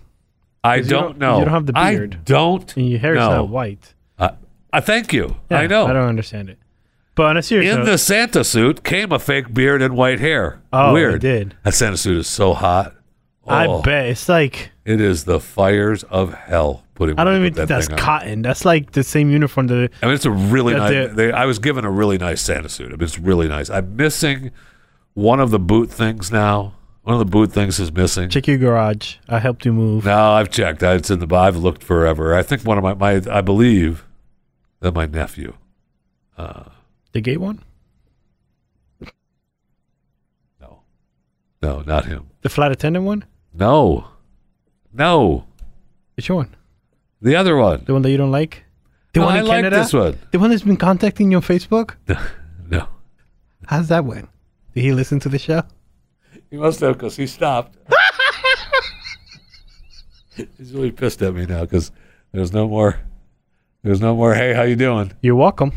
I 0.63 0.81
don't 0.81 0.89
don't- 0.89 1.19
know. 1.19 1.39
you 1.39 1.45
don't 1.47 1.55
have 1.55 1.67
the 1.67 1.73
beard. 1.73 2.15
I 2.15 2.19
don't. 2.25 2.77
And 2.77 2.89
your 2.91 3.01
hair 3.01 3.15
is 3.15 3.19
know. 3.19 3.31
not 3.37 3.49
white. 3.49 3.95
I, 4.19 4.33
I 4.73 4.81
thank 4.81 5.13
you. 5.13 5.37
Yeah, 5.51 5.59
I 5.61 5.67
know. 5.67 5.87
I 5.87 5.93
don't 5.95 6.09
understand 6.09 6.51
it. 6.51 6.59
But 7.15 7.27
on 7.27 7.37
a 7.37 7.43
serious 7.43 7.73
In 7.73 7.81
note, 7.81 7.87
the 7.87 7.99
Santa 7.99 8.45
suit 8.45 8.85
came 8.85 9.13
a 9.13 9.19
fake 9.19 9.53
beard 9.53 9.83
and 9.83 9.97
white 9.97 10.21
hair. 10.21 10.63
Oh, 10.73 10.93
Weird. 10.93 11.17
it 11.17 11.19
did. 11.21 11.57
That 11.65 11.75
Santa 11.75 11.97
suit 11.97 12.19
is 12.19 12.27
so 12.27 12.55
hot. 12.55 12.95
I 13.47 13.67
Oh, 13.67 13.83
bet 13.83 14.07
it's 14.07 14.29
like 14.29 14.71
It 14.85 15.01
is 15.01 15.25
the 15.25 15.41
fires 15.41 16.03
of 16.05 16.33
hell. 16.35 16.85
Putting 16.95 17.19
I 17.19 17.25
don't 17.25 17.41
even 17.41 17.53
that 17.55 17.57
think 17.67 17.69
that's 17.69 17.87
thing 17.87 17.95
on. 17.95 17.99
cotton. 17.99 18.43
That's 18.43 18.65
like 18.65 18.93
the 18.93 19.03
same 19.03 19.31
uniform 19.31 19.67
that 19.69 19.91
I 20.03 20.07
mean, 20.07 20.15
it's 20.15 20.25
a 20.27 20.31
really 20.31 20.75
nice. 20.75 21.15
They, 21.15 21.33
I 21.33 21.47
was 21.47 21.59
given 21.59 21.85
a 21.85 21.91
really 21.91 22.19
nice 22.19 22.41
Santa 22.43 22.69
suit. 22.69 22.89
I 22.89 22.91
mean, 22.91 23.03
it's 23.03 23.19
really 23.19 23.49
nice. 23.49 23.71
I'm 23.71 23.97
missing 23.97 24.51
one 25.15 25.41
of 25.41 25.51
the 25.51 25.59
boot 25.59 25.91
things 25.91 26.31
now. 26.31 26.75
One 27.03 27.15
of 27.15 27.19
the 27.19 27.25
boot 27.25 27.51
things 27.51 27.81
is 27.81 27.91
missing. 27.93 28.29
check 28.29 28.47
your 28.47 28.59
garage. 28.59 29.17
I 29.29 29.41
helped 29.41 29.65
you 29.65 29.73
move. 29.73 30.05
No, 30.05 30.33
I've 30.33 30.51
checked. 30.51 30.83
It's 30.85 31.11
in 31.11 31.19
the. 31.19 31.35
I've 31.35 31.57
looked 31.57 31.83
forever. 31.83 32.35
I 32.37 32.43
think 32.45 32.63
one 32.63 32.79
of 32.79 32.85
my, 32.85 32.95
my 32.95 33.21
I 33.29 33.41
believe 33.41 34.05
that 34.81 34.95
my 34.95 35.07
nephew. 35.07 35.55
Uh, 36.39 36.65
the 37.13 37.21
gate 37.21 37.41
one, 37.41 37.61
No, 40.61 40.83
no, 41.61 41.81
not 41.83 42.05
him. 42.05 42.29
the 42.43 42.49
flight 42.49 42.71
attendant 42.73 43.05
one. 43.05 43.25
No, 43.55 44.07
no, 44.93 45.45
Which 46.17 46.31
one? 46.31 46.55
the 47.21 47.37
other 47.37 47.57
one. 47.57 47.85
The 47.85 47.93
one 47.93 48.03
that 48.03 48.11
you 48.11 48.17
don't 48.17 48.31
like? 48.33 48.65
The 49.13 49.21
No, 49.21 49.27
one 49.27 49.35
I 49.37 49.39
in 49.41 49.47
like 49.47 49.57
Canada? 49.59 49.77
this 49.77 49.93
one. 49.93 50.19
The 50.31 50.39
one 50.39 50.51
that's 50.51 50.63
been 50.63 50.77
contacting 50.77 51.31
you 51.31 51.37
on 51.39 51.43
Facebook? 51.43 51.95
No, 52.71 52.89
How's 53.67 53.89
that 53.89 54.05
went? 54.07 54.31
Did 54.75 54.81
he 54.83 54.93
listen 54.93 55.21
to 55.21 55.29
the 55.29 55.39
show? 55.39 55.63
he 56.51 56.57
must 56.57 56.81
have 56.81 56.95
because 56.95 57.17
he 57.17 57.27
stopped. 57.27 57.77
He's 60.57 60.73
really 60.73 60.91
pissed 60.91 61.21
at 61.21 61.35
me 61.35 61.45
now 61.45 61.61
because 61.63 61.93
there's 62.33 62.53
no 62.55 62.67
more. 62.67 62.99
There's 63.83 64.01
no 64.01 64.17
more. 64.17 64.35
Hey, 64.35 64.55
how 64.55 64.63
you 64.63 64.77
doing? 64.77 65.13
You're 65.21 65.35
welcome. 65.37 65.73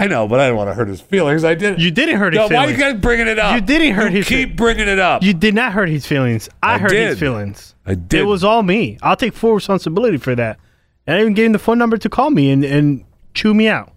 I 0.00 0.06
know, 0.06 0.26
but 0.26 0.40
I 0.40 0.46
didn't 0.46 0.56
want 0.56 0.70
to 0.70 0.74
hurt 0.74 0.88
his 0.88 1.00
feelings. 1.00 1.44
I 1.44 1.54
did. 1.54 1.80
You 1.80 1.90
didn't 1.90 2.16
hurt 2.16 2.32
his 2.32 2.38
No, 2.38 2.48
his 2.48 2.56
why 2.56 2.66
you 2.66 2.76
guys 2.76 3.00
bringing 3.00 3.28
it 3.28 3.38
up? 3.38 3.54
You 3.54 3.60
didn't 3.60 3.94
hurt 3.94 4.10
You 4.12 4.18
his 4.18 4.28
Keep 4.28 4.48
feel- 4.50 4.56
bringing 4.56 4.88
it 4.88 4.98
up. 4.98 5.22
You 5.22 5.34
did 5.34 5.54
not 5.54 5.72
hurt 5.72 5.88
his 5.90 6.06
feelings. 6.06 6.48
I, 6.62 6.74
I 6.74 6.78
hurt 6.78 6.88
did. 6.90 7.08
his 7.10 7.18
feelings. 7.20 7.74
I 7.84 7.94
did. 7.94 8.20
It 8.20 8.24
was 8.24 8.42
all 8.42 8.62
me. 8.62 8.98
I'll 9.02 9.14
take 9.16 9.34
full 9.34 9.52
responsibility 9.52 10.16
for 10.16 10.34
that. 10.34 10.58
And 11.06 11.16
I 11.16 11.20
even 11.20 11.34
gave 11.34 11.46
him 11.46 11.52
the 11.52 11.58
phone 11.58 11.76
number 11.78 11.98
to 11.98 12.08
call 12.08 12.30
me 12.30 12.50
and, 12.50 12.64
and 12.64 13.04
chew 13.34 13.52
me 13.54 13.68
out. 13.68 13.92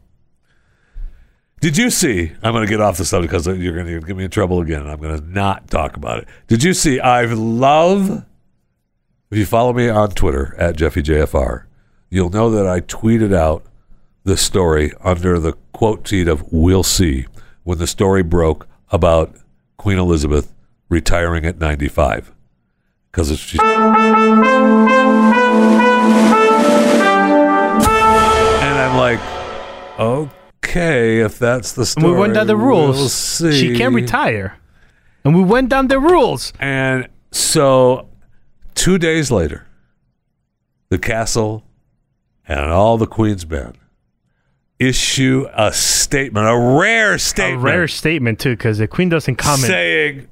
Did 1.61 1.77
you 1.77 1.89
see? 1.89 2.31
I'm 2.43 2.51
going 2.53 2.65
to 2.65 2.69
get 2.69 2.81
off 2.81 2.97
the 2.97 3.05
subject 3.05 3.31
because 3.31 3.47
you're 3.47 3.73
going 3.73 3.87
to 3.87 4.05
get 4.05 4.17
me 4.17 4.25
in 4.25 4.29
trouble 4.29 4.59
again. 4.59 4.81
and 4.81 4.91
I'm 4.91 4.99
going 4.99 5.17
to 5.17 5.25
not 5.25 5.69
talk 5.69 5.95
about 5.95 6.19
it. 6.19 6.27
Did 6.47 6.63
you 6.63 6.73
see? 6.73 6.99
I 6.99 7.23
love. 7.25 8.25
If 9.31 9.37
you 9.37 9.45
follow 9.45 9.71
me 9.73 9.87
on 9.89 10.09
Twitter 10.11 10.53
at 10.59 10.75
JeffyJFR, 10.75 11.63
you'll 12.09 12.29
know 12.29 12.49
that 12.51 12.67
I 12.67 12.81
tweeted 12.81 13.33
out 13.33 13.63
the 14.23 14.37
story 14.37 14.91
under 15.03 15.39
the 15.39 15.53
quote 15.71 16.05
tweet 16.05 16.27
of 16.27 16.51
"We'll 16.51 16.83
see" 16.83 17.25
when 17.63 17.77
the 17.77 17.87
story 17.87 18.23
broke 18.23 18.67
about 18.91 19.35
Queen 19.77 19.97
Elizabeth 19.97 20.53
retiring 20.89 21.45
at 21.45 21.57
95 21.59 22.31
because 23.11 23.37
she's. 23.39 23.59
And 23.59 23.73
I'm 28.79 28.97
like, 28.97 29.19
okay, 29.99 31.19
if 31.19 31.37
that's 31.39 31.73
the 31.73 31.81
And 31.81 31.87
story, 31.87 32.13
we 32.13 32.19
went 32.19 32.33
down 32.33 32.47
the 32.47 32.57
rules. 32.57 32.97
We'll 32.97 33.09
see. 33.09 33.59
She 33.59 33.75
can't 33.75 33.93
retire. 33.93 34.57
And 35.23 35.35
we 35.35 35.43
went 35.43 35.69
down 35.69 35.87
the 35.87 35.99
rules. 35.99 36.53
And 36.59 37.07
so, 37.31 38.09
two 38.75 38.97
days 38.97 39.31
later, 39.31 39.67
the 40.89 40.97
castle 40.97 41.63
and 42.47 42.59
all 42.71 42.97
the 42.97 43.07
Queen's 43.07 43.47
men 43.47 43.73
issue 44.87 45.47
a 45.53 45.71
statement, 45.73 46.47
a 46.47 46.57
rare 46.57 47.17
statement, 47.17 47.61
A 47.61 47.65
rare 47.65 47.87
statement, 47.87 48.39
too, 48.39 48.51
because 48.55 48.77
the 48.77 48.87
queen 48.87 49.09
doesn't 49.09 49.35
comment. 49.35 49.67
saying, 49.67 50.27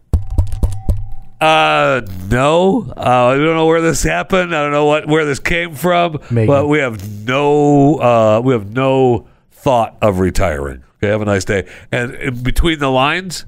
uh, 1.39 2.01
no, 2.29 2.91
uh, 2.95 2.99
I 2.99 3.35
don't 3.35 3.55
know 3.55 3.65
where 3.65 3.81
this 3.81 4.03
happened. 4.03 4.55
I 4.55 4.61
don't 4.61 4.71
know 4.71 4.85
what 4.85 5.07
where 5.07 5.25
this 5.25 5.39
came 5.39 5.73
from, 5.73 6.13
Meghan. 6.29 6.45
but 6.47 6.67
we 6.67 6.77
have 6.79 7.25
no, 7.27 7.95
uh, 7.99 8.41
we 8.43 8.53
have 8.53 8.71
no 8.71 9.27
thought 9.51 9.97
of 10.03 10.19
retiring. 10.19 10.83
Okay, 10.97 11.07
have 11.09 11.21
a 11.21 11.25
nice 11.25 11.45
day. 11.45 11.67
And 11.91 12.13
in 12.13 12.43
between 12.43 12.77
the 12.77 12.91
lines, 12.91 13.45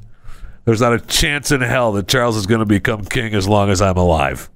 there's 0.65 0.81
not 0.81 0.93
a 0.93 0.99
chance 0.99 1.51
in 1.51 1.61
hell 1.61 1.91
that 1.93 2.07
Charles 2.07 2.35
is 2.35 2.47
going 2.47 2.61
to 2.61 2.65
become 2.65 3.05
king 3.05 3.35
as 3.35 3.47
long 3.47 3.69
as 3.69 3.79
I'm 3.79 3.97
alive. 3.97 4.49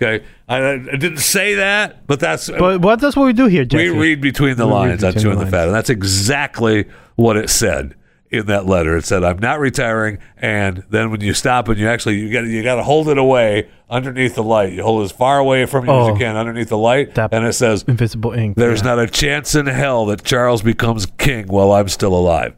Okay, 0.00 0.24
I, 0.48 0.58
I 0.72 0.78
didn't 0.96 1.18
say 1.18 1.54
that, 1.54 2.06
but 2.06 2.20
that's 2.20 2.48
uh, 2.50 2.56
but 2.58 2.80
what 2.82 3.00
that's 3.00 3.16
what 3.16 3.24
we 3.24 3.32
do 3.32 3.46
here, 3.46 3.66
we 3.72 3.88
read 3.88 4.20
between 4.20 4.56
the 4.56 4.66
We 4.66 4.72
lines 4.72 5.02
on 5.02 5.14
between 5.14 5.34
chewing 5.34 5.38
the 5.44 5.50
fat, 5.50 5.66
and 5.66 5.74
that's 5.74 5.88
exactly 5.90 6.84
what 7.16 7.36
it 7.36 7.48
said. 7.50 7.94
in 8.30 8.44
that 8.46 8.66
letter. 8.66 8.96
It 8.98 9.04
said, 9.06 9.24
"I'm 9.24 9.38
not 9.38 9.58
retiring." 9.60 10.18
And 10.36 10.84
then 10.90 11.10
when 11.10 11.20
you 11.22 11.32
stop 11.32 11.68
and 11.68 11.78
you 11.78 11.88
actually 11.88 12.16
you 12.16 12.30
got 12.32 12.44
you 12.44 12.62
got 12.62 12.74
to 12.74 12.82
hold 12.82 13.08
it 13.08 13.16
away 13.18 13.68
underneath 13.88 14.34
the 14.34 14.42
light. 14.42 14.72
You 14.74 14.82
hold 14.82 15.00
it 15.02 15.04
as 15.06 15.12
far 15.12 15.38
away 15.38 15.64
from 15.64 15.86
you 15.86 15.92
as 15.92 16.08
Oh. 16.08 16.12
you 16.12 16.18
can 16.18 16.36
underneath 16.36 16.68
the 16.68 16.76
light, 16.76 17.16
and 17.16 17.46
it 17.46 17.54
says, 17.54 17.84
Invisible 17.88 18.32
ink. 18.32 18.56
"There's 18.56 18.80
yeah. 18.82 18.88
not 18.96 18.98
a 18.98 19.06
chance 19.06 19.54
in 19.54 19.66
hell 19.66 20.04
that 20.06 20.24
Charles 20.24 20.60
becomes 20.60 21.06
king 21.18 21.46
while 21.46 21.72
I'm 21.72 21.88
still 21.88 22.12
alive." 22.14 22.54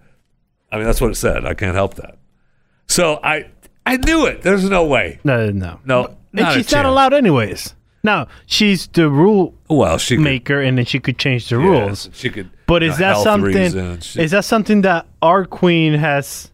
I 0.73 0.77
mean, 0.77 0.87
that's 0.87 1.01
what 1.01 1.11
it 1.13 1.17
said. 1.17 1.47
I 1.47 1.55
can't 1.55 1.75
help 1.77 1.95
that. 1.95 2.17
So 2.89 3.21
I 3.23 3.47
I 3.87 3.97
knew 3.99 4.27
it. 4.27 4.43
There's 4.43 4.69
no 4.69 4.85
way. 4.87 5.21
No, 5.23 5.51
no. 5.51 5.81
No, 5.85 6.17
And 6.35 6.53
she's 6.53 6.73
not 6.73 6.85
allowed 6.85 7.15
anyways. 7.15 7.75
Now, 8.05 8.29
she's 8.47 8.87
the 8.89 9.11
rule 9.11 9.55
Well, 9.69 9.99
she 9.99 10.17
could, 10.17 10.25
maker 10.25 10.61
and 10.61 10.79
then 10.79 10.85
she 10.85 11.01
could 11.01 11.19
change 11.19 11.49
the 11.49 11.59
rules. 11.59 12.09
She 12.13 12.31
could. 12.31 12.51
But 12.67 12.83
is 12.83 12.99
that 12.99 13.17
something 13.19 13.55
is 13.57 14.31
that 14.31 14.45
something 14.45 14.83
that 14.83 15.07
our 15.21 15.45
queen 15.45 15.95
has 15.95 16.51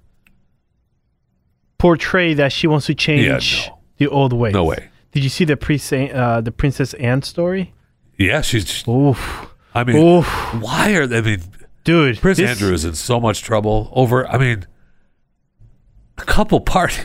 portrayed 1.78 2.38
that 2.38 2.52
she 2.52 2.66
wants 2.66 2.86
to 2.86 2.94
change 2.94 3.66
no. 3.68 3.78
the 3.98 4.08
old 4.08 4.32
ways? 4.32 4.54
No 4.54 4.64
way. 4.64 4.88
Did 5.12 5.22
you 5.22 5.28
see 5.28 5.44
the 5.44 5.56
priest 5.56 5.92
uh, 5.92 6.40
the 6.40 6.50
Princess 6.52 6.94
Anne 6.94 7.22
story? 7.22 7.72
yeah, 8.18 8.40
she's. 8.40 8.86
Oof. 8.88 9.46
I 9.74 9.84
mean, 9.84 9.96
Oof. 9.96 10.26
why 10.60 10.92
are 10.92 11.06
they? 11.06 11.18
I 11.18 11.20
mean, 11.20 11.40
Dude, 11.84 12.18
Prince 12.20 12.38
this- 12.38 12.50
Andrew 12.50 12.72
is 12.72 12.84
in 12.84 12.94
so 12.94 13.20
much 13.20 13.42
trouble 13.42 13.90
over. 13.92 14.26
I 14.26 14.38
mean, 14.38 14.66
a 16.18 16.24
couple 16.24 16.60
party. 16.60 17.02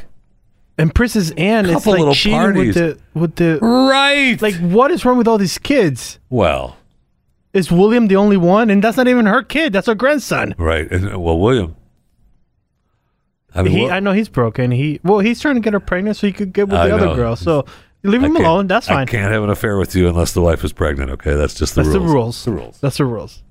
And 0.80 0.96
Princess 0.96 1.30
Anne 1.38 1.66
is 1.68 1.74
Couple 1.74 1.92
like 1.92 2.00
little 2.00 2.16
cheating 2.16 2.40
parties. 2.40 2.76
with 2.76 2.98
the 3.14 3.20
with 3.20 3.36
the 3.36 3.60
Right. 3.62 4.42
like 4.42 4.56
what 4.56 4.90
is 4.90 5.06
wrong 5.06 5.18
with 5.20 5.28
all 5.28 5.38
these 5.38 5.58
kids? 5.60 6.18
well, 6.32 6.78
Is 7.54 7.72
William 7.72 8.08
the 8.08 8.16
only 8.16 8.38
one? 8.38 8.70
And 8.72 8.84
that's 8.84 8.98
not 8.98 9.08
even 9.08 9.26
her 9.28 9.44
kid. 9.44 9.74
That's 9.74 9.88
her 9.88 9.96
grandson. 9.96 10.56
right. 10.58 10.90
And 10.92 11.14
uh, 11.14 11.20
well, 11.20 11.38
William. 11.40 11.76
I 13.56 13.64
mean, 13.64 13.74
He, 13.74 13.82
Wil- 13.84 13.92
I 13.92 14.00
know 14.00 14.12
he's 14.14 14.30
broken. 14.30 14.72
He 14.72 15.00
well, 15.04 15.20
he's 15.20 15.40
trying 15.42 15.56
to 15.56 15.62
get 15.62 15.74
her 15.74 15.80
pregnant 15.80 16.18
so 16.18 16.28
he 16.28 16.34
could 16.34 16.54
get 16.54 16.68
with 16.68 16.78
I 16.80 16.88
the 16.88 16.96
other 16.96 17.06
know. 17.08 17.16
girl. 17.16 17.36
So 17.36 17.66
leave 18.04 18.22
I 18.24 18.28
him 18.28 18.34
can't- 18.34 18.46
alone. 18.46 18.68
That's 18.68 18.88
fine. 18.88 18.96
I 18.98 19.00
fine. 19.02 19.08
can't 19.08 19.32
have 19.34 19.44
an 19.44 19.50
affair 19.50 19.78
with 19.78 19.96
you 19.96 20.08
unless 20.08 20.34
the 20.34 20.42
wife 20.42 20.64
is 20.64 20.72
pregnant. 20.74 21.10
Okay, 21.12 21.34
that's 21.36 21.56
just 21.56 21.74
the 21.76 21.82
That's 21.84 21.96
rules. 21.96 22.06
the 22.06 22.14
rules. 22.14 22.46
The 22.46 22.52
rules. 22.52 22.80
That's 22.80 22.98
the 22.98 23.06
rules. 23.06 23.44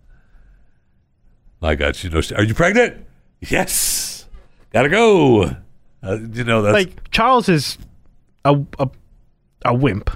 I 1.61 1.75
got 1.75 2.03
you. 2.05 2.11
No, 2.11 2.21
are 2.37 2.45
you 2.45 2.55
pregnant? 2.55 3.05
Yes. 3.41 4.27
Gotta 4.73 4.89
go. 4.89 5.57
Uh, 6.03 6.19
you 6.33 6.45
know 6.45 6.63
that's 6.63 6.75
like 6.75 7.11
Charles 7.11 7.49
is 7.49 7.79
a 8.45 8.61
a, 8.79 8.89
a 9.65 9.75
wimp, 9.75 10.11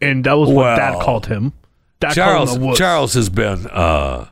and 0.00 0.24
that 0.24 0.34
was 0.34 0.48
what 0.50 0.76
Dad 0.76 1.02
called 1.02 1.26
him. 1.26 1.52
Dad 1.98 2.12
Charles. 2.14 2.50
called 2.50 2.62
him. 2.62 2.74
Charles 2.76 3.14
has 3.14 3.28
been 3.28 3.66
uh, 3.66 4.28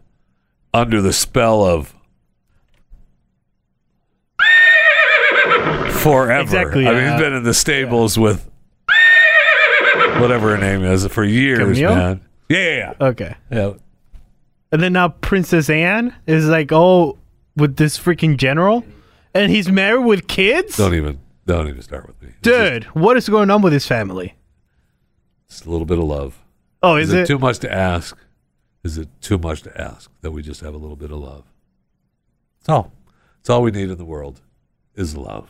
under 0.72 1.02
the 1.02 1.12
spell 1.12 1.64
of 1.64 1.94
forever. 5.90 6.40
Exactly, 6.40 6.86
I 6.86 6.92
mean, 6.92 7.02
yeah. 7.02 7.12
he's 7.12 7.20
been 7.20 7.32
in 7.34 7.42
the 7.42 7.54
stables 7.54 8.18
with 8.18 8.48
whatever 10.20 10.56
her 10.56 10.58
name 10.58 10.84
is 10.84 11.06
for 11.08 11.24
years, 11.24 11.58
Camille? 11.78 11.94
man. 11.94 12.20
Yeah, 12.48 12.58
yeah, 12.58 13.08
Okay, 13.08 13.34
yeah. 13.50 13.58
yeah. 13.58 13.72
and 14.72 14.82
then 14.82 14.92
now 14.94 15.08
Princess 15.08 15.68
Anne 15.68 16.14
is 16.26 16.46
like, 16.46 16.72
oh, 16.72 17.18
with 17.56 17.76
this 17.76 17.98
freaking 17.98 18.36
general, 18.36 18.84
and 19.38 19.50
he's 19.50 19.68
married 19.70 20.04
with 20.04 20.26
kids. 20.26 20.76
Don't 20.76 20.94
even, 20.94 21.18
don't 21.46 21.68
even 21.68 21.82
start 21.82 22.06
with 22.06 22.20
me. 22.22 22.28
It's 22.38 22.48
just- 22.48 22.72
Dude, 22.72 22.84
what 22.94 23.16
is 23.16 23.28
going 23.28 23.50
on 23.50 23.62
with 23.62 23.72
his 23.72 23.86
family? 23.86 24.34
It's 25.48 25.64
a 25.64 25.70
little 25.70 25.86
bit 25.86 25.98
of 25.98 26.04
love. 26.04 26.42
Oh, 26.82 26.96
Is, 26.96 27.08
is, 27.08 27.14
it, 27.14 27.20
it? 27.22 27.26
too 27.26 27.38
much 27.38 27.58
to 27.60 27.72
ask? 27.72 28.16
Is 28.84 28.98
it 28.98 29.08
too 29.20 29.38
much 29.38 29.62
to 29.62 29.80
ask 29.80 30.10
that 30.20 30.30
we 30.30 30.42
just 30.42 30.60
have 30.60 30.74
a 30.74 30.78
little 30.78 30.96
bit 30.96 31.10
of 31.10 31.18
love? 31.18 31.44
That's 32.60 32.68
all. 32.68 32.92
That's 33.38 33.50
all 33.50 33.62
we 33.62 33.70
need 33.70 33.90
in 33.90 33.98
the 33.98 34.04
world 34.04 34.40
is 34.94 35.16
love. 35.16 35.48